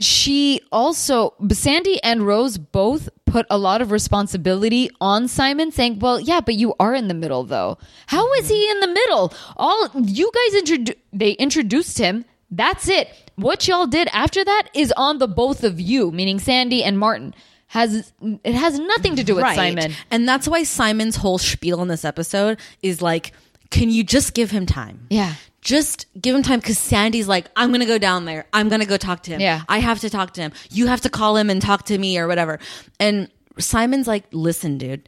she 0.00 0.60
also 0.72 1.34
Sandy 1.52 2.02
and 2.02 2.26
Rose 2.26 2.56
both 2.56 3.08
put 3.26 3.46
a 3.50 3.58
lot 3.58 3.82
of 3.82 3.90
responsibility 3.90 4.90
on 5.00 5.28
Simon 5.28 5.70
saying, 5.72 5.98
"Well, 5.98 6.20
yeah, 6.20 6.40
but 6.40 6.54
you 6.54 6.74
are 6.80 6.94
in 6.94 7.08
the 7.08 7.14
middle 7.14 7.44
though. 7.44 7.78
How 8.06 8.32
is 8.34 8.48
he 8.48 8.70
in 8.70 8.80
the 8.80 8.86
middle? 8.88 9.32
All 9.56 9.90
you 9.94 10.30
guys 10.32 10.62
introdu- 10.62 10.96
they 11.12 11.32
introduced 11.32 11.98
him. 11.98 12.24
That's 12.50 12.88
it. 12.88 13.08
What 13.36 13.68
y'all 13.68 13.86
did 13.86 14.08
after 14.12 14.44
that 14.44 14.68
is 14.74 14.92
on 14.96 15.18
the 15.18 15.28
both 15.28 15.62
of 15.62 15.80
you, 15.80 16.10
meaning 16.10 16.38
Sandy 16.38 16.82
and 16.82 16.98
Martin. 16.98 17.34
Has 17.68 18.12
it 18.20 18.54
has 18.54 18.78
nothing 18.78 19.16
to 19.16 19.24
do 19.24 19.34
with 19.34 19.44
Simon. 19.54 19.92
And 20.10 20.26
that's 20.26 20.48
why 20.48 20.62
Simon's 20.62 21.16
whole 21.16 21.38
spiel 21.38 21.82
in 21.82 21.88
this 21.88 22.04
episode 22.04 22.58
is 22.82 23.02
like, 23.02 23.32
can 23.70 23.90
you 23.90 24.02
just 24.02 24.34
give 24.34 24.50
him 24.50 24.64
time? 24.66 25.06
Yeah. 25.10 25.34
Just 25.60 26.06
give 26.18 26.34
him 26.34 26.42
time 26.42 26.60
because 26.60 26.78
Sandy's 26.78 27.28
like, 27.28 27.46
I'm 27.56 27.70
gonna 27.70 27.84
go 27.84 27.98
down 27.98 28.24
there. 28.24 28.46
I'm 28.54 28.68
gonna 28.68 28.86
go 28.86 28.96
talk 28.96 29.22
to 29.24 29.32
him. 29.32 29.40
Yeah. 29.40 29.62
I 29.68 29.78
have 29.80 30.00
to 30.00 30.08
talk 30.08 30.32
to 30.34 30.40
him. 30.40 30.52
You 30.70 30.86
have 30.86 31.02
to 31.02 31.10
call 31.10 31.36
him 31.36 31.50
and 31.50 31.60
talk 31.60 31.84
to 31.86 31.98
me 31.98 32.18
or 32.18 32.26
whatever. 32.26 32.58
And 32.98 33.28
Simon's 33.58 34.06
like, 34.06 34.24
listen, 34.32 34.78
dude, 34.78 35.06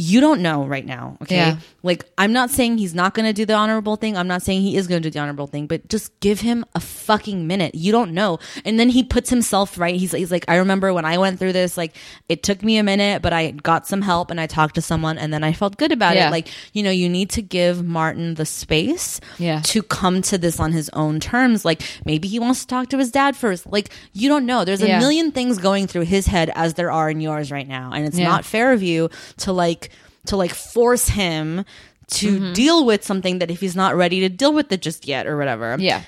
you 0.00 0.20
don't 0.20 0.40
know 0.42 0.64
right 0.64 0.86
now. 0.86 1.18
Okay. 1.22 1.36
Yeah. 1.36 1.56
Like, 1.82 2.04
I'm 2.16 2.32
not 2.32 2.50
saying 2.50 2.78
he's 2.78 2.94
not 2.94 3.14
gonna 3.14 3.32
do 3.32 3.44
the 3.44 3.54
honorable 3.54 3.96
thing. 3.96 4.16
I'm 4.16 4.28
not 4.28 4.42
saying 4.42 4.62
he 4.62 4.76
is 4.76 4.86
gonna 4.86 5.00
do 5.00 5.10
the 5.10 5.18
honorable 5.18 5.48
thing, 5.48 5.66
but 5.66 5.88
just 5.88 6.18
give 6.20 6.40
him 6.40 6.64
a 6.76 6.80
fucking 6.80 7.48
minute. 7.48 7.74
You 7.74 7.90
don't 7.90 8.12
know. 8.12 8.38
And 8.64 8.78
then 8.78 8.88
he 8.90 9.02
puts 9.02 9.28
himself 9.28 9.76
right. 9.76 9.96
He's, 9.96 10.12
he's 10.12 10.30
like, 10.30 10.44
I 10.46 10.56
remember 10.56 10.94
when 10.94 11.04
I 11.04 11.18
went 11.18 11.40
through 11.40 11.52
this, 11.52 11.76
like, 11.76 11.96
it 12.28 12.44
took 12.44 12.62
me 12.62 12.78
a 12.78 12.84
minute, 12.84 13.22
but 13.22 13.32
I 13.32 13.50
got 13.50 13.88
some 13.88 14.00
help 14.02 14.30
and 14.30 14.40
I 14.40 14.46
talked 14.46 14.76
to 14.76 14.82
someone 14.82 15.18
and 15.18 15.32
then 15.34 15.42
I 15.42 15.52
felt 15.52 15.76
good 15.78 15.90
about 15.90 16.14
Yeah. 16.14 16.28
it. 16.28 16.30
Like, 16.30 16.48
you 16.72 16.84
know, 16.84 16.90
you 16.92 17.08
need 17.08 17.30
to 17.30 17.42
give 17.42 17.84
Martin 17.84 18.34
the 18.34 18.46
space 18.46 19.20
Yeah. 19.38 19.60
to 19.64 19.82
come 19.82 20.22
to 20.22 20.38
this 20.38 20.60
on 20.60 20.70
his 20.70 20.88
own 20.90 21.18
terms. 21.18 21.64
Like 21.64 21.82
maybe 22.04 22.28
he 22.28 22.38
wants 22.38 22.60
to 22.60 22.66
talk 22.68 22.88
to 22.90 22.98
his 22.98 23.10
dad 23.10 23.36
first. 23.36 23.66
Like 23.66 23.90
you 24.12 24.28
don't 24.28 24.46
know. 24.46 24.64
There's 24.64 24.82
a 24.82 24.86
million 25.00 25.32
things 25.32 25.58
going 25.58 25.88
through 25.88 26.02
his 26.02 26.26
head 26.26 26.52
as 26.54 26.74
there 26.74 26.92
are 26.92 27.10
in 27.10 27.20
yours 27.20 27.50
right 27.50 27.66
now. 27.66 27.90
And 27.92 28.06
it's 28.06 28.16
not 28.24 28.44
fair 28.44 28.72
of 28.72 28.80
you 28.82 29.10
to 29.38 29.52
like 29.52 29.87
to 30.28 30.36
like 30.36 30.54
force 30.54 31.08
him 31.08 31.64
to 32.10 32.40
Mm-hmm. 32.40 32.52
deal 32.54 32.86
with 32.86 33.04
something 33.04 33.38
that 33.40 33.50
if 33.50 33.60
he's 33.60 33.76
not 33.76 33.94
ready 33.94 34.20
to 34.20 34.30
deal 34.30 34.52
with 34.54 34.72
it 34.72 34.80
just 34.80 35.06
yet 35.06 35.26
or 35.26 35.36
whatever. 35.36 35.76
Yeah. 35.78 36.02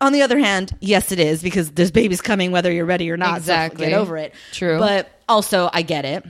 On 0.00 0.12
the 0.12 0.20
other 0.22 0.38
hand, 0.38 0.76
yes, 0.80 1.12
it 1.12 1.18
is 1.18 1.42
because 1.42 1.70
there's 1.70 1.90
babies 1.90 2.20
coming 2.20 2.50
whether 2.52 2.70
you're 2.70 2.84
ready 2.84 3.10
or 3.10 3.16
not. 3.16 3.34
so 3.36 3.36
Exactly. 3.38 3.86
get 3.86 3.94
over 3.98 4.18
it. 4.18 4.34
True. 4.52 4.78
But 4.78 5.08
also, 5.28 5.70
I 5.72 5.80
get 5.82 6.04
it. 6.04 6.24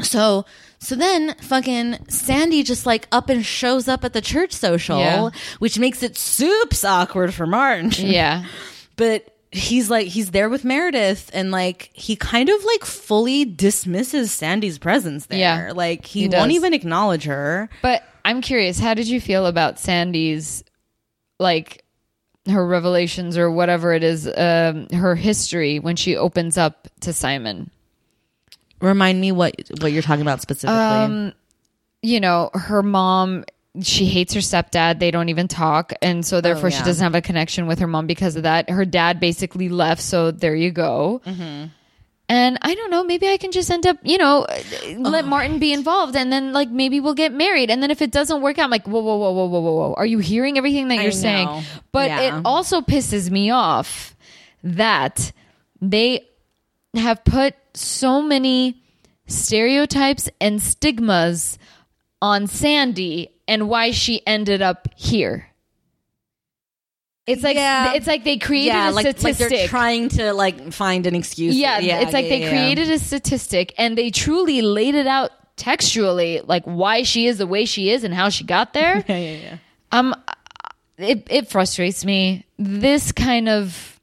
So, 0.00 0.46
so 0.78 0.94
then 0.94 1.34
fucking 1.42 1.98
Sandy 2.08 2.62
just 2.62 2.86
like 2.86 3.06
up 3.12 3.28
and 3.28 3.44
shows 3.44 3.88
up 3.88 4.04
at 4.04 4.12
the 4.14 4.20
church 4.22 4.52
social, 4.52 4.98
Yeah. 4.98 5.30
which 5.58 5.78
makes 5.78 6.02
it 6.02 6.16
soups 6.16 6.82
awkward 6.84 7.34
for 7.34 7.46
Martin. 7.46 7.90
Yeah. 7.98 8.44
But 8.96 9.33
he's 9.54 9.88
like 9.88 10.08
he's 10.08 10.32
there 10.32 10.48
with 10.48 10.64
Meredith 10.64 11.30
and 11.32 11.50
like 11.50 11.90
he 11.94 12.16
kind 12.16 12.48
of 12.48 12.64
like 12.64 12.84
fully 12.84 13.44
dismisses 13.44 14.32
Sandy's 14.32 14.78
presence 14.78 15.26
there. 15.26 15.38
Yeah, 15.38 15.72
Like 15.74 16.04
he, 16.04 16.22
he 16.22 16.28
won't 16.28 16.50
even 16.52 16.74
acknowledge 16.74 17.24
her. 17.24 17.68
But 17.80 18.02
I'm 18.24 18.40
curious, 18.40 18.78
how 18.80 18.94
did 18.94 19.06
you 19.08 19.20
feel 19.20 19.46
about 19.46 19.78
Sandy's 19.78 20.64
like 21.38 21.84
her 22.48 22.66
revelations 22.66 23.38
or 23.38 23.50
whatever 23.50 23.92
it 23.92 24.02
is, 24.02 24.26
um, 24.36 24.88
her 24.92 25.14
history 25.14 25.78
when 25.78 25.96
she 25.96 26.16
opens 26.16 26.58
up 26.58 26.88
to 27.00 27.12
Simon? 27.12 27.70
Remind 28.80 29.20
me 29.20 29.30
what 29.32 29.54
what 29.80 29.92
you're 29.92 30.02
talking 30.02 30.22
about 30.22 30.42
specifically. 30.42 30.78
Um, 30.82 31.32
You 32.02 32.20
know, 32.20 32.50
her 32.54 32.82
mom 32.82 33.44
she 33.82 34.04
hates 34.04 34.34
her 34.34 34.40
stepdad. 34.40 35.00
They 35.00 35.10
don't 35.10 35.28
even 35.28 35.48
talk, 35.48 35.92
and 36.00 36.24
so 36.24 36.38
oh, 36.38 36.40
therefore 36.40 36.70
she 36.70 36.78
yeah. 36.78 36.84
doesn't 36.84 37.02
have 37.02 37.14
a 37.14 37.22
connection 37.22 37.66
with 37.66 37.78
her 37.80 37.86
mom 37.86 38.06
because 38.06 38.36
of 38.36 38.44
that. 38.44 38.70
Her 38.70 38.84
dad 38.84 39.20
basically 39.20 39.68
left, 39.68 40.02
so 40.02 40.30
there 40.30 40.54
you 40.54 40.70
go. 40.70 41.20
Mm-hmm. 41.26 41.66
And 42.26 42.58
I 42.62 42.74
don't 42.74 42.90
know, 42.90 43.04
maybe 43.04 43.28
I 43.28 43.36
can 43.36 43.52
just 43.52 43.70
end 43.70 43.86
up, 43.86 43.98
you 44.02 44.16
know, 44.16 44.46
let 44.96 45.24
oh, 45.24 45.28
Martin 45.28 45.58
be 45.58 45.74
involved 45.74 46.16
and 46.16 46.32
then 46.32 46.54
like 46.54 46.70
maybe 46.70 46.98
we'll 46.98 47.14
get 47.14 47.32
married. 47.32 47.70
And 47.70 47.82
then 47.82 47.90
if 47.90 48.00
it 48.00 48.10
doesn't 48.10 48.40
work 48.40 48.58
out, 48.58 48.64
I'm 48.64 48.70
like, 48.70 48.86
whoa, 48.86 49.00
whoa, 49.00 49.16
whoa, 49.16 49.32
whoa, 49.32 49.46
whoa, 49.46 49.60
whoa, 49.60 49.72
whoa. 49.72 49.94
Are 49.94 50.06
you 50.06 50.18
hearing 50.20 50.56
everything 50.56 50.88
that 50.88 51.00
I 51.00 51.02
you're 51.02 51.12
know. 51.12 51.18
saying? 51.18 51.64
But 51.92 52.08
Yeah. 52.08 52.38
it 52.38 52.42
also 52.46 52.80
pisses 52.80 53.30
me 53.30 53.50
off 53.50 54.16
that 54.62 55.32
they 55.82 56.26
have 56.94 57.24
put 57.24 57.56
so 57.74 58.22
many 58.22 58.82
stereotypes 59.26 60.30
and 60.40 60.62
stigmas 60.62 61.58
on 62.22 62.46
Sandy 62.46 63.33
and 63.48 63.68
why 63.68 63.90
she 63.90 64.22
ended 64.26 64.62
up 64.62 64.88
here. 64.96 65.46
It's 67.26 67.42
like 67.42 67.56
Yeah. 67.56 67.94
it's 67.94 68.06
like 68.06 68.24
they 68.24 68.36
created 68.36 68.66
yeah, 68.74 68.90
a 68.90 68.92
like, 68.92 69.06
like 69.06 69.16
statistic. 69.18 69.48
they're 69.48 69.68
trying 69.68 70.08
to 70.10 70.32
like 70.34 70.72
find 70.72 71.06
an 71.06 71.14
excuse. 71.14 71.56
Yeah, 71.56 71.78
yeah 71.78 72.00
it's 72.00 72.12
like 72.12 72.28
they 72.28 72.48
created 72.48 72.90
a 72.90 72.98
statistic 72.98 73.72
and 73.78 73.96
they 73.96 74.10
truly 74.10 74.60
laid 74.60 74.94
it 74.94 75.06
out 75.06 75.30
textually, 75.56 76.42
like 76.44 76.64
why 76.64 77.02
she 77.02 77.26
is 77.26 77.38
the 77.38 77.46
way 77.46 77.64
she 77.64 77.90
is 77.90 78.04
and 78.04 78.12
how 78.12 78.28
she 78.28 78.44
got 78.44 78.72
there. 78.74 79.02
Yeah, 79.08 79.16
yeah, 79.16 79.36
yeah. 79.36 79.56
Um, 79.90 80.14
it 80.98 81.26
it 81.30 81.48
frustrates 81.48 82.04
me. 82.04 82.44
This 82.58 83.10
kind 83.12 83.48
of, 83.48 83.98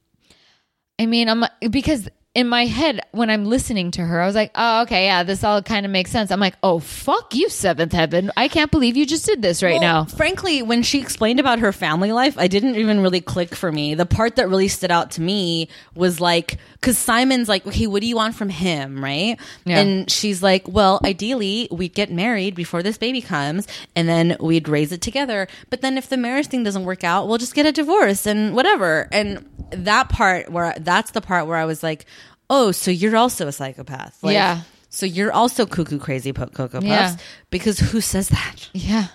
I 0.98 1.06
mean, 1.06 1.30
I'm 1.30 1.44
because 1.70 2.10
in 2.34 2.48
my 2.48 2.66
head 2.66 3.02
when 3.12 3.30
I'm 3.30 3.44
listening 3.44 3.92
to 3.92 4.06
her, 4.06 4.22
I 4.22 4.26
was 4.26 4.36
like, 4.36 4.52
oh, 4.56 4.84
okay, 4.84 5.06
yeah, 5.06 5.24
this 5.24 5.44
all 5.44 5.62
kind 5.62 5.86
of 5.86 5.92
makes 5.92 6.12
sense. 6.12 6.32
I'm 6.32 6.40
like, 6.40 6.56
oh, 6.64 6.80
fuck 6.80 7.36
you, 7.36 7.50
Seventh 7.50 7.92
Heaven. 7.92 8.32
I 8.38 8.48
can't 8.48 8.72
believe 8.72 8.96
you 8.96 9.06
just 9.06 9.26
did 9.26 9.42
this 9.42 9.62
right 9.62 9.82
Well, 9.82 9.82
now. 9.82 10.06
Frankly, 10.06 10.62
when 10.62 10.82
she 10.82 11.02
explained 11.02 11.42
about 11.42 11.60
her 11.60 11.74
family 11.74 12.14
life, 12.14 12.38
I 12.38 12.48
didn't 12.48 12.76
even 12.76 13.02
really 13.02 13.20
click 13.20 13.54
for 13.54 13.70
me. 13.70 13.96
The 13.96 14.06
part 14.06 14.38
that 14.38 14.48
really 14.48 14.70
stood 14.70 14.92
out 14.92 15.12
to 15.12 15.22
me 15.22 15.68
was 15.94 16.22
like, 16.22 16.58
because 16.76 16.98
Simon's 16.98 17.50
like, 17.50 17.68
okay, 17.68 17.86
what 17.86 18.00
do 18.00 18.08
you 18.08 18.16
want 18.16 18.36
from 18.36 18.48
him, 18.48 19.04
right? 19.04 19.38
Yeah. 19.66 19.80
And 19.80 20.10
she's 20.10 20.42
like, 20.42 20.70
well, 20.70 21.02
ideally, 21.04 21.68
we'd 21.70 21.94
get 21.94 22.12
married 22.12 22.56
before 22.56 22.82
this 22.82 22.98
baby 22.98 23.22
comes, 23.22 23.68
and 23.94 24.08
then 24.08 24.38
we'd 24.40 24.70
raise 24.70 24.94
it 24.94 25.02
together. 25.02 25.50
But 25.70 25.82
then 25.82 25.98
if 25.98 26.08
the 26.08 26.18
marriage 26.18 26.48
thing 26.48 26.64
doesn't 26.64 26.86
work 26.86 27.04
out, 27.04 27.28
we'll 27.28 27.40
just 27.40 27.56
get 27.56 27.66
a 27.66 27.74
divorce 27.74 28.26
and 28.26 28.56
whatever. 28.56 29.10
And 29.12 29.46
that 29.72 30.10
part 30.10 30.50
where 30.50 30.74
that's 30.80 31.12
the 31.12 31.22
part 31.22 31.48
where 31.48 31.58
I 31.58 31.66
was 31.66 31.84
like, 31.84 32.06
oh, 32.52 32.72
so 32.72 32.92
you're 32.92 33.16
also 33.18 33.48
a 33.48 33.52
psychopath. 33.52 34.22
Like, 34.22 34.34
Yeah. 34.36 34.62
So 34.94 35.06
you're 35.06 35.32
also 35.32 35.66
cuckoo 35.66 35.98
crazy 36.00 36.34
po- 36.34 36.48
cocoa 36.48 36.82
puffs 36.82 36.84
Yeah. 36.84 37.16
because 37.50 37.80
who 37.80 38.02
says 38.02 38.28
that? 38.30 38.70
Yeah. 38.74 39.08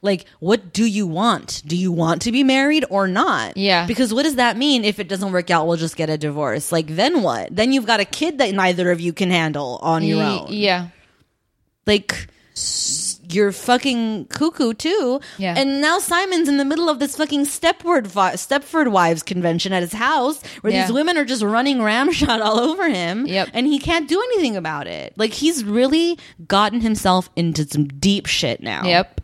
Like, 0.00 0.26
what 0.38 0.72
do 0.72 0.84
you 0.84 1.06
want? 1.08 1.62
Do 1.66 1.76
you 1.76 1.90
want 1.90 2.22
to 2.22 2.30
be 2.30 2.44
married 2.44 2.84
or 2.90 3.08
not? 3.08 3.56
Yeah. 3.56 3.84
Because 3.86 4.14
what 4.14 4.22
does 4.22 4.36
that 4.36 4.56
mean 4.56 4.84
if 4.84 5.00
it 5.00 5.08
doesn't 5.08 5.32
work 5.32 5.50
out? 5.50 5.66
We'll 5.66 5.76
just 5.78 5.96
get 5.96 6.08
a 6.10 6.16
divorce. 6.18 6.70
Like, 6.70 6.86
then 6.88 7.22
what? 7.22 7.48
Then 7.56 7.72
you've 7.72 7.86
got 7.86 7.98
a 8.00 8.04
kid 8.04 8.38
that 8.38 8.54
neither 8.54 8.90
of 8.92 9.00
you 9.00 9.12
can 9.12 9.30
handle 9.30 9.78
on 9.82 10.02
your 10.04 10.22
own. 10.22 10.46
Yeah. 10.50 10.88
Like, 11.86 12.28
you're 13.28 13.50
fucking 13.52 14.26
cuckoo 14.26 14.74
too. 14.74 15.20
Yeah. 15.38 15.54
And 15.56 15.80
now 15.80 15.98
Simon's 15.98 16.48
in 16.48 16.56
the 16.56 16.64
middle 16.64 16.88
of 16.88 16.98
this 17.00 17.16
fucking 17.16 17.46
Stepford 17.46 18.06
Stepford 18.06 18.90
Wives 18.92 19.22
convention 19.22 19.72
at 19.72 19.82
his 19.82 19.92
house, 19.92 20.40
where 20.60 20.72
Yeah. 20.72 20.84
these 20.84 20.92
women 20.92 21.16
are 21.18 21.24
just 21.24 21.42
running 21.42 21.82
ramshot 21.82 22.40
all 22.40 22.60
over 22.60 22.88
him. 22.88 23.26
Yep. 23.26 23.48
And 23.54 23.66
he 23.66 23.78
can't 23.78 24.08
do 24.08 24.20
anything 24.20 24.56
about 24.56 24.86
it. 24.86 25.14
Like 25.16 25.32
he's 25.32 25.64
really 25.64 26.18
gotten 26.46 26.80
himself 26.80 27.28
into 27.34 27.66
some 27.66 27.86
deep 27.88 28.26
shit 28.26 28.62
now. 28.62 28.84
Yep. 28.84 29.20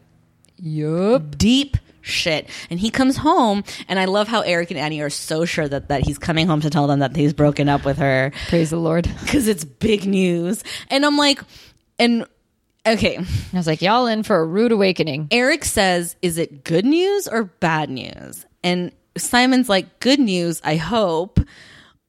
Yep. 0.58 1.36
Deep 1.38 1.76
shit. 2.02 2.48
And 2.68 2.80
he 2.80 2.90
comes 2.90 3.16
home, 3.18 3.62
and 3.88 3.98
I 3.98 4.06
love 4.06 4.26
how 4.26 4.40
Eric 4.40 4.70
and 4.70 4.80
Annie 4.80 5.00
are 5.02 5.10
so 5.10 5.44
sure 5.44 5.68
that 5.68 5.88
that 5.88 6.04
he's 6.04 6.18
coming 6.18 6.46
home 6.46 6.60
to 6.62 6.70
tell 6.70 6.86
them 6.86 6.98
that 6.98 7.14
he's 7.14 7.32
broken 7.32 7.68
up 7.68 7.84
with 7.84 7.98
her 7.98 8.32
Praise 8.48 8.70
the 8.70 8.76
Lord. 8.76 9.04
because 9.22 9.46
it's 9.46 9.64
big 9.64 10.04
news. 10.06 10.64
And 10.88 11.06
I'm 11.06 11.16
like, 11.16 11.40
and 11.98 12.24
okay. 12.86 13.18
I 13.18 13.56
was 13.56 13.66
like, 13.66 13.82
y'all 13.82 14.06
in 14.06 14.22
for 14.22 14.36
a 14.40 14.44
rude 14.44 14.72
awakening. 14.72 15.28
Eric 15.30 15.64
says, 15.64 16.16
Is 16.22 16.38
it 16.38 16.64
good 16.64 16.84
news 16.84 17.28
or 17.28 17.44
bad 17.44 17.90
news? 17.90 18.46
And 18.62 18.92
Simon's 19.16 19.68
like, 19.68 20.00
Good 20.00 20.20
news, 20.20 20.60
I 20.64 20.76
hope. 20.76 21.40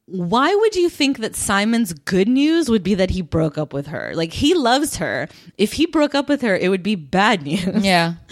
Why 0.05 0.53
would 0.53 0.76
you 0.76 0.89
think 0.89 1.19
that 1.19 1.36
Simon's 1.38 1.93
good 1.93 2.28
news 2.28 2.69
would 2.69 2.84
be 2.84 2.95
that 2.95 3.11
he 3.11 3.22
broke 3.22 3.57
up 3.57 3.72
with 3.72 3.88
her? 3.88 4.11
Like, 4.13 4.34
he 4.34 4.53
loves 4.53 4.97
her. 4.97 5.30
If 5.57 5.74
he 5.74 5.86
broke 5.86 6.13
up 6.15 6.28
with 6.28 6.41
her, 6.41 6.55
it 6.57 6.67
would 6.67 6.84
be 6.84 6.95
bad 6.95 7.43
news. 7.43 7.86
Yeah. 7.86 8.15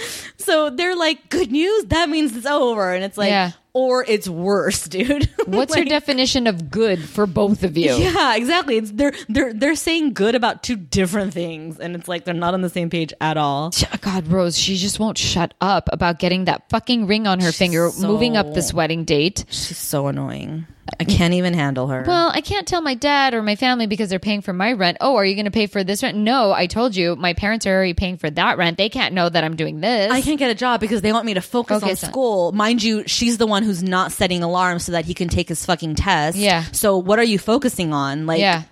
So 0.42 0.72
they're 0.72 0.96
like, 0.96 1.30
Good 1.30 1.52
news? 1.52 1.86
That 1.86 2.10
means 2.10 2.36
it's 2.36 2.46
over. 2.48 2.92
And 2.94 3.04
it's 3.04 3.18
like, 3.18 3.30
Yeah. 3.30 3.52
Or 3.74 4.04
it's 4.08 4.28
worse, 4.28 4.88
dude. 4.88 5.30
What's 5.46 5.76
your 5.76 5.86
definition 5.86 6.48
of 6.48 6.72
good 6.72 7.00
for 7.08 7.28
both 7.28 7.64
of 7.64 7.78
you? 7.78 7.94
Yeah, 7.94 8.36
exactly. 8.36 8.78
It's 8.78 8.92
they're 8.92 9.14
they're 9.28 9.54
they're 9.54 9.76
saying 9.76 10.14
good 10.14 10.34
about 10.36 10.64
two 10.64 10.76
different 10.76 11.34
things, 11.34 11.80
and 11.80 11.96
it's 11.96 12.08
like 12.08 12.26
they're 12.26 12.34
not 12.34 12.54
on 12.54 12.62
the 12.62 12.70
same 12.70 12.90
page 12.90 13.14
at 13.22 13.38
all. 13.38 13.72
God, 14.02 14.28
Rose, 14.28 14.58
she 14.58 14.76
just 14.76 15.00
won't 15.00 15.18
shut 15.18 15.54
up 15.62 15.88
about 15.94 16.18
getting 16.20 16.46
that 16.46 16.68
fucking 16.70 17.06
ring 17.08 17.28
on 17.28 17.40
her 17.42 17.52
finger, 17.52 17.90
so- 17.92 18.08
moving 18.08 18.36
up 18.38 18.54
this 18.54 18.74
wedding 18.74 19.04
date. 19.06 19.46
She's 19.50 19.78
so 19.78 20.08
annoying. 20.08 20.66
I 21.00 21.04
can't 21.04 21.34
even 21.34 21.54
handle 21.54 21.88
her. 21.88 22.04
Well, 22.08 22.32
I 22.34 22.42
can't 22.42 22.68
tell 22.68 22.82
my 22.82 22.94
dad 22.94 23.34
or 23.34 23.42
my 23.42 23.56
family 23.56 23.88
because 23.88 24.10
they're 24.10 24.20
paying 24.20 24.42
for 24.42 24.54
my 24.54 24.72
rent. 24.74 24.98
Oh, 25.02 25.16
are 25.16 25.26
you 25.26 25.36
going 25.36 25.46
to 25.46 25.52
pay 25.52 25.68
for 25.68 25.84
this 25.84 26.04
rent? 26.04 26.18
No, 26.18 26.52
I 26.52 26.68
told 26.68 26.96
you 26.96 27.16
my 27.16 27.34
parents 27.34 27.66
are 27.66 27.74
already 27.74 27.94
paying 27.94 28.18
for 28.18 28.30
that 28.30 28.58
rent. 28.58 28.78
They 28.78 28.90
can't 28.90 29.14
know 29.14 29.28
that 29.28 29.44
I'm 29.44 29.56
doing 29.56 29.82
this. 29.82 30.12
I 30.12 30.22
can't 30.22 30.40
get 30.40 30.52
a 30.52 30.56
job 30.56 30.80
because 30.80 31.02
they 31.02 31.12
want 31.12 31.26
me 31.26 31.34
to 31.34 31.42
focus 31.42 31.78
Okay, 31.84 31.92
on 31.92 31.96
so- 31.98 32.08
school. 32.08 32.52
Mind 32.52 32.82
you, 32.84 33.08
she's 33.08 33.38
the 33.38 33.48
one 33.48 33.64
who's 33.64 33.84
not 33.84 34.12
setting 34.12 34.44
alarms 34.44 34.86
so 34.86 34.92
that 34.94 35.06
he 35.06 35.14
can 35.14 35.28
take 35.30 35.50
his 35.50 35.66
fucking 35.66 35.96
test. 35.96 36.38
Yeah. 36.38 36.64
So 36.72 36.98
what 36.98 37.20
are 37.20 37.24
you 37.24 37.40
focusing 37.40 37.94
on? 37.94 38.26
Like, 38.26 38.40
Yeah. 38.40 38.64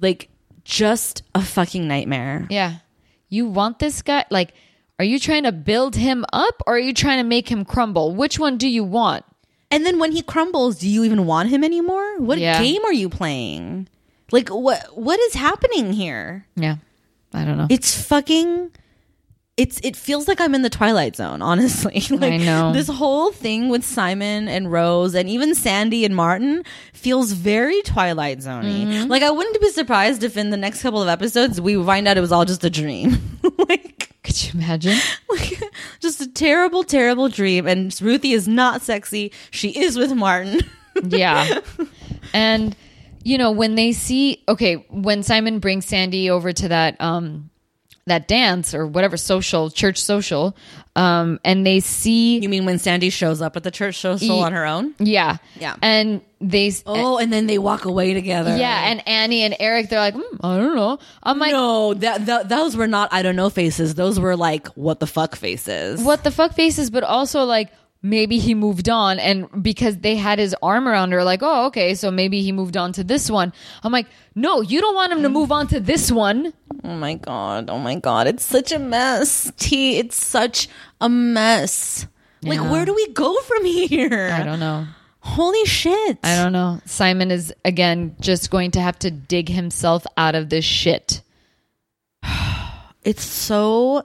like 0.00 0.28
just 0.64 1.22
a 1.34 1.42
fucking 1.42 1.86
nightmare. 1.86 2.46
Yeah. 2.50 2.76
You 3.28 3.46
want 3.46 3.78
this 3.78 4.02
guy? 4.02 4.24
Like, 4.30 4.52
are 4.98 5.04
you 5.04 5.18
trying 5.18 5.42
to 5.44 5.52
build 5.52 5.94
him 5.94 6.24
up 6.32 6.62
or 6.66 6.74
are 6.76 6.78
you 6.78 6.94
trying 6.94 7.18
to 7.18 7.24
make 7.24 7.50
him 7.50 7.64
crumble? 7.64 8.14
Which 8.14 8.38
one 8.38 8.56
do 8.56 8.68
you 8.68 8.82
want? 8.84 9.24
And 9.70 9.84
then 9.84 9.98
when 9.98 10.12
he 10.12 10.22
crumbles, 10.22 10.78
do 10.78 10.88
you 10.88 11.04
even 11.04 11.26
want 11.26 11.48
him 11.50 11.64
anymore? 11.64 12.18
What 12.18 12.38
Yeah. 12.38 12.62
game 12.62 12.84
are 12.84 12.92
you 12.92 13.08
playing? 13.08 13.88
Like 14.32 14.48
what 14.48 14.96
what 14.96 15.18
is 15.20 15.34
happening 15.34 15.92
here? 15.92 16.46
Yeah. 16.56 16.76
I 17.32 17.44
don't 17.44 17.58
know. 17.58 17.66
It's 17.70 18.00
fucking 18.02 18.70
it's 19.56 19.80
it 19.82 19.96
feels 19.96 20.28
like 20.28 20.40
I'm 20.40 20.54
in 20.54 20.62
the 20.62 20.70
twilight 20.70 21.16
zone, 21.16 21.40
honestly. 21.40 22.02
like, 22.10 22.34
I 22.34 22.36
know. 22.36 22.72
This 22.72 22.88
whole 22.88 23.32
thing 23.32 23.68
with 23.70 23.84
Simon 23.84 24.48
and 24.48 24.70
Rose 24.70 25.14
and 25.14 25.28
even 25.30 25.54
Sandy 25.54 26.04
and 26.04 26.14
Martin 26.14 26.62
feels 26.92 27.32
very 27.32 27.80
twilight 27.82 28.38
zoney. 28.38 28.84
Mm-hmm. 28.86 29.08
Like 29.10 29.22
I 29.22 29.30
wouldn't 29.30 29.60
be 29.60 29.70
surprised 29.70 30.22
if 30.22 30.36
in 30.36 30.50
the 30.50 30.56
next 30.58 30.82
couple 30.82 31.02
of 31.02 31.08
episodes 31.08 31.60
we 31.60 31.82
find 31.84 32.06
out 32.06 32.16
it 32.18 32.20
was 32.20 32.32
all 32.32 32.44
just 32.44 32.64
a 32.64 32.70
dream. 32.70 33.38
like 33.68 33.95
Could 34.36 34.54
you 34.54 34.60
imagine? 34.60 34.98
like 35.30 35.62
just 36.00 36.20
a 36.20 36.28
terrible, 36.28 36.84
terrible 36.84 37.28
dream. 37.28 37.66
And 37.66 37.96
Ruthie 38.00 38.32
is 38.32 38.46
not 38.46 38.82
sexy. 38.82 39.32
She 39.50 39.70
is 39.70 39.96
with 39.96 40.12
Martin. 40.14 40.60
yeah. 41.04 41.60
And 42.32 42.76
you 43.22 43.38
know, 43.38 43.50
when 43.50 43.74
they 43.74 43.92
see 43.92 44.42
okay, 44.48 44.74
when 44.90 45.22
Simon 45.22 45.58
brings 45.58 45.86
Sandy 45.86 46.30
over 46.30 46.52
to 46.52 46.68
that 46.68 47.00
um 47.00 47.50
that 48.06 48.28
dance 48.28 48.72
or 48.74 48.86
whatever 48.86 49.16
social 49.16 49.68
church 49.68 50.00
social 50.00 50.56
um 50.94 51.40
and 51.44 51.66
they 51.66 51.80
see 51.80 52.38
you 52.38 52.48
mean 52.48 52.64
when 52.64 52.78
Sandy 52.78 53.10
shows 53.10 53.42
up 53.42 53.56
at 53.56 53.64
the 53.64 53.70
church 53.72 53.96
social 53.98 54.36
Ye- 54.36 54.42
on 54.42 54.52
her 54.52 54.64
own? 54.64 54.94
yeah. 54.98 55.38
Yeah. 55.58 55.74
And 55.82 56.20
they 56.40 56.72
Oh, 56.84 57.16
and 57.18 57.32
then 57.32 57.46
they 57.46 57.58
walk 57.58 57.84
away 57.86 58.12
together. 58.14 58.56
yeah, 58.56 58.90
and 58.90 59.06
Annie 59.08 59.42
and 59.42 59.56
Eric 59.58 59.88
they're 59.88 59.98
like, 60.00 60.14
"Hmm, 60.14 60.36
I 60.44 60.56
don't 60.58 60.76
know. 60.76 60.98
I'm 61.22 61.38
like, 61.38 61.52
no, 61.52 61.94
that, 61.94 62.26
that 62.26 62.48
those 62.48 62.76
were 62.76 62.86
not 62.86 63.08
I 63.12 63.22
don't 63.22 63.36
know 63.36 63.48
faces. 63.50 63.94
Those 63.94 64.20
were 64.20 64.36
like 64.36 64.66
what 64.76 65.00
the 65.00 65.06
fuck 65.06 65.34
faces. 65.36 66.02
what 66.02 66.24
the 66.24 66.30
fuck 66.30 66.52
faces, 66.54 66.90
but 66.90 67.04
also 67.04 67.44
like 67.44 67.70
maybe 68.02 68.38
he 68.38 68.54
moved 68.54 68.88
on 68.88 69.18
and 69.18 69.48
because 69.62 69.96
they 69.98 70.14
had 70.14 70.38
his 70.38 70.54
arm 70.62 70.86
around 70.86 71.10
her, 71.12 71.24
like, 71.24 71.40
oh, 71.42 71.66
okay, 71.66 71.94
so 71.94 72.10
maybe 72.10 72.42
he 72.42 72.52
moved 72.52 72.76
on 72.76 72.92
to 72.92 73.02
this 73.02 73.28
one. 73.30 73.52
I'm 73.82 73.90
like, 73.90 74.06
no, 74.34 74.60
you 74.60 74.80
don't 74.80 74.94
want 74.94 75.10
him 75.12 75.22
to 75.22 75.28
move 75.28 75.50
on 75.50 75.66
to 75.68 75.80
this 75.80 76.12
one. 76.12 76.52
Oh 76.84 76.94
my 76.94 77.14
god. 77.14 77.70
Oh 77.70 77.78
my 77.78 77.94
god. 77.96 78.26
It's 78.28 78.44
such 78.44 78.70
a 78.70 78.78
mess. 78.78 79.50
T. 79.56 79.96
It's 79.98 80.22
such 80.24 80.68
a 81.00 81.08
mess. 81.08 82.06
Like 82.42 82.60
Yeah. 82.60 82.70
where 82.70 82.84
do 82.84 82.94
we 82.94 83.08
go 83.08 83.34
from 83.40 83.64
here? 83.64 84.30
I 84.32 84.44
don't 84.44 84.60
know. 84.60 84.86
Holy 85.26 85.64
shit. 85.64 86.18
I 86.22 86.36
don't 86.36 86.52
know. 86.52 86.80
Simon 86.86 87.30
is 87.30 87.52
again 87.64 88.16
just 88.20 88.50
going 88.50 88.70
to 88.72 88.80
have 88.80 88.98
to 89.00 89.10
dig 89.10 89.48
himself 89.48 90.06
out 90.16 90.34
of 90.34 90.48
this 90.48 90.64
shit. 90.64 91.22
It's 93.04 93.22
so 93.22 94.04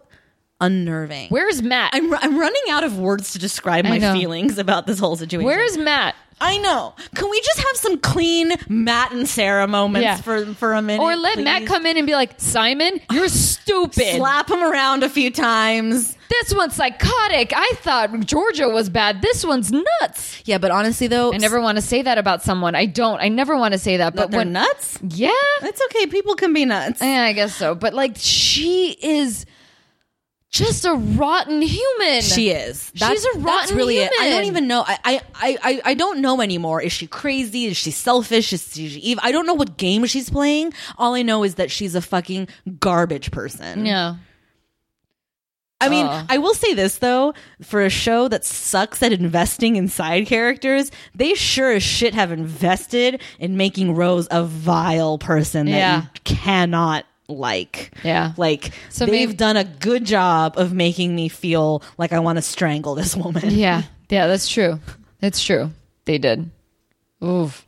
unnerving. 0.60 1.30
Where's 1.30 1.64
Matt? 1.64 1.90
I'm 1.96 2.14
I'm 2.14 2.38
running 2.40 2.62
out 2.70 2.84
of 2.84 3.00
words 3.00 3.34
to 3.34 3.40
describe 3.40 3.88
I 3.88 3.90
my 3.90 3.98
know. 3.98 4.14
feelings 4.14 4.60
about 4.60 4.86
this 4.86 5.00
whole 5.00 5.16
situation. 5.16 5.46
Where's 5.48 5.76
Matt? 5.76 6.14
I 6.42 6.58
know. 6.58 6.94
Can 7.16 7.30
we 7.30 7.40
just 7.42 7.60
have 7.60 7.76
some 7.76 8.00
clean 8.00 8.52
Matt 8.68 9.12
and 9.12 9.28
Sarah 9.30 9.68
moments 9.68 10.04
Yeah. 10.04 10.16
for 10.18 10.46
for 10.56 10.74
a 10.74 10.82
minute? 10.82 11.02
Or 11.04 11.16
let 11.16 11.40
Matt 11.40 11.66
come 11.68 11.86
in 11.86 11.98
and 11.98 12.08
be 12.08 12.14
like, 12.14 12.34
Simon, 12.38 13.00
you're 13.12 13.30
stupid. 13.30 14.16
slap 14.18 14.50
him 14.50 14.64
around 14.64 15.04
a 15.04 15.10
few 15.10 15.30
times. 15.32 16.18
This 16.30 16.54
one's 16.56 16.76
psychotic. 16.76 17.52
I 17.56 17.72
thought 17.76 18.18
Georgia 18.22 18.70
was 18.70 18.90
bad. 18.90 19.22
This 19.22 19.46
one's 19.46 19.70
nuts. 19.72 20.42
Yeah, 20.46 20.58
but 20.60 20.72
honestly 20.72 21.08
though, 21.08 21.34
I 21.34 21.38
never 21.38 21.60
want 21.62 21.76
to 21.78 21.82
say 21.82 22.02
that 22.02 22.18
about 22.18 22.42
someone. 22.42 22.74
I 22.74 22.86
don't. 22.86 23.20
I 23.22 23.28
never 23.28 23.58
want 23.58 23.74
to 23.74 23.78
say 23.78 23.98
that. 23.98 24.16
but 24.16 24.24
But 24.24 24.32
they're 24.32 24.40
when 24.40 24.54
nuts. 24.54 24.98
yeah, 25.08 25.30
That's 25.62 25.82
okay. 25.86 26.08
People 26.08 26.36
can 26.36 26.54
be 26.54 26.64
nuts. 26.66 27.02
yeah, 27.02 27.24
I 27.24 27.34
guess 27.34 27.54
so. 27.56 27.76
But 27.76 27.94
like, 27.94 28.14
she 28.18 28.98
is 29.02 29.46
just 30.52 30.84
a 30.86 30.94
rotten 30.94 31.62
human. 31.62 32.22
She 32.22 32.50
is. 32.52 32.92
She's 32.94 33.26
a 33.26 33.30
rotten 33.40 33.44
that's 33.44 33.72
really 33.72 33.98
it. 33.98 34.12
I 34.20 34.30
don't 34.30 34.44
even 34.46 34.68
know. 34.68 34.84
I, 34.86 35.00
I, 35.04 35.22
I, 35.64 35.82
I- 35.86 35.94
don't 35.94 36.20
know 36.20 36.42
anymore. 36.42 36.82
Is 36.82 36.92
she 36.92 37.08
crazy? 37.08 37.66
Is 37.66 37.78
she 37.78 37.92
selfish? 37.92 38.52
Is 38.54 38.70
she 38.74 38.84
evil? 39.00 39.22
I 39.26 39.32
don't 39.32 39.46
know 39.46 39.54
what 39.54 39.78
game 39.78 40.06
she's 40.06 40.30
playing. 40.30 40.74
All 40.98 41.16
I 41.16 41.22
know 41.22 41.44
is 41.44 41.56
that 41.56 41.72
she's 41.72 41.96
a 41.96 42.02
fucking 42.02 42.48
garbage 42.80 43.32
person. 43.32 43.86
Yeah. 43.86 44.16
I 45.80 45.90
mean. 45.90 46.06
I 46.06 46.38
will 46.38 46.54
say 46.54 46.74
this 46.76 46.98
though, 47.00 47.34
for 47.64 47.82
a 47.82 47.90
show 47.90 48.28
that 48.28 48.46
sucks 48.46 49.02
at 49.02 49.14
investing 49.14 49.78
in 49.78 49.88
side 49.88 50.28
characters, 50.28 50.92
they 51.16 51.34
sure 51.34 51.72
as 51.72 51.82
shit 51.82 52.14
have 52.14 52.32
invested 52.32 53.22
in 53.40 53.58
making 53.58 53.96
Rose 53.96 54.28
a 54.30 54.44
vile 54.44 55.18
person 55.18 55.66
that 55.68 55.72
Yeah. 55.72 56.02
you 56.04 56.08
cannot 56.24 57.06
like. 57.32 57.92
Yeah. 58.04 58.34
Like 58.38 58.72
So 58.90 59.06
they've 59.06 59.12
maybe- 59.30 59.34
done 59.34 59.58
a 59.58 59.64
good 59.64 60.06
job 60.06 60.56
of 60.58 60.74
making 60.74 61.16
me 61.16 61.28
feel 61.30 61.82
like 61.98 62.14
I 62.14 62.20
want 62.20 62.38
to 62.38 62.42
strangle 62.42 62.96
this 62.96 63.16
woman. 63.16 63.50
Yeah. 63.52 63.84
Yeah, 64.10 64.28
that's 64.28 64.50
true. 64.50 64.80
It's 65.22 65.44
true. 65.44 65.72
They 66.06 66.18
did. 66.18 66.50
Oof. 67.24 67.66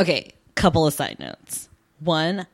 Okay, 0.00 0.32
couple 0.54 0.86
of 0.86 0.94
side 0.94 1.18
notes. 1.18 1.68
One, 2.00 2.46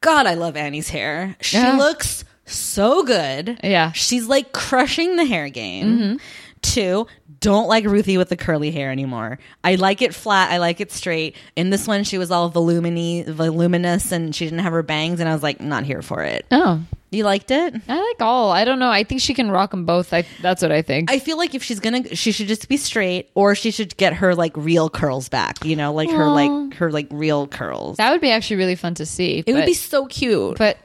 God, 0.00 0.26
I 0.26 0.34
love 0.34 0.56
Annie's 0.56 0.88
hair. 0.88 1.36
She 1.40 1.56
Yeah. 1.58 1.76
looks 1.76 2.24
so 2.44 3.02
good. 3.04 3.58
Yeah. 3.62 3.92
She's 3.92 4.26
like 4.26 4.52
crushing 4.52 5.16
the 5.16 5.24
hair 5.24 5.48
game. 5.48 5.98
Mm-hmm. 5.98 6.16
Two, 6.62 7.06
don't 7.40 7.68
like 7.68 7.84
Ruthie 7.84 8.18
with 8.18 8.28
the 8.28 8.36
curly 8.36 8.70
hair 8.70 8.90
anymore. 8.90 9.38
I 9.62 9.74
like 9.76 10.02
it 10.02 10.14
flat. 10.14 10.50
I 10.50 10.58
like 10.58 10.80
it 10.80 10.92
straight. 10.92 11.36
In 11.54 11.70
this 11.70 11.86
one, 11.86 12.04
she 12.04 12.18
was 12.18 12.30
all 12.30 12.50
volumini- 12.50 13.26
voluminous 13.26 14.12
and 14.12 14.34
she 14.34 14.44
didn't 14.46 14.60
have 14.60 14.72
her 14.72 14.82
bangs, 14.82 15.20
and 15.20 15.28
I 15.28 15.32
was 15.32 15.42
like, 15.42 15.60
not 15.60 15.84
here 15.84 16.02
for 16.02 16.22
it. 16.22 16.46
Oh. 16.50 16.82
You 17.10 17.24
liked 17.24 17.52
it? 17.52 17.74
I 17.88 17.98
like 17.98 18.20
all. 18.20 18.50
I 18.50 18.64
don't 18.64 18.80
know. 18.80 18.90
I 18.90 19.04
think 19.04 19.20
she 19.20 19.32
can 19.32 19.48
rock 19.50 19.70
them 19.70 19.86
both. 19.86 20.12
I, 20.12 20.24
that's 20.42 20.60
what 20.60 20.72
I 20.72 20.82
think. 20.82 21.10
I 21.10 21.20
feel 21.20 21.38
like 21.38 21.54
if 21.54 21.62
she's 21.62 21.78
gonna, 21.78 22.14
she 22.16 22.32
should 22.32 22.48
just 22.48 22.68
be 22.68 22.76
straight, 22.76 23.30
or 23.34 23.54
she 23.54 23.70
should 23.70 23.96
get 23.96 24.14
her 24.14 24.34
like 24.34 24.52
real 24.56 24.90
curls 24.90 25.28
back. 25.28 25.64
You 25.64 25.76
know, 25.76 25.92
like 25.94 26.10
her 26.10 26.28
like 26.28 26.74
her 26.74 26.90
like 26.90 27.06
real 27.10 27.46
curls. 27.46 27.98
that 27.98 28.10
would 28.10 28.20
be 28.20 28.30
actually 28.32 28.56
really 28.56 28.74
fun 28.74 28.94
to 28.94 29.06
see. 29.06 29.44
it 29.46 29.54
would 29.54 29.66
be 29.66 29.72
so 29.72 30.06
cute. 30.06 30.58
But 30.58 30.78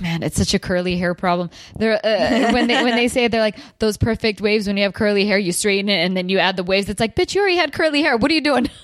man, 0.00 0.22
it's 0.22 0.36
such 0.36 0.54
a 0.54 0.58
curly 0.58 0.96
hair 0.96 1.14
problem. 1.14 1.50
They're 1.78 1.94
uh, 2.04 2.52
when 2.52 2.66
they 2.66 2.82
when 2.82 2.96
they 2.96 3.08
say 3.08 3.28
they're 3.28 3.40
like 3.40 3.58
those 3.78 3.96
perfect 3.96 4.40
waves 4.40 4.66
when 4.66 4.76
you 4.76 4.82
have 4.84 4.94
curly 4.94 5.26
hair, 5.26 5.38
you 5.38 5.52
straighten 5.52 5.88
it 5.88 6.04
and 6.04 6.16
then 6.16 6.28
you 6.28 6.38
add 6.38 6.56
the 6.56 6.62
waves. 6.64 6.88
It's 6.88 7.00
like, 7.00 7.14
bitch, 7.14 7.34
you 7.34 7.40
already 7.40 7.56
had 7.56 7.72
curly 7.72 8.02
hair. 8.02 8.16
What 8.16 8.30
are 8.30 8.34
you 8.34 8.40
doing? 8.40 8.68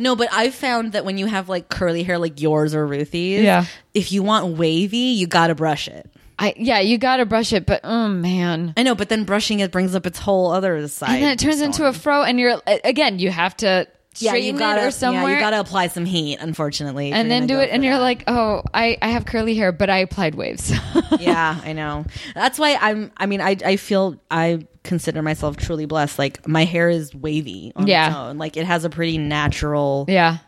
No, 0.00 0.14
but 0.14 0.28
I've 0.30 0.54
found 0.54 0.92
that 0.92 1.04
when 1.04 1.18
you 1.18 1.26
have 1.26 1.48
like 1.48 1.68
curly 1.68 2.04
hair 2.04 2.18
like 2.18 2.40
yours 2.40 2.72
or 2.72 2.86
Ruthie's, 2.86 3.42
Yeah. 3.42 3.64
if 3.94 4.12
you 4.12 4.22
want 4.22 4.56
wavy, 4.56 4.96
you 4.96 5.26
gotta 5.26 5.56
brush 5.56 5.88
it. 5.88 6.08
I 6.38 6.54
yeah, 6.56 6.78
you 6.78 6.98
got 6.98 7.16
to 7.16 7.26
brush 7.26 7.52
it, 7.52 7.66
but 7.66 7.80
oh 7.82 8.06
man. 8.06 8.74
I 8.76 8.84
know, 8.84 8.94
but 8.94 9.08
then 9.08 9.24
brushing 9.24 9.58
it 9.58 9.72
brings 9.72 9.96
up 9.96 10.06
its 10.06 10.20
whole 10.20 10.52
other 10.52 10.86
side. 10.86 11.14
And 11.14 11.22
then 11.24 11.32
it 11.32 11.40
turns 11.40 11.60
into 11.60 11.86
a 11.88 11.92
fro, 11.92 12.22
and 12.22 12.38
you're 12.38 12.60
uh, 12.64 12.78
again. 12.84 13.18
You 13.18 13.30
have 13.32 13.56
to 13.56 13.88
yeah, 14.20 14.30
straighten 14.30 14.54
you 14.54 14.58
gotta, 14.58 14.82
it 14.82 14.86
or 14.86 14.90
somewhere, 14.90 15.22
Yeah, 15.24 15.34
you 15.34 15.40
gotta 15.40 15.60
apply 15.60 15.88
some 15.88 16.04
heat, 16.04 16.38
unfortunately. 16.40 17.12
and 17.12 17.30
then 17.30 17.46
do 17.46 17.58
it. 17.58 17.70
And 17.70 17.84
you're 17.84 17.98
like, 17.98 18.24
oh, 18.26 18.62
I 18.74 18.96
I 19.02 19.08
have 19.08 19.24
curly 19.26 19.54
hair, 19.54 19.72
but 19.72 19.90
I 19.90 19.98
applied 19.98 20.34
waves. 20.34 20.72
yeah, 21.20 21.60
I 21.64 21.72
know. 21.72 22.04
That's 22.34 22.58
why 22.58 22.76
I'm. 22.80 23.10
I 23.16 23.26
mean, 23.26 23.40
I 23.40 23.56
I 23.64 23.76
feel 23.76 24.16
I 24.30 24.66
consider 24.84 25.22
myself 25.22 25.56
truly 25.56 25.86
blessed. 25.86 26.18
Like 26.18 26.46
my 26.48 26.64
hair 26.64 26.88
is 26.88 27.14
wavy 27.14 27.72
on 27.76 27.86
Yeah. 27.86 28.08
its 28.08 28.16
own. 28.16 28.38
Like 28.38 28.56
it 28.56 28.64
has 28.66 28.84
a 28.84 28.90
pretty 28.90 29.18
natural, 29.18 30.04
yeah. 30.08 30.38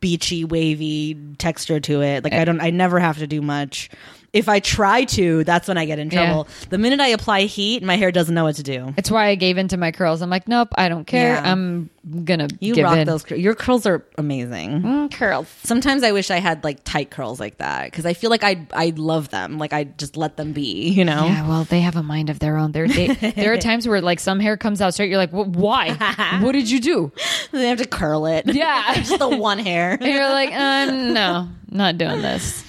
beachy, 0.00 0.44
wavy 0.44 1.14
texture 1.38 1.80
to 1.80 2.02
it. 2.02 2.24
Like 2.24 2.32
I 2.32 2.44
don't. 2.44 2.60
I 2.60 2.70
never 2.70 2.98
have 2.98 3.18
to 3.18 3.26
do 3.26 3.42
much. 3.42 3.90
If 4.32 4.48
I 4.48 4.60
try 4.60 5.04
to, 5.04 5.42
that's 5.42 5.66
when 5.66 5.76
I 5.76 5.86
get 5.86 5.98
in 5.98 6.08
Yeah. 6.10 6.24
trouble. 6.26 6.48
The 6.68 6.78
minute 6.78 7.00
I 7.00 7.08
apply 7.08 7.42
heat, 7.42 7.82
my 7.82 7.96
hair 7.96 8.12
doesn't 8.12 8.32
know 8.34 8.44
what 8.44 8.54
to 8.56 8.62
do. 8.62 8.94
It's 8.96 9.10
why 9.10 9.26
I 9.26 9.34
gave 9.34 9.58
in 9.58 9.66
to 9.68 9.76
my 9.76 9.90
curls. 9.90 10.22
I'm 10.22 10.30
like, 10.30 10.46
nope, 10.46 10.68
I 10.76 10.88
don't 10.88 11.04
care. 11.04 11.34
Yeah. 11.34 11.50
I'm 11.50 11.90
gonna 12.24 12.46
You 12.60 12.74
give 12.76 12.84
rock 12.84 12.96
in. 12.98 13.06
those. 13.08 13.24
cur- 13.24 13.34
Your 13.34 13.54
curls 13.56 13.86
are 13.86 14.04
amazing. 14.16 14.82
Mm, 14.82 15.12
curls. 15.12 15.48
Sometimes 15.64 16.04
I 16.04 16.12
wish 16.12 16.30
I 16.30 16.38
had 16.38 16.62
like 16.62 16.84
tight 16.84 17.10
curls 17.10 17.40
like 17.40 17.58
that 17.58 17.86
because 17.86 18.06
I 18.06 18.14
feel 18.14 18.30
like 18.30 18.44
I 18.44 18.66
I 18.72 18.92
love 18.96 19.30
them. 19.30 19.58
Like 19.58 19.72
I 19.72 19.84
just 19.84 20.16
let 20.16 20.36
them 20.36 20.52
be. 20.52 20.88
You 20.90 21.04
know. 21.04 21.26
Yeah, 21.26 21.48
well, 21.48 21.64
they 21.64 21.80
have 21.80 21.96
a 21.96 22.02
mind 22.04 22.30
of 22.30 22.38
their 22.38 22.56
own. 22.56 22.70
There, 22.72 22.86
they, 22.86 23.08
there 23.08 23.52
are 23.52 23.58
times 23.70 23.88
where 23.88 24.00
like 24.00 24.20
some 24.20 24.38
hair 24.38 24.56
comes 24.56 24.80
out 24.80 24.94
straight. 24.94 25.08
You're 25.10 25.18
like, 25.18 25.30
why? 25.32 25.94
what 26.40 26.52
did 26.52 26.70
you 26.70 26.80
do? 26.80 27.12
They 27.50 27.66
have 27.68 27.78
to 27.78 27.86
curl 27.86 28.26
it. 28.26 28.46
Yeah. 28.54 28.94
just 29.02 29.18
the 29.18 29.28
one 29.28 29.58
hair. 29.58 29.92
And 30.00 30.04
you're 30.04 30.30
like, 30.30 30.52
uh, 30.52 30.86
no, 30.86 31.48
not 31.68 31.98
doing 31.98 32.22
this. 32.22 32.64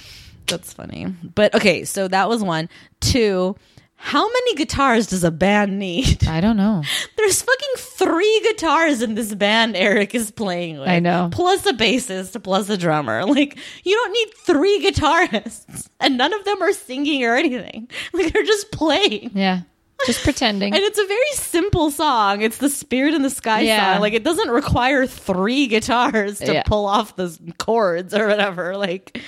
That's 0.52 0.72
funny. 0.72 1.06
But 1.34 1.54
okay, 1.54 1.84
so 1.84 2.08
that 2.08 2.28
was 2.28 2.42
one. 2.42 2.68
Two, 3.00 3.56
how 3.96 4.26
many 4.26 4.54
guitars 4.56 5.06
does 5.06 5.22
a 5.24 5.30
band 5.30 5.78
need? 5.78 6.26
I 6.26 6.40
don't 6.40 6.56
know. 6.56 6.82
There's 7.16 7.40
fucking 7.42 7.68
three 7.76 8.40
guitars 8.48 9.00
in 9.00 9.14
this 9.14 9.32
band 9.34 9.76
Eric 9.76 10.14
is 10.14 10.30
playing 10.32 10.78
with. 10.80 10.88
I 10.88 10.98
know. 10.98 11.28
Plus 11.32 11.64
a 11.66 11.72
bassist, 11.72 12.40
plus 12.42 12.68
a 12.68 12.76
drummer. 12.76 13.24
Like, 13.32 13.56
you 13.84 13.94
don't 13.94 14.12
need 14.12 14.34
three 14.44 14.84
guitarists. 14.90 15.88
And 16.00 16.18
none 16.18 16.32
of 16.34 16.44
them 16.44 16.60
are 16.62 16.72
singing 16.72 17.22
or 17.24 17.36
anything. 17.36 17.88
Like, 18.12 18.32
they're 18.32 18.42
just 18.42 18.72
playing. 18.72 19.30
Yeah, 19.34 19.60
just 20.04 20.24
pretending. 20.24 20.74
And 20.74 20.82
it's 20.82 20.98
a 20.98 21.06
very 21.06 21.30
simple 21.34 21.92
song. 21.92 22.42
It's 22.42 22.58
the 22.58 22.68
Spirit 22.68 23.14
in 23.14 23.22
the 23.22 23.30
Sky 23.30 23.60
Yeah. 23.60 23.92
song. 23.94 24.00
Like, 24.00 24.14
it 24.14 24.24
doesn't 24.24 24.50
require 24.50 25.06
three 25.06 25.68
guitars 25.68 26.40
to 26.40 26.54
Yeah. 26.54 26.62
pull 26.66 26.86
off 26.86 27.14
those 27.14 27.38
chords 27.58 28.14
or 28.14 28.26
whatever. 28.26 28.76
Like, 28.76 29.22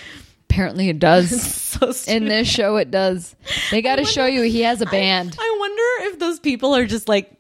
Apparently, 0.51 0.89
it 0.89 0.99
does. 0.99 1.43
so. 1.53 1.93
In 2.07 2.27
this 2.27 2.47
show, 2.49 2.77
it 2.77 2.91
does. 2.91 3.35
They 3.71 3.83
got 3.83 3.97
to 3.97 4.05
show 4.05 4.27
you 4.27 4.43
he 4.43 4.61
has 4.63 4.81
a 4.81 4.87
band. 4.87 5.37
I 5.39 5.57
wonder 5.59 6.13
if 6.13 6.19
those 6.21 6.39
people 6.39 6.75
are 6.77 6.87
just 6.87 7.09
like 7.09 7.31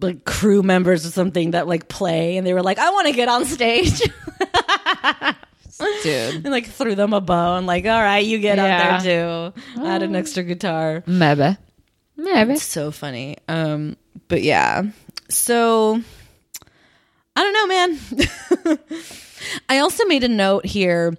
like 0.00 0.24
crew 0.24 0.62
members 0.62 1.06
or 1.06 1.10
something 1.10 1.52
that 1.52 1.68
like 1.68 1.88
play 1.88 2.36
and 2.36 2.44
they 2.46 2.52
were 2.52 2.62
like, 2.62 2.78
I 2.78 2.90
want 2.90 3.06
to 3.06 3.12
get 3.12 3.28
on 3.28 3.44
stage. 3.44 4.00
Dude, 6.02 6.34
and 6.36 6.50
like 6.50 6.66
threw 6.66 6.94
them 6.94 7.12
a 7.12 7.20
bone, 7.20 7.66
like, 7.66 7.84
all 7.84 8.00
right, 8.00 8.24
you 8.24 8.38
get 8.38 8.58
Yeah. 8.58 8.96
out 8.96 9.02
there 9.02 9.52
too. 9.52 9.82
Add 9.84 10.02
an 10.02 10.14
extra 10.14 10.42
guitar. 10.44 11.02
maybe, 11.06 11.56
maybe. 12.16 12.52
It's 12.54 12.62
so 12.62 12.90
funny. 12.90 13.36
Um, 13.48 13.96
but 14.28 14.42
yeah. 14.42 14.82
So 15.28 16.00
I 17.36 17.42
don't 17.42 17.52
know, 17.52 17.66
man. 18.68 18.78
I 19.68 19.78
also 19.78 20.04
made 20.06 20.22
a 20.24 20.28
note 20.28 20.64
here. 20.64 21.14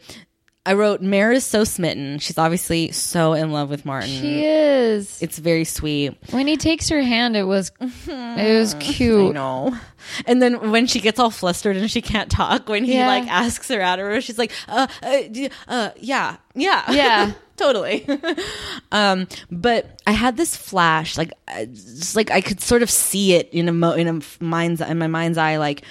I 0.66 0.74
wrote, 0.74 1.00
Mare 1.02 1.32
is 1.32 1.46
so 1.46 1.64
smitten. 1.64 2.18
She's 2.20 2.38
obviously 2.40 2.92
so 2.92 3.34
in 3.34 3.52
love 3.52 3.70
with 3.70 3.86
Martin. 3.86 4.10
She 4.10 4.44
is. 4.46 5.22
it's 5.22 5.38
very 5.38 5.64
sweet. 5.64 6.18
When 6.32 6.48
he 6.48 6.58
takes 6.58 6.90
her 6.90 7.02
hand, 7.02 7.38
it 7.38 7.44
was, 7.44 7.72
it 7.80 8.60
was 8.60 8.74
cute. 8.80 9.32
I 9.32 9.34
know. 9.34 9.78
And 10.26 10.42
then 10.42 10.72
when 10.72 10.88
she 10.88 11.00
gets 11.02 11.20
all 11.20 11.30
flustered 11.30 11.78
and 11.78 11.90
she 11.92 12.02
can't 12.02 12.32
talk, 12.32 12.68
when 12.68 12.84
he 12.84 12.96
Yeah. 12.96 13.08
like 13.08 13.28
asks 13.28 13.68
her 13.70 13.80
out 13.82 14.00
of 14.00 14.06
her, 14.06 14.22
she's 14.22 14.38
like, 14.40 14.52
uh, 14.68 14.88
uh, 15.04 15.22
d- 15.32 15.50
uh 15.68 15.92
yeah, 15.98 16.38
yeah, 16.56 16.84
Yeah. 16.92 17.32
totally. 17.58 18.08
um, 18.92 19.28
but 19.52 20.02
I 20.08 20.12
had 20.14 20.36
this 20.38 20.56
flash, 20.56 21.18
like, 21.18 21.32
uh, 21.48 21.66
just 21.66 22.16
like 22.16 22.32
I 22.32 22.42
could 22.42 22.62
sort 22.62 22.82
of 22.82 22.90
see 22.90 23.34
it 23.34 23.50
in 23.52 23.68
a 23.70 23.74
mo- 23.74 23.94
in 23.94 24.08
a 24.08 24.44
mind's 24.44 24.82
in 24.82 24.98
my 24.98 25.08
mind's 25.08 25.38
eye, 25.38 25.58
like, 25.58 25.84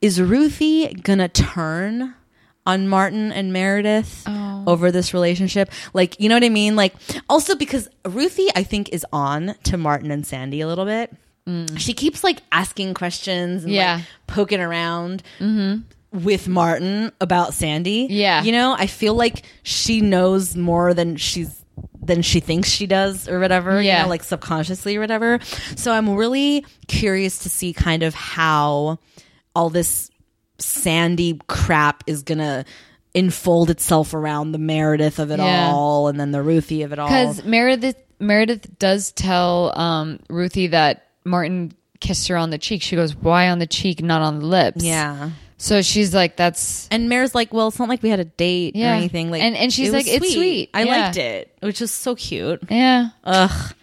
is 0.00 0.20
Ruthie 0.20 0.92
gonna 0.94 1.28
turn? 1.28 2.14
On 2.66 2.88
Martin 2.88 3.32
and 3.32 3.52
Meredith 3.52 4.24
Oh. 4.26 4.64
over 4.66 4.90
this 4.90 5.14
relationship. 5.14 5.70
Like, 5.94 6.18
you 6.18 6.28
know 6.28 6.34
what 6.34 6.44
I 6.44 6.48
mean? 6.48 6.74
Like, 6.76 6.94
also 7.28 7.54
because 7.54 7.88
Ruthie, 8.04 8.48
I 8.56 8.62
think, 8.64 8.88
is 8.90 9.06
on 9.12 9.54
to 9.64 9.76
Martin 9.76 10.10
and 10.10 10.26
Sandy 10.26 10.60
a 10.60 10.66
little 10.66 10.84
bit 10.84 11.12
mm. 11.46 11.78
she 11.78 11.92
keeps 11.92 12.24
like 12.24 12.42
asking 12.52 12.94
questions 12.94 13.64
and 13.64 13.72
Yeah. 13.72 13.96
like 13.96 14.04
poking 14.26 14.60
around 14.60 15.22
mm-hmm. 15.38 15.82
with 16.24 16.48
Martin 16.48 17.12
about 17.20 17.54
Sandy. 17.54 18.06
Yeah. 18.10 18.42
You 18.42 18.52
know, 18.52 18.74
I 18.78 18.86
feel 18.86 19.14
like 19.14 19.44
she 19.62 20.00
knows 20.00 20.56
more 20.56 20.94
than 20.94 21.16
she's 21.16 21.62
than 22.00 22.22
she 22.22 22.38
thinks 22.40 22.68
she 22.68 22.86
does 22.86 23.28
or 23.28 23.40
whatever, 23.40 23.80
you 23.80 23.88
Yeah. 23.88 24.02
know, 24.02 24.08
like 24.08 24.22
subconsciously 24.22 24.96
or 24.96 25.00
whatever. 25.00 25.40
So 25.74 25.92
I'm 25.92 26.10
really 26.14 26.64
curious 26.86 27.38
to 27.40 27.48
see 27.48 27.72
kind 27.72 28.02
of 28.02 28.14
how 28.14 28.98
all 29.54 29.70
this 29.70 30.10
Sandy 30.58 31.38
crap 31.48 32.04
is 32.06 32.22
gonna 32.22 32.64
enfold 33.14 33.70
itself 33.70 34.12
around 34.14 34.52
the 34.52 34.58
Meredith 34.58 35.18
of 35.18 35.30
it 35.30 35.38
Yeah. 35.38 35.70
all 35.72 36.08
and 36.08 36.18
then 36.20 36.32
the 36.32 36.42
Ruthie 36.42 36.82
of 36.82 36.92
it 36.92 36.98
all. 36.98 37.08
Because 37.08 37.44
Meredith 37.44 37.96
Meredith 38.18 38.78
does 38.78 39.12
tell 39.12 39.78
um, 39.78 40.20
Ruthie 40.30 40.68
that 40.68 41.06
Martin 41.24 41.72
kissed 42.00 42.28
her 42.28 42.36
on 42.36 42.50
the 42.50 42.58
cheek. 42.58 42.82
She 42.82 42.96
goes, 42.96 43.14
"Why 43.14 43.48
on 43.50 43.58
the 43.58 43.66
cheek, 43.66 44.02
not 44.02 44.22
on 44.22 44.38
the 44.40 44.46
lips?" 44.46 44.82
Yeah. 44.84 45.30
So 45.58 45.80
she's 45.82 46.14
like, 46.14 46.36
"That's 46.36 46.86
And 46.90 47.08
Mare's 47.08 47.34
like, 47.34 47.52
well, 47.52 47.68
it's 47.68 47.78
not 47.78 47.88
like 47.88 48.02
we 48.02 48.10
had 48.10 48.20
a 48.20 48.24
date 48.26 48.76
Yeah. 48.76 48.92
or 48.92 48.94
anything. 48.96 49.30
Like, 49.30 49.42
And- 49.42 49.56
and 49.56 49.72
she's 49.72 49.88
it 49.88 49.92
like, 49.92 50.06
it's 50.06 50.32
sweet. 50.34 50.68
I 50.74 50.82
Yeah. 50.84 51.04
liked 51.04 51.16
it, 51.16 51.50
which 51.60 51.80
is 51.80 51.90
so 51.90 52.14
cute. 52.14 52.62
yeah, 52.70 53.08
Ugh, 53.24 53.74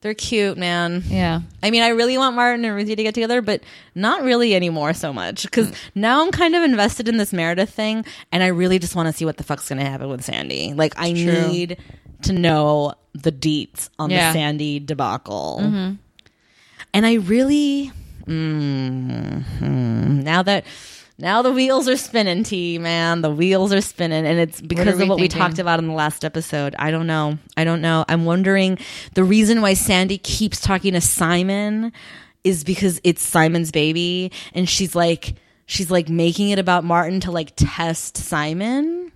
they're 0.00 0.14
cute, 0.14 0.56
man. 0.58 1.02
yeah." 1.06 1.40
I 1.62 1.70
mean, 1.70 1.82
I 1.82 1.88
really 1.88 2.16
want 2.18 2.34
Martin 2.36 2.64
and 2.64 2.74
Ruthie 2.74 2.96
to 2.96 3.02
get 3.02 3.14
together, 3.14 3.42
but 3.42 3.62
not 3.94 4.22
really 4.22 4.54
anymore 4.54 4.92
so 4.94 5.12
much 5.12 5.42
because 5.42 5.72
now 5.94 6.22
I'm 6.24 6.30
kind 6.32 6.54
of 6.54 6.62
invested 6.62 7.08
in 7.08 7.16
this 7.16 7.32
Meredith 7.32 7.70
thing, 7.70 8.04
and 8.32 8.42
I 8.42 8.48
really 8.48 8.78
just 8.78 8.94
want 8.96 9.06
to 9.08 9.12
see 9.12 9.24
what 9.24 9.36
the 9.36 9.44
fuck's 9.44 9.68
going 9.68 9.78
to 9.78 9.84
happen 9.88 10.08
with 10.08 10.22
Sandy. 10.24 10.72
Like, 10.74 10.94
I 10.98 11.12
True. 11.12 11.48
need 11.48 11.76
to 12.22 12.32
know 12.32 12.94
the 13.12 13.32
deets 13.32 13.88
on 13.98 14.10
Yeah. 14.10 14.28
the 14.32 14.38
Sandy 14.38 14.78
debacle, 14.80 15.58
and 16.92 17.06
I 17.06 17.14
really, 17.14 17.92
mm, 18.26 20.22
now 20.22 20.42
that. 20.42 20.64
Now 21.20 21.42
the 21.42 21.52
wheels 21.52 21.88
are 21.88 21.96
spinning, 21.96 22.44
T 22.44 22.78
man. 22.78 23.20
The 23.20 23.30
wheels 23.30 23.72
are 23.72 23.80
spinning, 23.80 24.26
and 24.26 24.38
it's 24.38 24.60
because 24.60 24.96
we 24.96 25.02
of 25.02 25.08
what 25.08 25.20
we 25.20 25.28
talked 25.28 25.58
about 25.58 25.78
in 25.78 25.86
the 25.86 25.94
last 25.94 26.24
episode. 26.24 26.74
I 26.78 26.90
don't 26.90 27.06
know. 27.06 27.38
I 27.56 27.64
don't 27.64 27.82
know. 27.82 28.04
I'm 28.08 28.24
wondering 28.24 28.78
the 29.14 29.24
reason 29.24 29.60
why 29.60 29.74
Sandy 29.74 30.18
keeps 30.18 30.60
talking 30.60 30.94
to 30.94 31.00
Simon 31.00 31.92
is 32.42 32.64
because 32.64 33.00
it's 33.04 33.22
Simon's 33.22 33.70
baby, 33.70 34.32
and 34.54 34.68
she's 34.68 34.94
like, 34.94 35.34
she's 35.66 35.90
like 35.90 36.08
making 36.08 36.50
it 36.50 36.58
about 36.58 36.84
Martin 36.84 37.20
to 37.20 37.30
like 37.30 37.52
test 37.54 38.16
Simon. 38.16 39.12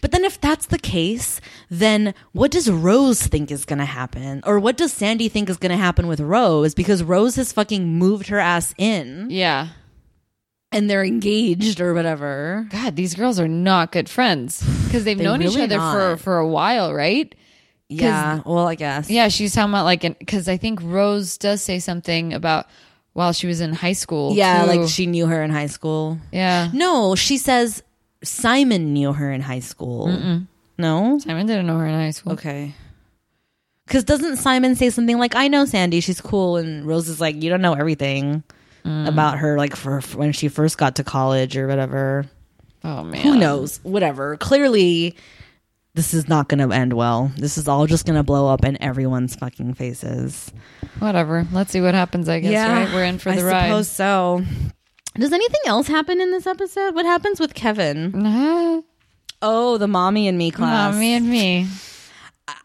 But 0.00 0.10
then, 0.10 0.24
if 0.24 0.40
that's 0.40 0.66
the 0.66 0.78
case, 0.78 1.40
then 1.70 2.14
what 2.32 2.50
does 2.50 2.70
Rose 2.70 3.26
think 3.26 3.50
is 3.50 3.64
going 3.64 3.78
to 3.78 3.84
happen? 3.84 4.42
Or 4.46 4.58
what 4.58 4.76
does 4.76 4.92
Sandy 4.92 5.28
think 5.28 5.48
is 5.48 5.56
going 5.56 5.70
to 5.70 5.76
happen 5.76 6.06
with 6.08 6.20
Rose? 6.20 6.74
Because 6.74 7.02
Rose 7.02 7.36
has 7.36 7.52
fucking 7.52 7.86
moved 7.86 8.28
her 8.28 8.38
ass 8.38 8.74
in 8.78 9.28
Yeah. 9.30 9.68
And 10.72 10.88
they're 10.88 11.04
engaged 11.04 11.80
or 11.80 11.94
whatever. 11.94 12.66
God, 12.70 12.96
these 12.96 13.14
girls 13.14 13.38
are 13.38 13.48
not 13.48 13.92
good 13.92 14.08
friends 14.08 14.62
because 14.86 15.04
they've 15.04 15.18
They 15.18 15.24
known 15.24 15.42
each 15.42 15.56
other 15.56 15.76
for 15.78 16.10
not. 16.10 16.20
for 16.20 16.38
a 16.38 16.46
while, 16.48 16.92
right? 16.94 17.34
Yeah, 17.88 18.40
well, 18.46 18.66
I 18.66 18.74
guess. 18.74 19.10
Yeah, 19.10 19.28
she's 19.28 19.54
talking 19.54 19.70
about 19.70 19.84
like 19.84 20.00
because 20.18 20.48
I 20.48 20.56
think 20.56 20.80
Rose 20.82 21.36
does 21.36 21.62
say 21.62 21.78
something 21.78 22.32
about 22.32 22.66
while 23.12 23.32
she 23.34 23.46
was 23.46 23.60
in 23.60 23.74
high 23.74 23.92
school. 23.92 24.34
Yeah, 24.34 24.62
too. 24.62 24.68
like 24.78 24.88
she 24.88 25.06
knew 25.06 25.26
her 25.26 25.42
in 25.42 25.50
high 25.50 25.66
school. 25.66 26.18
yeah. 26.32 26.70
No, 26.72 27.14
she 27.14 27.36
says 27.36 27.82
Simon 28.24 28.92
knew 28.94 29.12
her 29.12 29.30
in 29.30 29.42
high 29.42 29.60
school. 29.60 30.08
No? 30.78 31.18
Simon 31.18 31.46
didn't 31.46 31.66
know 31.66 31.76
her 31.78 31.86
in 31.86 31.94
high 31.94 32.10
school. 32.10 32.32
Okay. 32.32 32.74
Because 33.86 34.04
doesn't 34.04 34.36
Simon 34.38 34.74
say 34.74 34.88
something 34.90 35.18
like, 35.18 35.34
I 35.34 35.48
know 35.48 35.64
Sandy, 35.66 36.00
she's 36.00 36.20
cool? 36.20 36.56
And 36.56 36.86
Rose 36.86 37.08
is 37.08 37.20
like, 37.20 37.42
you 37.42 37.50
don't 37.50 37.60
know 37.60 37.74
everything 37.74 38.42
about 38.84 39.38
her, 39.38 39.56
like 39.56 39.76
for, 39.76 40.00
when 40.14 40.32
she 40.32 40.48
first 40.48 40.78
got 40.78 40.96
to 40.96 41.04
college 41.04 41.56
or 41.56 41.66
whatever. 41.66 42.26
Oh 42.84 43.04
man, 43.04 43.20
Who 43.22 43.36
knows? 43.36 43.78
Whatever. 43.82 44.36
Clearly, 44.36 45.16
this 45.94 46.14
is 46.14 46.28
not 46.28 46.48
going 46.48 46.66
to 46.68 46.74
end 46.74 46.92
well. 46.92 47.30
This 47.36 47.58
is 47.58 47.68
all 47.68 47.86
just 47.86 48.06
going 48.06 48.16
to 48.16 48.22
blow 48.22 48.48
up 48.48 48.64
in 48.64 48.80
everyone's 48.82 49.36
fucking 49.36 49.74
faces. 49.74 50.52
Whatever. 50.98 51.46
Let's 51.52 51.70
see 51.70 51.80
what 51.80 51.94
happens. 51.94 52.28
I 52.28 52.40
guess. 52.40 52.68
Right. 52.68 52.92
We're 52.94 53.04
in 53.04 53.18
for 53.18 53.30
I 53.30 53.36
the 53.36 53.44
ride. 53.44 53.54
I 53.56 53.68
suppose 53.68 53.88
so. 53.88 54.44
Does 55.14 55.32
anything 55.32 55.60
else 55.66 55.86
happen 55.86 56.20
in 56.20 56.30
this 56.30 56.46
episode? 56.46 56.94
What 56.94 57.04
happens 57.04 57.38
with 57.38 57.54
Kevin? 57.54 58.24
Uh, 58.26 58.80
Oh, 59.44 59.76
the 59.76 59.88
mommy 59.88 60.28
and 60.28 60.38
me 60.38 60.52
class. 60.52 60.94
Mommy 60.94 61.14
and 61.14 61.28
me. 61.28 61.66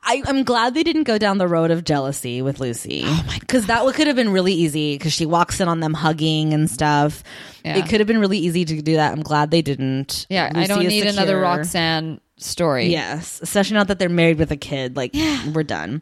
I, 0.04 0.24
I'm 0.26 0.44
glad 0.44 0.74
they 0.74 0.84
didn't 0.84 1.04
go 1.04 1.18
down 1.18 1.38
the 1.38 1.48
road 1.48 1.72
of 1.72 1.84
jealousy 1.84 2.42
with 2.42 2.60
Lucy. 2.60 3.04
Oh 3.06 3.24
my! 3.28 3.38
Because 3.40 3.68
that 3.68 3.86
could 3.94 4.08
have 4.08 4.16
been 4.16 4.30
really 4.30 4.54
easy. 4.54 4.98
Because 4.98 5.14
she 5.14 5.26
walks 5.26 5.60
in 5.60 5.68
on 5.68 5.80
them 5.80 5.94
hugging 5.94 6.54
and 6.54 6.70
stuff. 6.70 7.24
Yeah. 7.64 7.78
It 7.78 7.90
could 7.90 8.00
have 8.00 8.08
been 8.08 8.20
really 8.20 8.40
easy 8.40 8.66
to 8.66 8.82
do 8.82 8.96
that. 8.96 9.12
I'm 9.12 9.24
glad 9.24 9.52
they 9.52 9.62
didn't. 9.62 10.26
Yeah, 10.30 10.52
I 10.54 10.68
don't 10.68 10.88
need 10.88 11.06
another. 11.06 11.40
Roxanne 11.40 12.20
story. 12.38 12.88
Yes, 12.88 13.40
especially 13.42 13.76
now 13.76 13.84
that 13.84 14.00
they're 14.00 14.10
married 14.10 14.38
with 14.38 14.52
a 14.52 14.58
kid. 14.58 14.96
Like 14.96 15.14
we're 15.54 15.64
done. 15.64 16.02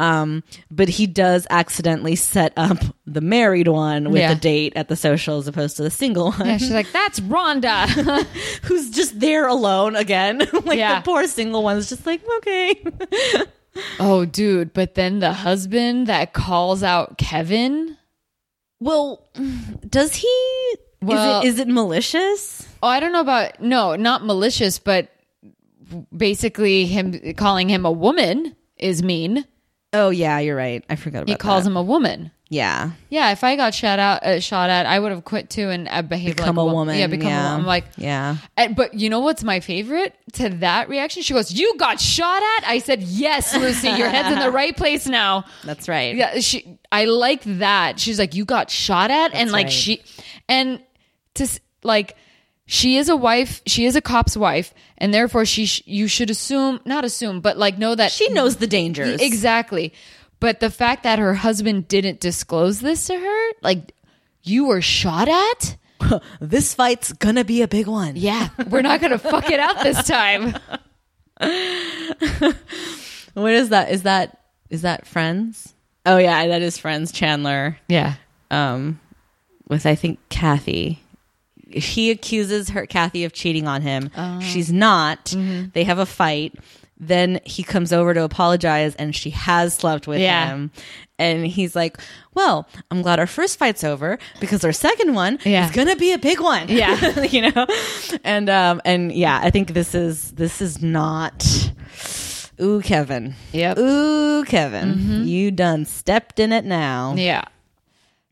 Um, 0.00 0.42
but 0.70 0.88
he 0.88 1.06
does 1.06 1.46
accidentally 1.50 2.14
set 2.16 2.52
up 2.56 2.78
the 3.06 3.20
married 3.20 3.66
one 3.68 4.10
with 4.10 4.20
Yeah. 4.22 4.32
a 4.32 4.34
date 4.36 4.72
at 4.76 4.88
the 4.88 4.96
social 4.96 5.38
as 5.38 5.48
opposed 5.48 5.76
to 5.78 5.82
the 5.82 5.90
single 5.90 6.30
one. 6.32 6.46
Yeah, 6.46 6.56
she's 6.58 6.70
like, 6.70 6.90
that's 6.92 7.20
Rhonda. 7.20 7.88
who's 8.64 8.90
just 8.90 9.18
there 9.18 9.46
alone 9.48 9.96
again. 9.96 10.38
like 10.64 10.78
Yeah. 10.78 11.00
the 11.00 11.04
poor 11.04 11.26
single 11.26 11.62
one's 11.62 11.88
just 11.88 12.06
like, 12.06 12.20
okay. 12.38 12.84
oh, 14.00 14.24
dude. 14.24 14.72
But 14.72 14.94
then 14.94 15.18
the 15.20 15.32
husband 15.32 16.06
that 16.06 16.32
calls 16.32 16.82
out 16.82 17.18
Kevin. 17.18 17.96
well, 18.80 19.26
does 19.88 20.14
he 20.14 20.74
Well- 21.02 21.40
is 21.42 21.44
it 21.44 21.48
is 21.54 21.58
it 21.60 21.68
malicious? 21.68 22.68
Oh, 22.82 22.88
I 22.88 23.00
don't 23.00 23.12
know 23.12 23.20
about, 23.20 23.60
no, 23.60 23.96
not 23.96 24.24
malicious, 24.24 24.78
but 24.78 25.08
basically 26.16 26.86
him 26.86 27.34
calling 27.34 27.68
him 27.68 27.84
a 27.84 27.92
woman 27.92 28.56
is 28.76 29.02
mean. 29.02 29.44
Oh 29.92 30.10
yeah, 30.10 30.38
you're 30.38 30.56
right. 30.56 30.84
I 30.88 30.96
forgot 30.96 31.22
about 31.22 31.28
He 31.30 31.36
calls 31.36 31.64
that. 31.64 31.70
him 31.70 31.76
a 31.76 31.82
woman. 31.82 32.30
Yeah. 32.50 32.92
Yeah, 33.10 33.32
if 33.32 33.44
I 33.44 33.56
got 33.56 33.74
shot 33.74 33.98
out, 33.98 34.22
uh, 34.22 34.40
shot 34.40 34.70
at, 34.70 34.86
I 34.86 34.98
would 34.98 35.12
have 35.12 35.22
quit 35.24 35.50
too 35.50 35.68
and 35.68 35.86
uh, 35.86 36.00
behaved 36.00 36.38
Become 36.38 36.56
like 36.56 36.62
a 36.62 36.66
wo- 36.66 36.72
woman. 36.72 36.96
Yeah, 36.98 37.06
become 37.06 37.28
yeah. 37.28 37.40
a 37.40 37.44
woman. 37.50 37.60
I'm 37.60 37.66
like, 37.66 37.84
Yeah. 37.98 38.36
And, 38.56 38.74
but 38.74 38.94
you 38.94 39.10
know 39.10 39.20
what's 39.20 39.44
my 39.44 39.60
favorite 39.60 40.14
to 40.34 40.48
that 40.48 40.88
reaction? 40.88 41.22
She 41.22 41.34
goes, 41.34 41.52
"You 41.52 41.76
got 41.76 42.00
shot 42.00 42.42
at." 42.58 42.68
I 42.68 42.78
said, 42.78 43.02
"Yes, 43.02 43.54
Lucy, 43.54 43.88
your 43.90 44.08
head's 44.08 44.34
in 44.34 44.38
the 44.40 44.50
right 44.62 44.74
place 44.74 45.06
now." 45.06 45.44
That's 45.64 45.88
right. 45.88 46.16
Yeah, 46.16 46.40
she. 46.40 46.78
I 46.90 47.04
like 47.04 47.42
that. 47.44 48.00
She's 48.00 48.18
like, 48.18 48.34
"You 48.34 48.46
got 48.46 48.70
shot 48.70 49.10
at," 49.10 49.34
and 49.34 49.50
like 49.52 49.64
right. 49.66 49.72
she, 49.72 50.02
and 50.48 50.82
to 51.34 51.46
like, 51.82 52.16
she 52.70 52.96
is 52.98 53.08
a 53.08 53.16
wife. 53.16 53.62
She 53.66 53.86
is 53.86 53.96
a 53.96 54.00
cop's 54.02 54.36
wife, 54.36 54.72
and 54.98 55.12
therefore 55.12 55.44
she. 55.46 55.64
Sh- 55.66 55.82
you 55.86 56.06
should 56.06 56.28
assume, 56.30 56.80
not 56.84 57.04
assume, 57.04 57.40
but 57.40 57.56
like 57.56 57.78
know 57.78 57.94
that 57.94 58.12
She 58.12 58.28
knows 58.28 58.56
the 58.56 58.66
dangers. 58.66 59.20
exactly. 59.20 59.92
But 60.38 60.60
the 60.60 60.70
fact 60.70 61.02
that 61.02 61.18
her 61.18 61.34
husband 61.34 61.88
didn't 61.88 62.20
disclose 62.20 62.78
this 62.80 63.06
to 63.06 63.18
her, 63.18 63.50
like, 63.62 63.92
you 64.44 64.66
were 64.66 64.80
shot 64.82 65.28
at. 65.28 65.76
this 66.40 66.74
fight's 66.74 67.12
gonna 67.14 67.42
be 67.44 67.62
a 67.62 67.68
big 67.68 67.86
one. 67.88 68.14
Yeah, 68.16 68.50
we're 68.68 68.82
not 68.82 69.00
gonna 69.00 69.18
fuck 69.18 69.50
it 69.50 69.58
out 69.58 69.82
this 69.82 70.06
time. 70.06 70.54
What 73.34 73.52
is 73.52 73.68
that? 73.68 73.90
Is 73.90 74.02
that 74.02 74.38
is 74.70 74.82
that 74.82 75.06
Friends? 75.06 75.72
Oh 76.04 76.16
yeah, 76.18 76.46
that 76.48 76.60
is 76.62 76.76
Friends. 76.78 77.12
Chandler. 77.12 77.78
Yeah. 77.88 78.14
um, 78.50 78.98
with 79.68 79.86
I 79.86 79.94
think 79.94 80.18
Kathy. 80.28 81.00
He 81.70 82.10
accuses 82.10 82.70
her 82.70 82.86
Kathy 82.86 83.24
of 83.24 83.32
cheating 83.32 83.66
on 83.68 83.82
him. 83.82 84.10
She's 84.40 84.72
not. 84.72 85.34
They 85.72 85.84
have 85.84 85.98
a 85.98 86.06
fight. 86.06 86.54
Then 87.00 87.40
he 87.44 87.62
comes 87.62 87.92
over 87.92 88.12
to 88.12 88.24
apologize, 88.24 88.94
and 88.96 89.14
she 89.14 89.30
has 89.30 89.72
slept 89.74 90.08
with 90.08 90.18
Yeah. 90.20 90.48
him. 90.48 90.70
And 91.20 91.46
he's 91.46 91.76
like, 91.76 91.98
"Well, 92.34 92.66
I'm 92.90 93.02
glad 93.02 93.18
our 93.20 93.26
first 93.26 93.56
fight's 93.58 93.84
over 93.84 94.18
because 94.40 94.64
our 94.64 94.72
second 94.72 95.14
one 95.14 95.38
Yeah. 95.44 95.66
is 95.66 95.70
gonna 95.72 95.94
be 95.96 96.12
a 96.12 96.18
big 96.18 96.40
one." 96.40 96.68
Yeah. 96.68 97.20
you 97.22 97.50
know. 97.50 97.66
And 98.24 98.48
um 98.50 98.80
and 98.84 99.12
yeah, 99.12 99.38
I 99.42 99.50
think 99.50 99.74
this 99.74 99.94
is 99.94 100.32
this 100.32 100.60
is 100.60 100.82
not. 100.82 101.44
Ooh, 102.60 102.80
Kevin. 102.80 103.34
Yep. 103.52 103.78
Ooh, 103.78 104.44
Kevin. 104.44 105.24
You 105.26 105.52
done 105.52 105.84
stepped 105.84 106.40
in 106.40 106.52
it 106.52 106.64
now. 106.64 107.14
Yeah. 107.16 107.42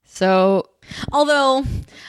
So 0.05 0.71
Although 1.13 1.65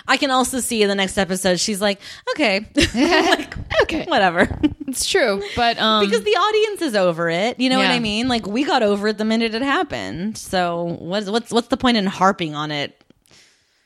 I 0.07 0.17
can 0.17 0.31
also 0.31 0.59
see 0.59 0.81
in 0.81 0.89
the 0.89 0.95
next 0.95 1.17
episode, 1.17 1.59
she's 1.59 1.81
like, 1.81 1.99
okay, 2.35 2.65
like, 2.95 3.55
okay, 3.83 4.05
whatever. 4.05 4.47
it's 4.87 5.05
true, 5.05 5.41
but 5.55 5.77
um, 5.79 6.05
because 6.05 6.23
the 6.23 6.31
audience 6.31 6.81
is 6.81 6.95
over 6.95 7.29
it. 7.29 7.59
You 7.59 7.69
know 7.69 7.77
what 7.77 7.87
I 7.87 7.99
mean? 7.99 8.27
Like 8.27 8.45
we 8.47 8.63
got 8.63 8.83
over 8.83 9.07
it 9.09 9.17
the 9.17 9.25
minute 9.25 9.53
it 9.55 9.61
happened. 9.61 10.37
So 10.37 10.97
what's 10.99 11.29
what's 11.29 11.51
what's 11.51 11.67
the 11.67 11.77
point 11.77 11.97
in 11.97 12.05
harping 12.05 12.55
on 12.55 12.71
it? 12.71 13.01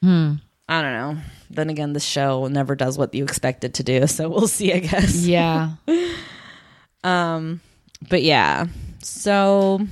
Hmm. 0.02 0.34
I 0.70 0.82
don't 0.82 0.94
know. 0.94 1.18
Then 1.50 1.70
again, 1.70 1.92
the 1.94 2.00
show 2.00 2.48
never 2.48 2.76
does 2.76 2.98
what 2.98 3.14
you 3.14 3.24
expect 3.26 3.64
it 3.66 3.74
to 3.76 3.84
do. 3.84 4.08
So 4.08 4.30
we'll 4.30 4.48
see, 4.48 4.72
I 4.74 4.80
guess. 4.80 5.26
yeah, 5.26 5.72
um, 7.04 7.60
But 8.10 8.24
yeah. 8.24 8.68
So 9.04 9.86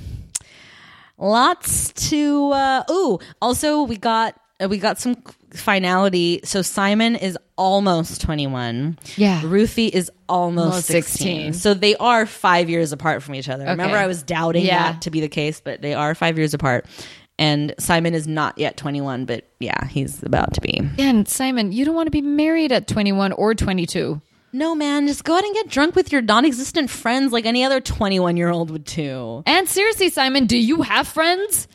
lots 1.18 1.92
to 2.08 2.50
uh 2.52 2.82
ooh, 2.90 3.18
also 3.42 3.82
we 3.82 3.96
got 3.96 4.38
Uh, 4.62 4.68
we 4.68 4.78
got 4.78 4.98
some 4.98 5.16
finality. 5.52 6.40
So 6.44 6.62
Simon 6.62 7.16
is 7.16 7.38
almost 7.56 8.20
21. 8.22 8.98
Yeah. 9.16 9.40
Ruthie 9.44 9.88
is 9.88 10.10
almost 10.28 10.66
Almost 10.66 10.86
16. 10.86 11.52
16. 11.52 11.52
So 11.54 11.74
they 11.74 11.96
are 11.96 12.26
5 12.26 12.68
years 12.70 12.92
apart 12.92 13.22
from 13.22 13.34
each 13.34 13.48
other. 13.48 13.64
Remember 13.64 13.96
I 13.96 14.06
was 14.06 14.22
doubting 14.22 14.64
Yeah. 14.64 14.92
that 14.92 15.02
to 15.02 15.10
be 15.10 15.20
the 15.20 15.28
case, 15.28 15.60
but 15.60 15.80
they 15.82 15.94
are 15.94 16.14
5 16.14 16.38
years 16.38 16.54
apart. 16.54 16.86
And 17.38 17.74
Simon 17.78 18.14
is 18.14 18.26
not 18.28 18.58
yet 18.58 18.76
21, 18.76 19.24
but 19.24 19.44
yeah, 19.60 19.86
he's 19.86 20.22
about 20.22 20.52
to 20.54 20.60
be. 20.60 20.82
and 20.98 21.26
Simon, 21.26 21.72
you 21.72 21.84
don't 21.86 21.94
want 21.94 22.06
to 22.06 22.10
be 22.10 22.20
married 22.20 22.70
at 22.70 22.86
twenty 22.86 23.12
one 23.12 23.32
or 23.32 23.54
twenty 23.54 23.86
two. 23.86 24.20
No, 24.52 24.74
man, 24.74 25.06
just 25.06 25.24
go 25.24 25.34
out 25.36 25.44
and 25.44 25.54
get 25.54 25.68
drunk 25.68 25.94
with 25.94 26.12
your 26.12 26.20
non-existent 26.20 26.90
friends 26.90 27.32
like 27.32 27.46
any 27.46 27.64
other 27.64 27.80
21-year-old 27.80 28.70
would 28.72 28.84
too. 28.84 29.42
And 29.46 29.68
seriously, 29.68 30.10
Simon, 30.10 30.46
do 30.46 30.58
you 30.58 30.82
have 30.82 31.06
friends? 31.08 31.68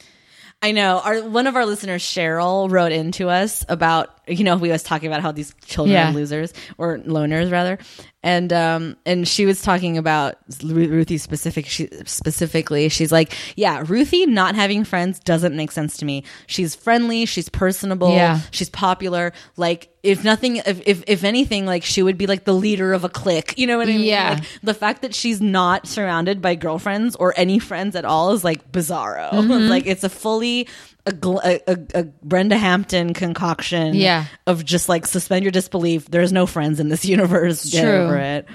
I 0.66 0.72
know. 0.72 1.00
Our 1.00 1.22
one 1.22 1.46
of 1.46 1.56
our 1.56 1.64
listeners, 1.64 2.02
Cheryl, 2.02 2.72
wrote 2.72 2.92
into 2.92 3.30
us 3.30 3.64
about 3.70 4.15
you 4.28 4.44
know 4.44 4.58
we 4.58 4.70
was 4.72 4.84
talking 4.84 5.08
about 5.08 5.22
how 5.22 5.32
these 5.32 5.54
children 5.66 5.94
Yeah. 5.94 6.10
are 6.10 6.14
losers 6.14 6.54
or 6.78 6.98
loners 7.00 7.52
rather, 7.52 7.78
and 8.24 8.52
um 8.54 8.96
and 9.06 9.28
she 9.28 9.46
was 9.46 9.62
talking 9.62 9.98
about 9.98 10.36
Ru- 10.64 10.90
Ruthie 10.90 11.18
specific 11.18 11.66
she, 11.68 11.90
specifically. 12.06 12.90
She's 12.90 13.12
like, 13.12 13.34
yeah, 13.56 13.84
Ruthie 13.86 14.26
not 14.26 14.56
having 14.56 14.84
friends 14.84 15.20
doesn't 15.20 15.56
make 15.56 15.72
sense 15.72 15.98
to 15.98 16.06
me. 16.06 16.24
She's 16.48 16.76
friendly, 16.76 17.26
she's 17.26 17.50
personable, 17.50 18.12
Yeah. 18.14 18.40
she's 18.52 18.70
popular. 18.70 19.32
Like 19.58 19.90
if 20.04 20.24
nothing, 20.24 20.58
if 20.58 20.82
if, 20.88 21.04
if 21.08 21.24
anything, 21.24 21.66
like 21.66 21.84
she 21.84 22.04
would 22.04 22.18
be 22.18 22.28
like 22.28 22.46
the 22.46 22.54
leader 22.54 22.94
of 22.94 23.04
a 23.04 23.10
clique. 23.10 23.54
You 23.58 23.68
know 23.68 23.78
what 23.78 23.88
I 23.88 23.92
mean? 23.92 24.02
Yeah. 24.02 24.34
Like, 24.36 24.44
the 24.64 24.74
fact 24.74 25.02
that 25.02 25.16
she's 25.16 25.42
not 25.42 25.88
surrounded 25.88 26.42
by 26.42 26.56
girlfriends 26.56 27.16
or 27.16 27.34
any 27.38 27.60
friends 27.60 27.96
at 27.96 28.06
all 28.06 28.32
is 28.34 28.44
like 28.44 28.72
bizarro. 28.72 29.32
Mm-hmm. 29.46 29.70
like 29.70 29.86
it's 29.86 30.04
a 30.04 30.10
fully 30.10 30.68
a, 31.08 31.60
a, 31.68 31.78
a, 31.94 32.04
Brenda 32.24 32.58
Hampton 32.58 33.14
concoction 33.14 33.94
Yeah. 33.96 34.26
of 34.48 34.66
just 34.66 34.90
like 34.90 35.06
suspend 35.06 35.44
your 35.44 35.52
disbelief. 35.52 36.06
There's 36.10 36.32
no 36.34 36.46
friends 36.46 36.80
in 36.80 36.90
this 36.90 37.06
universe. 37.16 37.70
Get 37.70 37.84
True. 37.84 37.92
over 37.92 38.18
it. 38.18 38.46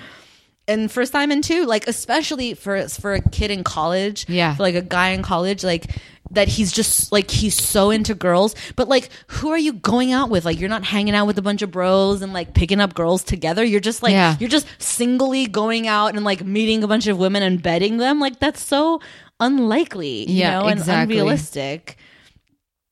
And 0.69 0.91
for 0.91 1.05
Simon 1.05 1.43
too, 1.43 1.65
like 1.67 1.87
especially 1.89 2.55
for 2.55 2.87
for 2.89 3.15
a 3.15 3.21
kid 3.31 3.51
in 3.51 3.65
college, 3.65 4.27
Yeah. 4.29 4.55
like 4.59 4.75
a 4.77 4.83
guy 4.83 5.11
in 5.11 5.23
college, 5.23 5.65
like 5.65 5.87
that 6.33 6.47
he's 6.47 6.71
just 6.71 7.11
like 7.11 7.29
he's 7.29 7.55
so 7.61 7.91
into 7.91 8.15
girls, 8.15 8.55
but 8.77 8.87
like 8.89 9.11
who 9.29 9.51
are 9.51 9.59
you 9.59 9.73
going 9.73 10.13
out 10.13 10.31
with? 10.31 10.45
Like 10.45 10.61
you're 10.61 10.69
not 10.69 10.85
hanging 10.85 11.15
out 11.15 11.27
with 11.27 11.39
a 11.39 11.43
bunch 11.43 11.63
of 11.63 11.73
bros 11.73 12.23
and 12.23 12.33
like 12.33 12.55
picking 12.55 12.81
up 12.81 12.95
girls 12.95 13.25
together. 13.25 13.65
You're 13.65 13.81
just 13.81 14.01
like 14.03 14.13
Yeah. 14.13 14.37
you're 14.39 14.49
just 14.51 14.67
singly 14.79 15.47
going 15.47 15.89
out 15.89 16.15
and 16.15 16.25
like 16.25 16.45
meeting 16.45 16.85
a 16.85 16.89
bunch 16.89 17.09
of 17.09 17.19
women 17.19 17.43
and 17.43 17.61
betting 17.61 17.97
them. 17.97 18.21
Like 18.21 18.39
that's 18.39 18.63
so 18.63 19.01
unlikely, 19.41 20.29
you 20.31 20.37
Yeah, 20.41 20.61
know, 20.61 20.69
exactly. 20.69 20.93
and 20.95 21.11
unrealistic. 21.11 21.97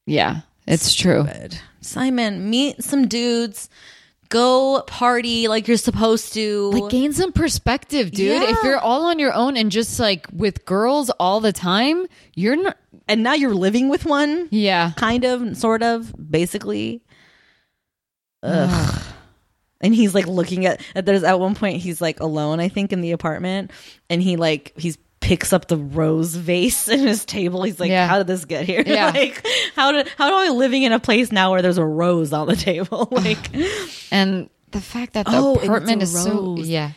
Yeah, 0.08 0.40
it's 0.66 0.94
true. 0.94 1.26
Simon, 1.80 2.48
meet 2.50 2.82
some 2.82 3.06
dudes. 3.08 3.68
Go 4.30 4.82
party 4.86 5.48
like 5.48 5.68
you're 5.68 5.78
supposed 5.78 6.34
to. 6.34 6.70
Like 6.70 6.90
gain 6.90 7.12
some 7.12 7.32
perspective, 7.32 8.10
dude. 8.10 8.42
Yeah. 8.42 8.50
If 8.50 8.62
you're 8.62 8.78
all 8.78 9.06
on 9.06 9.18
your 9.18 9.32
own 9.32 9.56
and 9.56 9.70
just 9.70 9.98
like 9.98 10.26
with 10.32 10.64
girls 10.66 11.10
all 11.18 11.40
the 11.40 11.52
time, 11.52 12.06
you're 12.34 12.56
not. 12.56 12.76
and 13.06 13.22
now 13.22 13.32
you're 13.34 13.54
living 13.54 13.88
with 13.88 14.04
one. 14.04 14.48
Yeah, 14.50 14.92
kind 14.96 15.24
of, 15.24 15.56
sort 15.56 15.82
of, 15.82 16.12
basically. 16.30 17.02
Ugh. 18.42 19.02
and 19.80 19.94
he's 19.94 20.14
like 20.14 20.26
looking 20.26 20.66
at, 20.66 20.82
at. 20.94 21.06
There's 21.06 21.24
at 21.24 21.40
one 21.40 21.54
point 21.54 21.80
he's 21.80 22.00
like 22.00 22.20
alone, 22.20 22.60
I 22.60 22.68
think, 22.68 22.92
in 22.92 23.00
the 23.00 23.12
apartment, 23.12 23.70
and 24.10 24.22
he 24.22 24.36
like 24.36 24.74
he's 24.76 24.98
picks 25.20 25.52
up 25.52 25.66
the 25.68 25.76
rose 25.76 26.34
vase 26.34 26.88
in 26.88 27.00
his 27.00 27.24
table. 27.24 27.62
He's 27.64 27.80
like, 27.80 27.90
Yeah. 27.90 28.06
"How 28.06 28.18
did 28.18 28.26
this 28.26 28.44
get 28.44 28.64
here? 28.66 28.82
Yeah. 28.86 29.10
like, 29.10 29.44
how 29.74 29.92
did 29.92 30.08
how 30.16 30.28
am 30.28 30.34
I 30.34 30.54
living 30.56 30.82
in 30.84 30.92
a 30.92 31.00
place 31.00 31.32
now 31.32 31.50
where 31.50 31.62
there's 31.62 31.78
a 31.78 31.84
rose 31.84 32.32
on 32.32 32.46
the 32.48 32.56
table? 32.56 33.08
like, 33.12 33.50
and 34.12 34.48
the 34.70 34.80
fact 34.80 35.14
that 35.14 35.26
the 35.26 35.32
Oh, 35.34 35.54
apartment 35.56 36.02
is 36.02 36.12
so 36.22 36.56
yeah. 36.58 36.92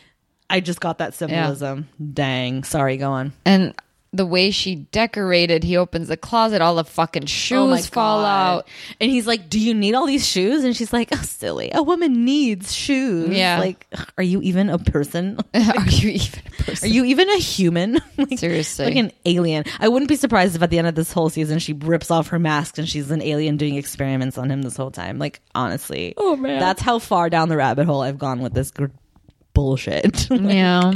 I 0.50 0.60
just 0.60 0.80
got 0.80 0.98
that 0.98 1.14
symbolism. 1.14 1.88
Dang. 2.12 2.62
Sorry, 2.64 2.96
go 2.98 3.10
on. 3.12 3.32
and 3.46 3.74
the 4.14 4.26
way 4.26 4.50
she 4.50 4.74
decorated, 4.74 5.64
he 5.64 5.78
opens 5.78 6.08
the 6.08 6.18
closet, 6.18 6.60
all 6.60 6.74
the 6.74 6.84
fucking 6.84 7.22
oh 7.22 7.26
shoes 7.26 7.86
fall 7.86 8.20
Oh 8.20 8.22
God. 8.22 8.58
out. 8.58 8.68
And 9.00 9.10
he's 9.10 9.26
like, 9.26 9.48
Do 9.48 9.58
you 9.58 9.72
need 9.72 9.94
all 9.94 10.04
these 10.06 10.26
shoes? 10.26 10.64
And 10.64 10.76
she's 10.76 10.92
like, 10.92 11.08
Oh, 11.12 11.22
silly. 11.22 11.70
A 11.72 11.82
woman 11.82 12.24
needs 12.24 12.74
shoes. 12.74 13.30
Yeah. 13.30 13.58
Like, 13.58 13.86
are 14.18 14.22
you 14.22 14.42
even 14.42 14.68
a 14.68 14.78
person? 14.78 15.38
Are 15.54 15.86
you 15.88 16.10
even 16.10 16.40
a 16.46 16.62
person? 16.62 16.88
Are 16.90 16.92
you 16.92 17.04
even 17.04 17.30
a 17.30 17.38
human? 17.38 18.00
like, 18.18 18.38
Seriously. 18.38 18.84
Like 18.84 18.96
an 18.96 19.12
alien. 19.24 19.64
I 19.80 19.88
wouldn't 19.88 20.10
be 20.10 20.16
surprised 20.16 20.56
if 20.56 20.62
at 20.62 20.68
the 20.68 20.78
end 20.78 20.88
of 20.88 20.94
this 20.94 21.10
whole 21.10 21.30
season 21.30 21.58
she 21.58 21.72
rips 21.72 22.10
off 22.10 22.28
her 22.28 22.38
mask 22.38 22.76
and 22.76 22.86
she's 22.86 23.10
an 23.10 23.22
alien 23.22 23.56
doing 23.56 23.76
experiments 23.76 24.36
on 24.36 24.50
him 24.50 24.60
this 24.60 24.76
whole 24.76 24.90
time. 24.90 25.18
Like, 25.18 25.40
honestly. 25.54 26.12
Oh, 26.18 26.36
man. 26.36 26.60
That's 26.60 26.82
how 26.82 26.98
far 26.98 27.30
down 27.30 27.48
the 27.48 27.56
rabbit 27.56 27.86
hole 27.86 28.02
I've 28.02 28.18
gone 28.18 28.40
with 28.42 28.52
this 28.52 28.70
gr- 28.72 28.86
bullshit. 29.54 30.28
yeah. 30.30 30.92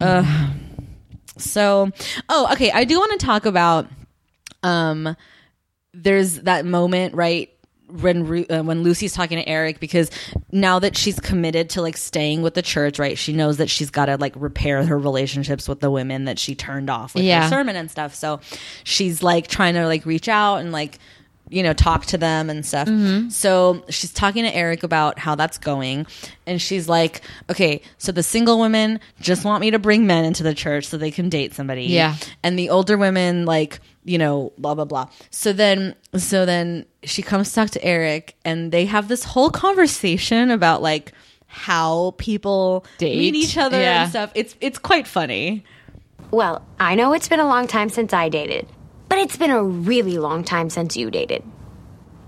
So, 1.40 1.90
oh, 2.28 2.48
okay. 2.52 2.70
I 2.70 2.84
do 2.84 2.98
want 2.98 3.18
to 3.18 3.24
talk 3.26 3.46
about. 3.46 3.88
Um, 4.62 5.16
there's 5.92 6.40
that 6.42 6.64
moment, 6.64 7.14
right? 7.14 7.50
When 7.88 8.46
uh, 8.48 8.62
when 8.62 8.84
Lucy's 8.84 9.12
talking 9.12 9.36
to 9.38 9.48
Eric 9.48 9.80
because 9.80 10.12
now 10.52 10.78
that 10.78 10.96
she's 10.96 11.18
committed 11.18 11.70
to 11.70 11.82
like 11.82 11.96
staying 11.96 12.40
with 12.42 12.54
the 12.54 12.62
church, 12.62 13.00
right? 13.00 13.18
She 13.18 13.32
knows 13.32 13.56
that 13.56 13.68
she's 13.68 13.90
got 13.90 14.06
to 14.06 14.16
like 14.16 14.34
repair 14.36 14.84
her 14.84 14.96
relationships 14.96 15.68
with 15.68 15.80
the 15.80 15.90
women 15.90 16.26
that 16.26 16.38
she 16.38 16.54
turned 16.54 16.88
off 16.88 17.16
with 17.16 17.24
Yeah. 17.24 17.42
her 17.42 17.48
sermon 17.48 17.74
and 17.74 17.90
stuff. 17.90 18.14
So 18.14 18.38
she's 18.84 19.24
like 19.24 19.48
trying 19.48 19.74
to 19.74 19.86
like 19.86 20.06
reach 20.06 20.28
out 20.28 20.58
and 20.58 20.70
like 20.70 21.00
you 21.50 21.62
know 21.62 21.72
talk 21.72 22.06
to 22.06 22.16
them 22.18 22.48
and 22.48 22.64
stuff. 22.64 22.88
Mm-hmm. 22.88 23.28
So 23.28 23.84
she's 23.90 24.12
talking 24.12 24.44
to 24.44 24.54
Eric 24.54 24.82
about 24.82 25.18
how 25.18 25.34
that's 25.34 25.58
going, 25.58 26.06
and 26.46 26.62
she's 26.62 26.88
like, 26.88 27.22
"Okay, 27.50 27.82
so 27.98 28.12
the 28.12 28.22
single 28.22 28.58
women 28.60 29.00
just 29.20 29.44
want 29.44 29.60
me 29.60 29.70
to 29.72 29.78
bring 29.78 30.06
men 30.06 30.24
into 30.24 30.42
the 30.42 30.54
church 30.54 30.86
so 30.86 30.96
they 30.96 31.10
can 31.10 31.28
date 31.28 31.52
somebody, 31.54 31.84
Yeah. 31.84 32.14
and 32.42 32.58
the 32.58 32.70
older 32.70 32.96
women 32.96 33.44
like." 33.44 33.80
you 34.02 34.16
know 34.16 34.50
blah 34.56 34.74
blah 34.74 34.86
blah 34.86 35.06
so 35.28 35.52
then 35.52 35.94
so 36.16 36.46
then 36.46 36.86
she 37.02 37.20
comes 37.20 37.50
to 37.50 37.54
talk 37.54 37.68
to 37.68 37.84
eric 37.84 38.34
and 38.46 38.72
they 38.72 38.86
have 38.86 39.08
this 39.08 39.22
whole 39.22 39.50
conversation 39.50 40.50
about 40.50 40.80
like 40.80 41.12
how 41.46 42.14
people 42.16 42.86
Date. 42.96 43.18
meet 43.18 43.34
each 43.34 43.58
other 43.58 43.78
Yeah. 43.78 44.04
and 44.04 44.10
stuff 44.10 44.32
it's 44.34 44.54
it's 44.62 44.78
quite 44.78 45.06
funny 45.06 45.64
Well, 46.30 46.62
I 46.78 46.94
know 46.94 47.12
it's 47.12 47.28
been 47.28 47.40
a 47.40 47.46
long 47.46 47.66
time 47.66 47.90
since 47.90 48.14
I 48.14 48.30
dated, 48.30 48.66
but 49.10 49.18
it's 49.18 49.36
been 49.36 49.50
a 49.50 49.62
really 49.62 50.16
long 50.18 50.44
time 50.44 50.70
since 50.70 50.96
you 50.96 51.10
dated. 51.10 51.42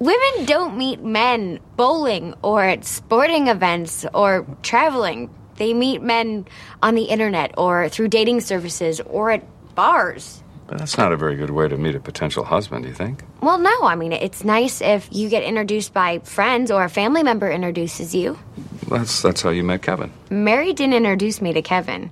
Women 0.00 0.46
don't 0.46 0.76
meet 0.76 1.00
men 1.00 1.60
bowling 1.76 2.34
or 2.42 2.64
at 2.64 2.84
sporting 2.84 3.46
events 3.46 4.04
or 4.12 4.44
traveling. 4.62 5.30
They 5.56 5.74
meet 5.74 6.02
men 6.02 6.44
on 6.82 6.96
the 6.96 7.04
internet 7.04 7.54
or 7.56 7.88
through 7.88 8.08
dating 8.08 8.40
services 8.40 9.00
or 9.00 9.30
at 9.30 9.44
bars. 9.76 10.42
But 10.66 10.78
that's 10.78 10.98
not 10.98 11.12
a 11.12 11.16
very 11.16 11.36
good 11.36 11.50
way 11.50 11.68
to 11.68 11.76
meet 11.76 11.94
a 11.94 12.00
potential 12.00 12.44
husband, 12.44 12.82
do 12.82 12.88
you 12.88 12.94
think? 12.96 13.22
Well, 13.42 13.58
no, 13.58 13.82
I 13.82 13.94
mean, 13.94 14.12
it's 14.12 14.42
nice 14.42 14.80
if 14.80 15.08
you 15.12 15.28
get 15.28 15.44
introduced 15.44 15.94
by 15.94 16.18
friends 16.20 16.72
or 16.72 16.82
a 16.82 16.88
family 16.88 17.22
member 17.22 17.48
introduces 17.48 18.12
you. 18.12 18.38
That's 18.88 19.22
that's 19.22 19.42
how 19.42 19.50
you 19.50 19.62
met 19.62 19.82
Kevin. 19.82 20.12
Mary 20.30 20.72
didn't 20.72 20.94
introduce 20.94 21.40
me 21.40 21.52
to 21.52 21.62
Kevin. 21.62 22.10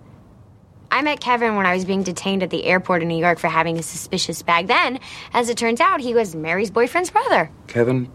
I 0.90 1.02
met 1.02 1.20
Kevin 1.20 1.56
when 1.56 1.66
I 1.66 1.74
was 1.74 1.84
being 1.84 2.02
detained 2.02 2.42
at 2.42 2.50
the 2.50 2.64
airport 2.64 3.02
in 3.02 3.08
New 3.08 3.18
York 3.18 3.38
for 3.38 3.48
having 3.48 3.78
a 3.78 3.82
suspicious 3.82 4.42
bag. 4.42 4.66
Then, 4.66 4.98
as 5.32 5.48
it 5.48 5.56
turns 5.56 5.80
out, 5.80 6.00
he 6.00 6.14
was 6.14 6.34
Mary's 6.34 6.70
boyfriend's 6.70 7.10
brother. 7.10 7.50
Kevin 7.68 8.10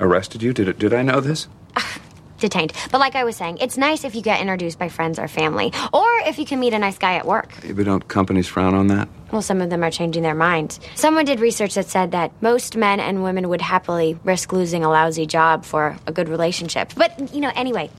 arrested 0.00 0.42
you? 0.42 0.52
Did 0.52 0.78
did 0.78 0.94
I 0.94 1.02
know 1.02 1.20
this? 1.20 1.48
Detained. 2.38 2.72
But 2.92 3.00
like 3.00 3.16
I 3.16 3.24
was 3.24 3.36
saying, 3.36 3.58
it's 3.58 3.76
nice 3.76 4.04
if 4.04 4.14
you 4.14 4.22
get 4.22 4.40
introduced 4.40 4.78
by 4.78 4.88
friends 4.88 5.18
or 5.18 5.26
family, 5.26 5.72
or 5.92 6.06
if 6.24 6.38
you 6.38 6.46
can 6.46 6.60
meet 6.60 6.72
a 6.72 6.78
nice 6.78 6.96
guy 6.96 7.14
at 7.14 7.26
work. 7.26 7.52
But 7.74 7.84
don't 7.84 8.06
companies 8.06 8.46
frown 8.46 8.74
on 8.74 8.86
that? 8.86 9.08
Well, 9.32 9.42
some 9.42 9.60
of 9.60 9.70
them 9.70 9.82
are 9.82 9.90
changing 9.90 10.22
their 10.22 10.36
minds. 10.36 10.78
Someone 10.94 11.24
did 11.24 11.40
research 11.40 11.74
that 11.74 11.86
said 11.86 12.12
that 12.12 12.30
most 12.40 12.76
men 12.76 13.00
and 13.00 13.24
women 13.24 13.48
would 13.48 13.60
happily 13.60 14.18
risk 14.22 14.52
losing 14.52 14.84
a 14.84 14.88
lousy 14.88 15.26
job 15.26 15.64
for 15.64 15.96
a 16.06 16.12
good 16.12 16.28
relationship. 16.28 16.92
But, 16.96 17.34
you 17.34 17.40
know, 17.40 17.50
anyway. 17.56 17.90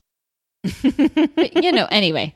But, 0.62 1.54
you 1.62 1.72
know, 1.72 1.86
anyway. 1.90 2.34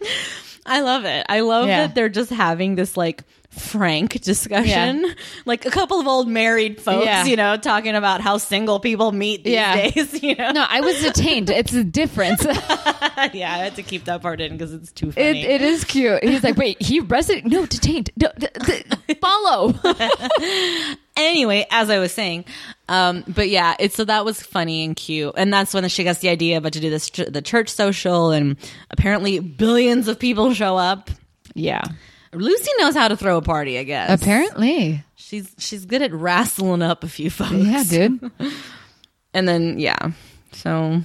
I 0.67 0.81
love 0.81 1.05
it. 1.05 1.27
I 1.29 1.41
love 1.41 1.67
Yeah. 1.67 1.87
that 1.87 1.95
they're 1.95 2.09
just 2.09 2.31
having 2.31 2.75
this 2.75 2.97
like 2.97 3.23
frank 3.55 4.21
discussion. 4.21 5.05
Like 5.47 5.67
a 5.67 5.71
couple 5.71 6.01
of 6.01 6.07
old 6.07 6.27
married 6.29 6.81
folks, 6.81 7.05
Yeah. 7.07 7.25
you 7.25 7.37
know, 7.37 7.57
talking 7.57 7.95
about 7.95 8.21
how 8.23 8.39
single 8.39 8.81
people 8.81 9.13
meet 9.13 9.45
these 9.45 9.55
Yeah. 9.55 9.91
days, 9.91 10.23
you 10.23 10.35
know. 10.35 10.53
No, 10.53 10.65
I 10.69 10.81
was 10.81 11.01
detained. 11.03 11.51
It's 11.51 11.73
a 11.75 11.85
difference. 11.85 12.43
yeah, 12.45 13.53
I 13.53 13.59
had 13.59 13.75
to 13.77 13.83
keep 13.83 14.05
that 14.05 14.23
part 14.23 14.41
in 14.41 14.53
because 14.53 14.73
it's 14.73 14.91
too 14.93 15.13
funny. 15.13 15.43
it 15.43 15.61
is 15.61 15.85
cute. 15.85 16.23
He's 16.25 16.43
like, 16.43 16.57
wait, 16.57 16.81
he 16.81 17.01
arrested? 17.01 17.47
No, 17.47 17.67
detained. 17.67 18.11
No, 18.17 18.31
d- 18.39 18.47
d- 18.65 19.15
follow. 19.21 19.75
anyway, 21.17 21.67
as 21.71 21.91
I 21.91 21.99
was 21.99 22.13
saying, 22.13 22.45
um, 22.89 23.25
but 23.29 23.49
yeah, 23.49 23.75
it's 23.79 23.95
so 23.97 24.05
that 24.05 24.25
was 24.25 24.43
funny 24.43 24.85
and 24.85 24.97
cute, 24.97 25.35
and 25.37 25.53
that's 25.53 25.75
when 25.75 25.87
she 25.89 26.05
gets 26.05 26.21
the 26.21 26.29
idea 26.29 26.59
about 26.59 26.73
to 26.75 26.81
do 26.81 26.91
this 26.91 27.11
the 27.11 27.43
church 27.43 27.69
social, 27.69 28.31
and 28.31 28.57
apparently 28.91 29.39
billions 29.41 30.09
of 30.09 30.19
people 30.19 30.53
show 30.55 30.77
up. 30.77 31.11
yeah. 31.55 31.83
Lucy 32.35 32.71
knows 32.79 32.95
how 32.95 33.09
to 33.09 33.17
throw 33.17 33.37
a 33.39 33.43
party, 33.43 33.79
I 33.79 33.85
guess. 33.85 34.11
Apparently. 34.23 35.05
she's 35.15 35.55
she's 35.59 35.85
good 35.85 36.03
at 36.03 36.13
wrestling 36.13 36.83
up 36.83 37.05
a 37.05 37.09
few 37.09 37.31
folks. 37.31 37.53
Yeah, 37.53 37.85
dude. 37.85 38.31
And 39.37 39.49
then 39.49 39.81
yeah, 39.81 40.13
so 40.53 41.01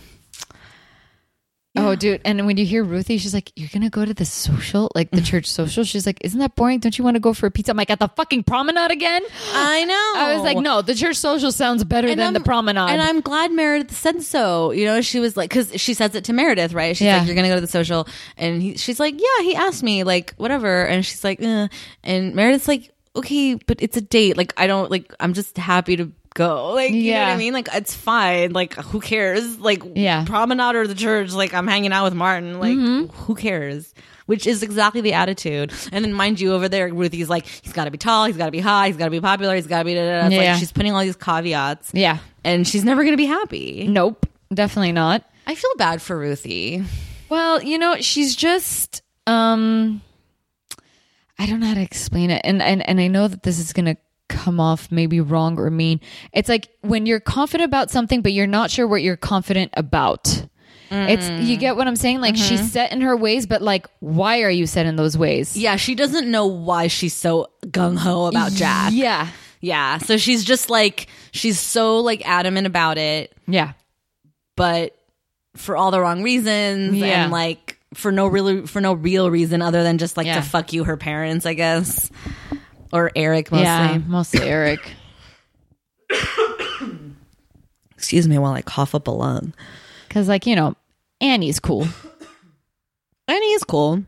Oh, 1.76 1.96
dude. 1.96 2.22
And 2.26 2.46
when 2.48 2.58
you 2.58 2.66
hear 2.66 2.84
Ruthie, 2.84 3.20
she's 3.20 3.34
like, 3.34 3.52
You're 3.56 3.70
going 3.72 3.84
to 3.84 3.90
go 3.92 4.04
to 4.04 4.14
the 4.14 4.26
social, 4.26 4.92
like 4.96 5.12
the 5.12 5.22
church 5.32 5.46
social? 5.46 5.84
She's 5.84 6.06
like, 6.06 6.18
Isn't 6.22 6.40
that 6.40 6.56
boring? 6.56 6.80
Don't 6.80 6.98
you 6.98 7.04
want 7.04 7.16
to 7.16 7.20
go 7.20 7.34
for 7.34 7.46
a 7.46 7.52
pizza? 7.52 7.72
I'm 7.72 7.78
like, 7.78 7.90
At 7.92 8.00
the 8.00 8.08
fucking 8.08 8.44
promenade 8.44 8.92
again? 8.92 9.22
I 9.54 9.86
know. 9.86 10.14
I 10.22 10.34
was 10.34 10.44
like, 10.44 10.58
No, 10.58 10.82
the 10.82 10.96
church 10.96 11.16
social 11.16 11.52
sounds 11.52 11.84
better 11.84 12.08
And 12.08 12.20
than 12.20 12.26
I'm- 12.26 12.34
the 12.34 12.40
promenade. 12.42 12.90
And 12.90 13.02
I'm 13.02 13.22
glad 13.22 13.52
Meredith 13.52 13.96
said 13.96 14.22
so. 14.24 14.72
You 14.72 14.86
know, 14.86 15.02
she 15.02 15.20
was 15.20 15.38
like, 15.38 15.50
because 15.52 15.80
she 15.80 15.94
says 15.94 16.16
it 16.16 16.24
to 16.26 16.34
Meredith, 16.34 16.74
right? 16.74 16.98
She's 16.98 17.06
Yeah. 17.06 17.20
like, 17.20 17.28
"You're 17.28 17.36
gonna 17.36 17.50
go 17.50 17.56
to 17.56 17.62
the 17.62 17.68
social," 17.68 18.08
and 18.36 18.62
he, 18.62 18.76
she's 18.78 19.00
like, 19.00 19.14
"Yeah." 19.20 19.44
He 19.44 19.56
asked 19.56 19.84
me, 19.84 20.04
like, 20.04 20.34
whatever, 20.38 20.84
and 20.86 21.06
she's 21.06 21.24
like, 21.24 21.40
eh. 21.42 21.68
and 22.04 22.36
Meredith's 22.36 22.68
like, 22.68 22.92
"Okay, 23.16 23.54
but 23.56 23.82
it's 23.82 23.96
a 23.96 24.02
date. 24.02 24.38
Like, 24.38 24.54
I 24.58 24.66
don't 24.68 24.90
like. 24.92 25.14
I'm 25.20 25.34
just 25.34 25.56
happy 25.58 25.96
to." 25.98 26.12
Go 26.40 26.74
like 26.74 26.92
you 26.92 27.14
know 27.14 27.20
what 27.20 27.28
I 27.30 27.36
mean 27.38 27.52
like 27.54 27.68
it's 27.74 27.94
fine 27.94 28.54
like 28.54 28.74
who 28.76 29.02
cares 29.02 29.60
like 29.60 29.84
Yeah. 29.96 30.24
promenade 30.26 30.76
or 30.78 30.88
the 30.88 30.96
church 30.96 31.34
like 31.34 31.54
I'm 31.54 31.68
hanging 31.68 31.92
out 31.92 32.06
with 32.06 32.14
Martin 32.14 32.60
like 32.62 32.78
Mm-hmm. 32.78 33.08
who 33.24 33.36
cares 33.36 33.94
which 34.26 34.48
is 34.48 34.64
exactly 34.64 35.02
the 35.02 35.12
attitude 35.14 35.74
and 35.92 36.06
then 36.06 36.14
mind 36.14 36.40
you 36.40 36.54
over 36.54 36.70
there 36.70 36.88
Ruthie's 36.94 37.28
like 37.30 37.46
he's 37.46 37.74
got 37.74 37.86
to 37.86 37.92
be 37.92 37.98
tall 37.98 38.26
he's 38.26 38.38
got 38.38 38.46
to 38.46 38.52
be 38.52 38.60
high 38.62 38.88
he's 38.88 38.96
got 38.96 39.06
to 39.06 39.12
be 39.12 39.20
popular 39.20 39.54
he's 39.54 39.68
got 39.68 39.80
to 39.80 39.84
be 39.86 39.96
da, 39.96 40.06
da, 40.22 40.30
da. 40.30 40.36
Yeah. 40.36 40.52
like 40.52 40.60
she's 40.60 40.72
putting 40.72 40.94
all 40.94 41.02
these 41.02 41.18
caveats 41.18 41.92
yeah. 41.94 42.20
and 42.46 42.66
she's 42.66 42.86
never 42.86 43.04
going 43.04 43.14
to 43.14 43.18
be 43.18 43.26
happy. 43.26 43.86
Nope. 43.90 44.26
Definitely 44.54 44.94
not. 44.94 45.24
I 45.46 45.56
feel 45.56 45.72
bad 45.78 46.02
for 46.02 46.18
Ruthie. 46.18 46.84
Well, 47.28 47.62
you 47.62 47.78
know, 47.78 47.98
she's 48.00 48.34
just 48.36 49.02
um 49.28 50.02
I 51.38 51.46
don't 51.46 51.60
know 51.60 51.68
how 51.68 51.74
to 51.74 51.82
explain 51.82 52.32
it. 52.32 52.42
And 52.46 52.62
and 52.62 52.88
and 52.88 53.00
I 53.00 53.08
know 53.08 53.28
that 53.28 53.44
this 53.44 53.60
is 53.60 53.74
going 53.74 53.86
to 53.86 53.98
come 54.30 54.60
off 54.60 54.92
maybe 54.92 55.20
wrong 55.20 55.60
or 55.60 55.70
mean. 55.70 56.00
It's 56.32 56.48
like 56.48 56.70
when 56.82 57.06
you're 57.06 57.20
confident 57.20 57.68
about 57.68 57.92
something 57.92 58.22
but 58.22 58.32
you're 58.32 58.48
not 58.48 58.72
sure 58.72 58.88
what 58.88 59.02
you're 59.02 59.18
confident 59.18 59.74
about. 59.76 60.46
It's 60.92 61.30
you 61.48 61.58
get 61.58 61.76
what 61.76 61.88
I'm 61.88 61.96
saying? 61.96 62.20
Like 62.20 62.36
she's 62.36 62.62
mm-hmm. 62.62 62.70
set 62.70 62.92
in 62.92 63.02
her 63.02 63.16
ways, 63.16 63.46
but 63.46 63.62
like 63.62 63.88
why 64.00 64.42
are 64.42 64.50
you 64.50 64.66
set 64.66 64.86
in 64.86 64.96
those 64.96 65.18
ways? 65.18 65.56
Yeah, 65.56 65.76
she 65.76 65.94
doesn't 65.94 66.30
know 66.32 66.48
why 66.48 66.88
she's 66.88 67.14
so 67.14 67.50
gung 67.66 67.98
ho 67.98 68.26
about 68.26 68.54
Jack. 68.54 68.94
Yeah. 68.94 69.28
Yeah, 69.62 69.98
so 69.98 70.18
she's 70.18 70.46
just 70.46 70.70
like 70.70 71.08
she's 71.32 71.60
so 71.60 72.00
like 72.00 72.28
adamant 72.28 72.66
about 72.66 72.98
it, 72.98 73.36
Yeah. 73.46 73.74
but 74.56 74.96
for 75.58 75.76
all 75.76 75.92
the 75.92 76.00
wrong 76.00 76.24
reasons 76.24 76.96
Yeah. 76.96 77.24
and 77.24 77.32
like 77.32 77.78
for 77.94 78.12
no 78.12 78.28
real 78.28 78.66
for 78.68 78.80
no 78.82 78.94
real 78.94 79.30
reason 79.30 79.62
other 79.62 79.84
than 79.84 79.98
just 79.98 80.16
like 80.16 80.28
Yeah. 80.28 80.36
to 80.36 80.42
fuck 80.42 80.74
you 80.74 80.86
her 80.86 80.96
parents, 80.96 81.46
I 81.46 81.54
guess. 81.56 82.10
Or 82.92 83.12
Eric 83.16 83.52
mostly. 83.52 83.64
Yeah, 83.66 83.98
mostly 84.08 84.42
Eric. 84.42 84.94
Excuse 87.96 88.28
me 88.28 88.38
while 88.38 88.54
I 88.54 88.62
cough 88.62 88.96
up 88.96 89.08
a 89.08 89.12
lung. 89.12 89.54
Cuz 90.10 90.28
like, 90.28 90.46
you 90.46 90.56
know, 90.56 90.76
Annie's 91.22 91.60
cool. 91.60 91.88
Annie 93.28 93.54
is 93.54 93.64
cool. 93.64 94.04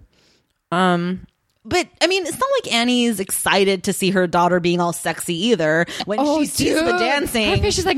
Um 0.71 1.27
but 1.63 1.88
I 2.01 2.07
mean, 2.07 2.25
it's 2.25 2.39
not 2.39 2.49
like 2.63 2.73
Annie's 2.73 3.19
excited 3.19 3.84
to 3.84 3.93
see 3.93 4.09
her 4.11 4.25
daughter 4.25 4.59
being 4.59 4.79
all 4.79 4.93
sexy 4.93 5.47
either. 5.47 5.86
When 6.05 6.19
she 6.19 6.45
sees 6.47 6.73
the 6.73 6.95
Oh, 6.95 6.99
dancing, 6.99 7.61
she's 7.69 7.86
like, 7.86 7.97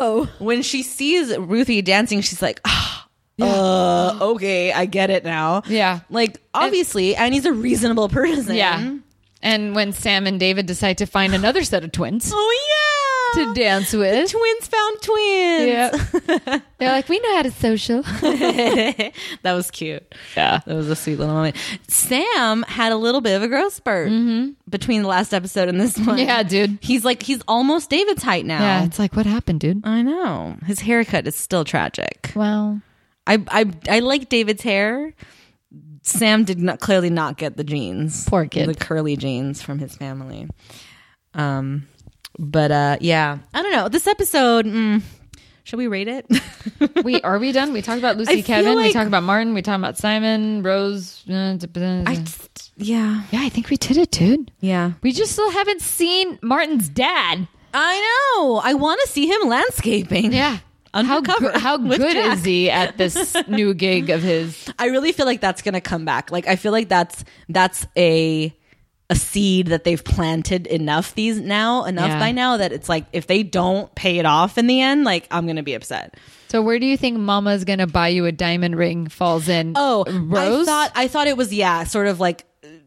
"No." 0.00 0.28
when 0.38 0.62
she 0.62 0.82
sees 0.84 1.36
Ruthie 1.36 1.82
dancing, 1.82 2.20
she's 2.20 2.40
like, 2.40 2.60
ah, 2.64 3.08
uh, 3.40 4.16
okay, 4.20 4.72
I 4.72 4.86
get 4.86 5.10
it 5.10 5.24
now. 5.24 5.62
Yeah. 5.66 6.00
Like, 6.08 6.40
obviously, 6.54 7.16
Annie's 7.16 7.44
a 7.46 7.52
reasonable 7.52 8.08
person. 8.08 8.54
Yeah. 8.54 8.94
And 9.44 9.74
when 9.74 9.92
Sam 9.92 10.26
and 10.26 10.40
David 10.40 10.66
decide 10.66 10.98
to 10.98 11.06
find 11.06 11.34
another 11.34 11.62
set 11.64 11.84
of 11.84 11.92
twins. 11.92 12.32
Oh, 12.34 12.58
yeah. 13.36 13.44
to 13.44 13.54
dance 13.54 13.92
with. 13.92 14.30
twins 14.30 14.66
found 14.66 15.02
twins. 15.02 15.68
Yeah. 15.68 16.60
They're 16.78 16.90
like, 16.92 17.08
we 17.08 17.18
know 17.20 17.36
how 17.36 17.42
to 17.42 17.50
social. 17.50 18.02
that 18.02 19.12
was 19.44 19.70
cute. 19.70 20.14
Yeah. 20.36 20.60
That 20.64 20.74
was 20.74 20.88
a 20.88 20.96
sweet 20.96 21.18
little 21.18 21.34
moment. 21.34 21.56
Sam 21.88 22.62
had 22.62 22.92
a 22.92 22.96
little 22.96 23.20
bit 23.20 23.34
of 23.36 23.42
a 23.42 23.48
growth 23.48 23.74
spurt 23.74 24.10
between 24.68 25.02
the 25.02 25.08
last 25.08 25.34
episode 25.34 25.68
and 25.68 25.80
this 25.80 25.96
one. 25.98 26.06
Mm-hmm. 26.16 26.18
Yeah, 26.20 26.42
dude. 26.42 26.78
He's 26.80 27.04
like 27.04 27.22
he's 27.22 27.42
almost 27.46 27.90
David's 27.90 28.22
height 28.22 28.46
now. 28.46 28.60
Yeah, 28.60 28.84
it's 28.84 28.98
like, 28.98 29.14
what 29.14 29.26
happened, 29.26 29.60
dude? 29.60 29.86
I 29.86 30.02
know. 30.02 30.56
His 30.66 30.80
haircut 30.80 31.26
is 31.26 31.34
still 31.36 31.64
tragic. 31.64 32.32
Well, 32.34 32.80
I 33.26 33.42
I 33.48 33.70
I 33.88 33.98
like 34.00 34.28
David's 34.28 34.62
hair. 34.62 35.12
Sam 36.04 36.44
did 36.44 36.58
not 36.60 36.78
clearly 36.80 37.10
not 37.10 37.36
get 37.36 37.56
the 37.56 37.64
genes. 37.64 38.28
Poor 38.28 38.46
kid. 38.46 38.68
The 38.68 38.74
curly 38.74 39.16
genes 39.16 39.60
from 39.62 39.78
his 39.80 39.96
family. 39.96 40.48
Um 41.34 41.88
but 42.38 42.70
uh 42.70 42.96
yeah. 43.00 43.38
I 43.52 43.62
don't 43.62 43.72
know. 43.72 43.88
This 43.88 44.06
episode 44.06 44.66
mm, 44.66 45.02
should 45.64 45.78
we 45.78 45.86
rate 45.86 46.08
it? 46.08 46.26
we 47.04 47.20
are 47.22 47.38
we 47.38 47.50
done? 47.52 47.72
We 47.72 47.80
talked 47.82 47.98
about 47.98 48.16
Lucy, 48.18 48.42
Kevin. 48.44 48.76
we 48.76 48.84
like- 48.84 48.92
talked 48.92 49.08
about 49.08 49.22
Martin. 49.22 49.54
We 49.54 49.62
talked 49.62 49.78
about 49.78 49.96
Simon, 49.96 50.62
Rose. 50.62 51.24
uh, 51.28 51.56
I 52.06 52.16
just, 52.16 52.72
yeah. 52.76 53.22
yeah, 53.32 53.40
I 53.42 53.48
think 53.48 53.70
we 53.70 53.76
did 53.78 53.96
it, 53.96 54.10
dude. 54.10 54.50
Yeah. 54.60 54.92
We 55.02 55.10
just 55.12 55.32
still 55.32 55.50
haven't 55.50 55.80
seen 55.80 56.38
Martin's 56.42 56.88
dad. 56.90 57.48
I 57.72 58.36
know. 58.36 58.60
I 58.62 58.74
want 58.74 59.00
to 59.04 59.08
see 59.08 59.26
him 59.26 59.48
landscaping. 59.48 60.32
Yeah. 60.32 60.58
How, 60.94 61.16
Undercover 61.18 61.52
go- 61.52 61.58
how 61.58 61.76
good 61.98 62.12
Jack. 62.14 62.38
is 62.38 62.44
he 62.44 62.70
at 62.70 62.96
this 62.96 63.36
new 63.48 63.74
gig 63.74 64.10
of 64.10 64.22
his? 64.22 64.72
I 64.78 64.86
really 64.86 65.12
feel 65.12 65.26
like 65.26 65.40
that's 65.40 65.60
going 65.62 65.74
to 65.74 65.80
come 65.80 66.04
back. 66.04 66.30
Like 66.30 66.46
I 66.46 66.56
feel 66.56 66.72
like 66.72 66.88
that's 66.88 67.24
that's 67.48 67.86
a 67.96 68.54
a 69.10 69.14
seed 69.14 69.66
that 69.66 69.84
they've 69.84 70.02
planted 70.02 70.66
enough 70.66 71.14
these 71.14 71.38
now 71.38 71.84
enough 71.84 72.08
Yeah. 72.08 72.18
by 72.18 72.32
now 72.32 72.56
that 72.56 72.72
it's 72.72 72.88
like 72.88 73.04
if 73.12 73.26
they 73.26 73.42
don't 73.42 73.94
pay 73.94 74.18
it 74.18 74.24
off 74.24 74.56
in 74.56 74.66
the 74.66 74.80
end, 74.80 75.04
like 75.04 75.28
I'm 75.30 75.44
going 75.44 75.56
to 75.56 75.62
be 75.62 75.74
upset. 75.74 76.16
So 76.48 76.62
where 76.62 76.78
do 76.78 76.86
you 76.86 76.96
think 76.96 77.18
Mama's 77.18 77.64
gonna 77.64 77.86
buy 77.88 78.08
you 78.08 78.24
a 78.26 78.32
diamond 78.32 78.76
ring 78.78 79.08
falls 79.08 79.48
in? 79.48 79.72
Oh, 79.76 80.04
Rose. 80.08 80.68
I 80.68 80.70
thought 80.70 80.92
I 80.94 81.08
thought 81.08 81.26
it 81.26 81.36
was 81.36 81.52
yeah, 81.52 81.82
sort 81.84 82.06
of 82.06 82.20
like 82.20 82.44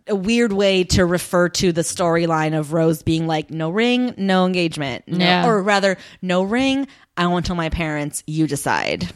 a 0.07 0.15
weird 0.15 0.53
way 0.53 0.85
to 0.85 1.05
refer 1.05 1.49
to 1.49 1.73
the 1.73 1.81
storyline 1.81 2.57
of 2.57 2.71
Rose 2.71 3.03
being 3.03 3.27
like 3.27 3.51
no 3.51 3.69
ring, 3.69 4.13
no 4.17 4.45
engagement, 4.45 5.03
no, 5.07 5.17
Yeah. 5.23 5.45
or 5.45 5.61
rather 5.61 5.97
no 6.21 6.43
ring. 6.43 6.87
I 7.17 7.27
won't 7.27 7.45
tell 7.45 7.55
my 7.55 7.69
parents. 7.69 8.23
You 8.27 8.47
decide. 8.47 9.09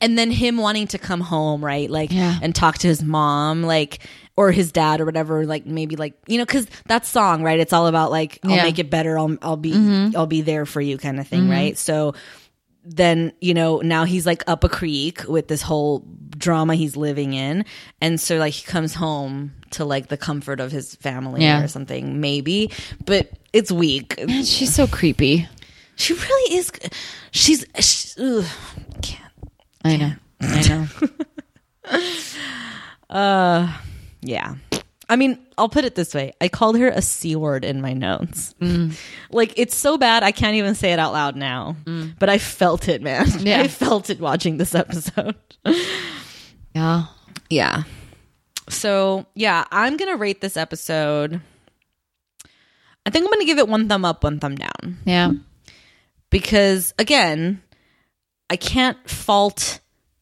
And 0.00 0.16
then 0.18 0.30
him 0.30 0.56
wanting 0.56 0.86
to 0.88 0.98
come 0.98 1.20
home, 1.20 1.62
right? 1.64 1.90
Like, 1.90 2.10
Yeah. 2.10 2.38
and 2.42 2.54
talk 2.54 2.78
to 2.78 2.86
his 2.88 3.02
mom, 3.02 3.62
like, 3.62 3.98
or 4.34 4.50
his 4.50 4.72
dad 4.72 5.00
or 5.00 5.04
whatever. 5.04 5.44
Like, 5.44 5.66
maybe 5.66 5.96
like 5.96 6.14
you 6.26 6.38
know, 6.38 6.44
because 6.46 6.66
that 6.86 7.04
song, 7.04 7.42
right? 7.42 7.58
It's 7.60 7.72
all 7.74 7.86
about 7.86 8.10
like 8.10 8.38
I'll 8.44 8.50
Yeah. 8.52 8.62
make 8.62 8.78
it 8.78 8.90
better. 8.90 9.18
I'll 9.18 9.36
I'll 9.42 9.56
be 9.56 9.72
Mm-hmm. 9.72 10.16
I'll 10.16 10.26
be 10.26 10.40
there 10.40 10.64
for 10.66 10.80
you, 10.80 10.96
kind 10.98 11.20
of 11.20 11.26
thing, 11.28 11.48
right? 11.50 11.76
So 11.76 12.14
then 12.88 13.32
you 13.40 13.52
know 13.52 13.78
now 13.80 14.04
he's 14.04 14.24
like 14.26 14.44
up 14.46 14.62
a 14.62 14.68
creek 14.68 15.24
with 15.28 15.48
this 15.48 15.60
whole 15.60 16.04
drama 16.38 16.76
he's 16.76 16.96
living 16.96 17.32
in 17.32 17.64
and 18.00 18.20
so 18.20 18.36
like 18.38 18.52
he 18.52 18.64
comes 18.64 18.94
home 18.94 19.50
to 19.70 19.84
like 19.84 20.06
the 20.06 20.16
comfort 20.16 20.60
of 20.60 20.70
his 20.70 20.94
family 20.94 21.42
Yeah. 21.42 21.64
or 21.64 21.66
something 21.66 22.20
maybe 22.20 22.70
but 23.04 23.28
it's 23.52 23.72
weak 23.72 24.24
Man, 24.24 24.44
she's 24.44 24.72
so 24.72 24.86
creepy. 24.86 25.48
She 25.96 26.14
really 26.14 26.56
is 26.56 26.70
she's, 27.32 27.64
she's 27.76 28.16
ugh, 28.18 28.44
can't 29.02 29.32
I 29.84 29.96
know. 29.96 30.12
I 30.40 30.68
know. 30.68 30.86
Uh, 33.08 33.72
yeah 34.20 34.56
I 35.08 35.16
mean, 35.16 35.38
I'll 35.56 35.68
put 35.68 35.84
it 35.84 35.94
this 35.94 36.14
way. 36.14 36.32
I 36.40 36.48
called 36.48 36.78
her 36.78 36.88
a 36.88 37.00
C 37.00 37.36
word 37.36 37.64
in 37.64 37.80
my 37.80 37.92
notes. 37.92 38.54
Mm. 38.60 38.98
Like, 39.30 39.52
it's 39.56 39.76
so 39.76 39.96
bad, 39.96 40.24
I 40.24 40.32
can't 40.32 40.56
even 40.56 40.74
say 40.74 40.92
it 40.92 40.98
out 40.98 41.12
loud 41.12 41.36
now. 41.36 41.76
Mm. 41.84 42.18
But 42.18 42.28
I 42.28 42.38
felt 42.38 42.88
it, 42.88 43.02
man. 43.02 43.26
Yeah. 43.46 43.60
I 43.60 43.68
felt 43.68 44.10
it 44.10 44.18
watching 44.18 44.56
this 44.56 44.74
episode. 44.74 45.36
Yeah. 46.74 47.04
Yeah. 47.48 47.84
So, 48.68 49.26
yeah, 49.34 49.64
I'm 49.70 49.96
going 49.96 50.10
to 50.10 50.16
rate 50.16 50.40
this 50.40 50.56
episode. 50.56 51.40
I 53.04 53.10
think 53.10 53.24
I'm 53.24 53.30
going 53.30 53.40
to 53.40 53.46
give 53.46 53.58
it 53.58 53.68
one 53.68 53.88
thumb 53.88 54.04
up, 54.04 54.24
one 54.24 54.40
thumb 54.40 54.56
down. 54.56 54.98
Yeah. 55.04 55.32
Because, 56.30 56.92
again, 56.98 57.62
I 58.50 58.56
can't 58.56 58.98
fault 59.08 59.80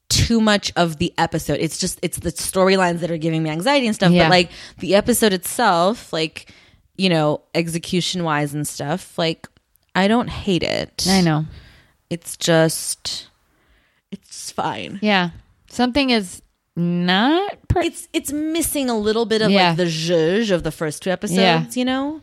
too 0.09 0.41
much 0.41 0.73
of 0.77 0.99
the 0.99 1.13
episode. 1.19 1.59
It's 1.61 1.79
just, 1.79 1.99
it's 2.03 2.19
the 2.19 2.31
storylines 2.31 3.01
that 3.01 3.11
are 3.11 3.17
giving 3.17 3.43
me 3.43 3.51
anxiety 3.51 3.87
and 3.87 3.95
stuff. 3.95 4.13
Yeah. 4.13 4.25
But, 4.25 4.31
like, 4.31 4.51
the 4.79 4.95
episode 4.95 5.33
itself, 5.33 6.13
like, 6.13 6.53
you 6.97 7.09
know, 7.09 7.43
execution 7.55 8.23
wise 8.25 8.55
and 8.55 8.67
stuff, 8.67 9.17
like, 9.19 9.49
I 9.95 10.09
don't 10.09 10.29
hate 10.29 10.63
it. 10.63 11.07
I 11.09 11.21
know. 11.21 11.47
It's 12.11 12.37
just, 12.37 13.29
it's 14.11 14.51
fine. 14.51 14.99
Yeah. 15.03 15.31
Something 15.69 16.11
is 16.11 16.43
not 16.77 17.69
per- 17.69 17.83
it's 17.83 18.09
it's 18.13 18.33
missing 18.33 18.91
a 18.91 18.99
little 18.99 19.27
bit 19.27 19.43
of 19.43 19.51
Yeah. 19.51 19.69
like 19.69 19.77
the 19.77 19.85
zhuzh 19.85 20.51
of 20.51 20.65
the 20.65 20.73
first 20.73 21.03
two 21.03 21.11
episodes. 21.11 21.39
Yeah. 21.39 21.65
You 21.73 21.85
know, 21.85 22.21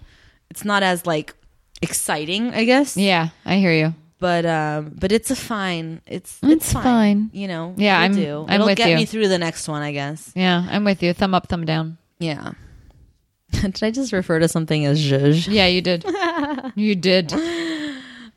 it's 0.50 0.66
not 0.66 0.84
as 0.84 1.06
like 1.06 1.34
exciting, 1.82 2.54
I 2.54 2.64
guess. 2.66 2.96
Yeah, 2.98 3.30
I 3.46 3.58
hear 3.58 3.74
you. 3.74 3.94
But 4.20 4.46
um, 4.46 4.94
but 5.00 5.12
it's 5.12 5.32
a 5.32 5.36
fine. 5.36 6.02
It's 6.06 6.38
It's 6.44 6.52
it's, 6.66 6.74
fine. 6.74 6.84
fine. 6.84 7.30
You 7.34 7.48
know. 7.48 7.74
Yeah, 7.78 8.00
I'm- 8.00 8.14
do. 8.14 8.46
I'm 8.48 8.56
It'll 8.56 8.68
with 8.68 8.78
get 8.78 8.90
you. 8.92 8.96
me 8.98 9.06
through 9.06 9.28
the 9.30 9.40
next 9.40 9.68
one, 9.68 9.82
I 9.82 9.92
guess. 9.92 10.32
Yeah, 10.36 10.66
I'm 10.70 10.84
with 10.84 11.02
you. 11.02 11.14
Thumb 11.14 11.34
up, 11.34 11.48
thumb 11.48 11.66
down. 11.66 11.98
Yeah. 12.20 12.52
Did 13.62 13.84
I 13.84 13.90
just 13.92 14.14
refer 14.14 14.38
to 14.40 14.48
something 14.48 14.86
as 14.86 15.02
zhuzh? 15.02 15.48
Yeah, 15.52 15.66
you 15.66 15.82
did. 15.82 16.06
you 16.76 16.96
did. 16.96 17.34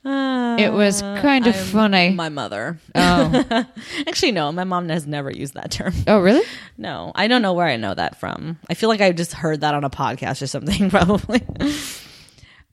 it 0.06 0.72
was 0.72 1.02
kind 1.02 1.46
of 1.46 1.54
I'm 1.54 1.64
funny. 1.66 2.10
My 2.10 2.28
mother. 2.30 2.78
oh. 2.94 3.64
Actually, 4.06 4.32
no. 4.32 4.50
My 4.52 4.64
mom 4.64 4.88
has 4.88 5.06
never 5.06 5.30
used 5.30 5.54
that 5.54 5.70
term. 5.70 5.92
Oh, 6.06 6.18
really? 6.18 6.44
No, 6.76 7.12
I 7.14 7.28
don't 7.28 7.42
know 7.42 7.52
where 7.52 7.66
I 7.68 7.76
know 7.76 7.94
that 7.94 8.18
from. 8.18 8.58
I 8.68 8.74
feel 8.74 8.88
like 8.88 9.00
I 9.00 9.12
just 9.12 9.32
heard 9.34 9.60
that 9.60 9.74
on 9.74 9.84
a 9.84 9.90
podcast 9.90 10.42
or 10.42 10.46
something, 10.46 10.90
probably. 10.90 11.42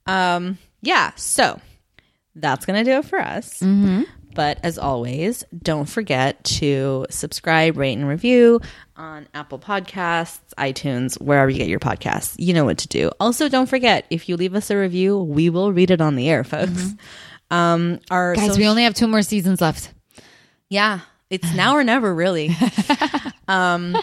Um, 0.08 0.58
yeah, 0.82 1.12
so 1.16 1.60
that's 2.36 2.66
gonna 2.66 2.84
do 2.84 2.92
it 2.92 3.06
for 3.06 3.20
us. 3.20 3.62
But 4.34 4.60
as 4.64 4.78
always, 4.78 5.44
don't 5.62 5.90
forget 5.90 6.42
to 6.46 7.06
subscribe, 7.10 7.76
rate, 7.76 7.98
and 7.98 8.08
review 8.08 8.62
on 8.96 9.28
Apple 9.34 9.60
Podcasts, 9.60 10.40
iTunes, 10.58 11.20
wherever 11.20 11.50
you 11.50 11.58
get 11.58 11.68
your 11.68 11.82
podcasts. 11.82 12.36
You 12.40 12.54
know 12.54 12.64
what 12.64 12.78
to 12.78 12.88
do. 12.88 13.12
Also, 13.20 13.50
don't 13.50 13.68
forget 13.68 14.06
if 14.10 14.30
you 14.30 14.38
leave 14.38 14.56
us 14.56 14.70
a 14.72 14.78
review, 14.78 15.18
we 15.18 15.50
will 15.50 15.74
read 15.74 15.92
it 15.92 16.00
on 16.00 16.16
the 16.16 16.30
air, 16.30 16.46
folks. 16.46 16.94
Um, 17.50 18.00
our 18.10 18.34
Guys, 18.36 18.46
social- 18.48 18.62
we 18.62 18.68
only 18.70 18.84
have 18.84 18.94
two 18.94 19.08
more 19.08 19.22
seasons 19.22 19.60
left. 19.60 19.94
yeah, 20.70 21.02
it's 21.32 21.54
now 21.56 21.76
or 21.76 21.84
never, 21.84 22.14
really. 22.14 22.56
um, 23.48 23.98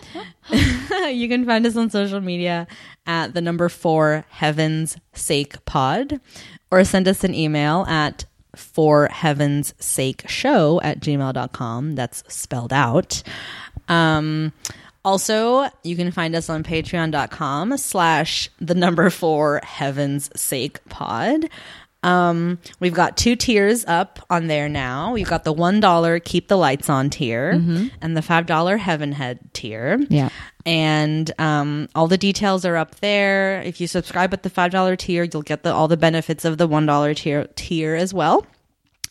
you 1.08 1.28
can 1.28 1.44
find 1.44 1.64
us 1.66 1.76
on 1.76 1.90
social 1.90 2.20
media 2.20 2.66
at 3.06 3.34
the 3.34 3.40
number 3.42 3.68
four 3.68 4.24
Heaven's 4.30 4.96
Sake 5.12 5.64
Pod, 5.66 6.20
or 6.70 6.82
send 6.84 7.06
us 7.06 7.22
an 7.24 7.34
email 7.34 7.84
at 7.86 8.24
for 8.56 9.08
heaven's 9.08 9.74
sake 9.78 10.28
show 10.28 10.80
at 10.80 11.00
gmail.com. 11.00 11.94
That's 11.94 12.24
spelled 12.32 12.72
out. 12.72 13.22
Um, 13.88 14.52
also, 15.04 15.68
you 15.84 15.96
can 15.96 16.10
find 16.10 16.34
us 16.34 16.50
on 16.50 16.64
patreon.com 16.64 17.76
slash 17.76 18.50
the 18.60 18.74
number 18.74 19.10
four 19.10 19.60
heaven's 19.64 20.30
sake 20.38 20.84
pod. 20.88 21.48
Um, 22.04 22.58
we've 22.78 22.94
got 22.94 23.16
two 23.16 23.34
tiers 23.34 23.84
up 23.86 24.20
on 24.30 24.46
there 24.46 24.68
now. 24.68 25.12
We've 25.12 25.28
got 25.28 25.42
the 25.44 25.52
$1 25.52 26.24
keep 26.24 26.46
the 26.48 26.56
lights 26.56 26.88
on 26.88 27.10
tier 27.10 27.50
and 28.00 28.16
the 28.16 28.20
$5 28.20 28.78
heaven 28.78 29.12
head 29.12 29.40
tier. 29.52 29.98
Yeah. 30.08 30.28
And 30.64 31.30
um, 31.40 31.88
all 31.94 32.06
the 32.06 32.18
details 32.18 32.64
are 32.64 32.76
up 32.76 32.96
there. 32.96 33.62
If 33.62 33.80
you 33.80 33.86
subscribe 33.88 34.32
at 34.32 34.42
the 34.44 34.50
$5 34.50 34.98
tier, 34.98 35.24
you'll 35.24 35.42
get 35.42 35.64
the, 35.64 35.72
all 35.72 35.88
the 35.88 35.96
benefits 35.96 36.44
of 36.44 36.56
the 36.58 36.68
$1 36.68 37.16
tier, 37.16 37.48
tier 37.56 37.94
as 37.96 38.14
well. 38.14 38.46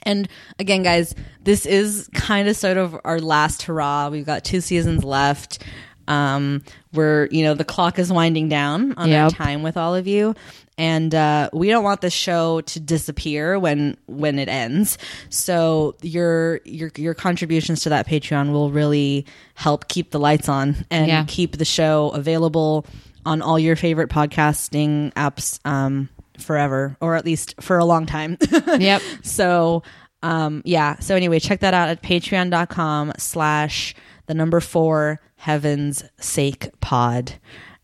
And 0.03 0.29
again, 0.57 0.83
guys, 0.83 1.13
this 1.43 1.65
is 1.65 2.09
kind 2.13 2.47
of 2.47 2.55
sort 2.55 2.77
of 2.77 2.97
our 3.03 3.19
last 3.19 3.63
hurrah. 3.63 4.07
We've 4.09 4.25
got 4.25 4.45
two 4.45 4.61
seasons 4.61 5.03
left. 5.03 5.61
Um, 6.07 6.63
we're, 6.93 7.27
you 7.31 7.43
know, 7.43 7.53
the 7.53 7.65
clock 7.65 7.99
is 7.99 8.13
winding 8.13 8.47
down 8.47 8.93
on 8.93 9.09
our 9.25 9.29
time 9.29 9.61
with 9.63 9.75
all 9.75 9.93
of 9.95 10.07
you. 10.07 10.35
And 10.77 11.13
uh, 11.15 11.49
we 11.53 11.69
don't 11.69 11.83
want 11.83 12.01
the 12.01 12.09
show 12.11 12.61
to 12.61 12.79
disappear 12.79 13.57
when 13.57 13.97
when 14.05 14.37
it 14.37 14.47
ends. 14.47 14.97
So 15.29 15.95
your 16.03 16.61
your 16.65 16.91
your 16.95 17.13
contributions 17.15 17.81
to 17.81 17.89
that 17.89 18.07
Patreon 18.07 18.51
will 18.51 18.69
really 18.71 19.25
help 19.55 19.87
keep 19.87 20.11
the 20.11 20.19
lights 20.19 20.47
on 20.49 20.85
and 20.91 21.07
Yeah. 21.07 21.25
keep 21.27 21.57
the 21.57 21.65
show 21.65 22.09
available 22.09 22.85
on 23.25 23.41
all 23.41 23.57
your 23.57 23.75
favorite 23.75 24.09
podcasting 24.09 25.11
apps 25.13 25.59
um, 25.65 26.09
forever, 26.37 26.95
or 27.01 27.15
at 27.15 27.25
least 27.25 27.55
for 27.59 27.77
a 27.79 27.85
long 27.85 28.05
time. 28.05 28.37
Yep. 28.79 29.01
so 29.23 29.81
um 30.23 30.63
yeah 30.65 30.97
so 30.99 31.15
anyway 31.15 31.39
check 31.39 31.59
that 31.59 31.75
out 31.75 31.89
at 31.89 32.01
patreon.com 32.01 33.13
slash 33.19 33.93
the 34.25 34.33
number 34.33 34.59
four 34.59 35.19
heavens 35.35 36.03
sake 36.19 36.69
pod 36.81 37.33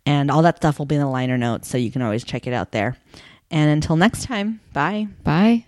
and 0.05 0.31
all 0.31 0.41
that 0.41 0.57
stuff 0.57 0.79
will 0.79 0.85
be 0.85 0.95
in 0.95 1.01
the 1.01 1.07
liner 1.07 1.37
notes 1.37 1.67
so 1.67 1.77
you 1.77 1.91
can 1.91 2.01
always 2.01 2.23
check 2.23 2.47
it 2.47 2.53
out 2.53 2.71
there 2.71 2.97
And 3.51 3.69
until 3.69 3.95
next 3.95 4.23
time, 4.23 4.59
bye. 4.73 5.07
Bye. 5.23 5.61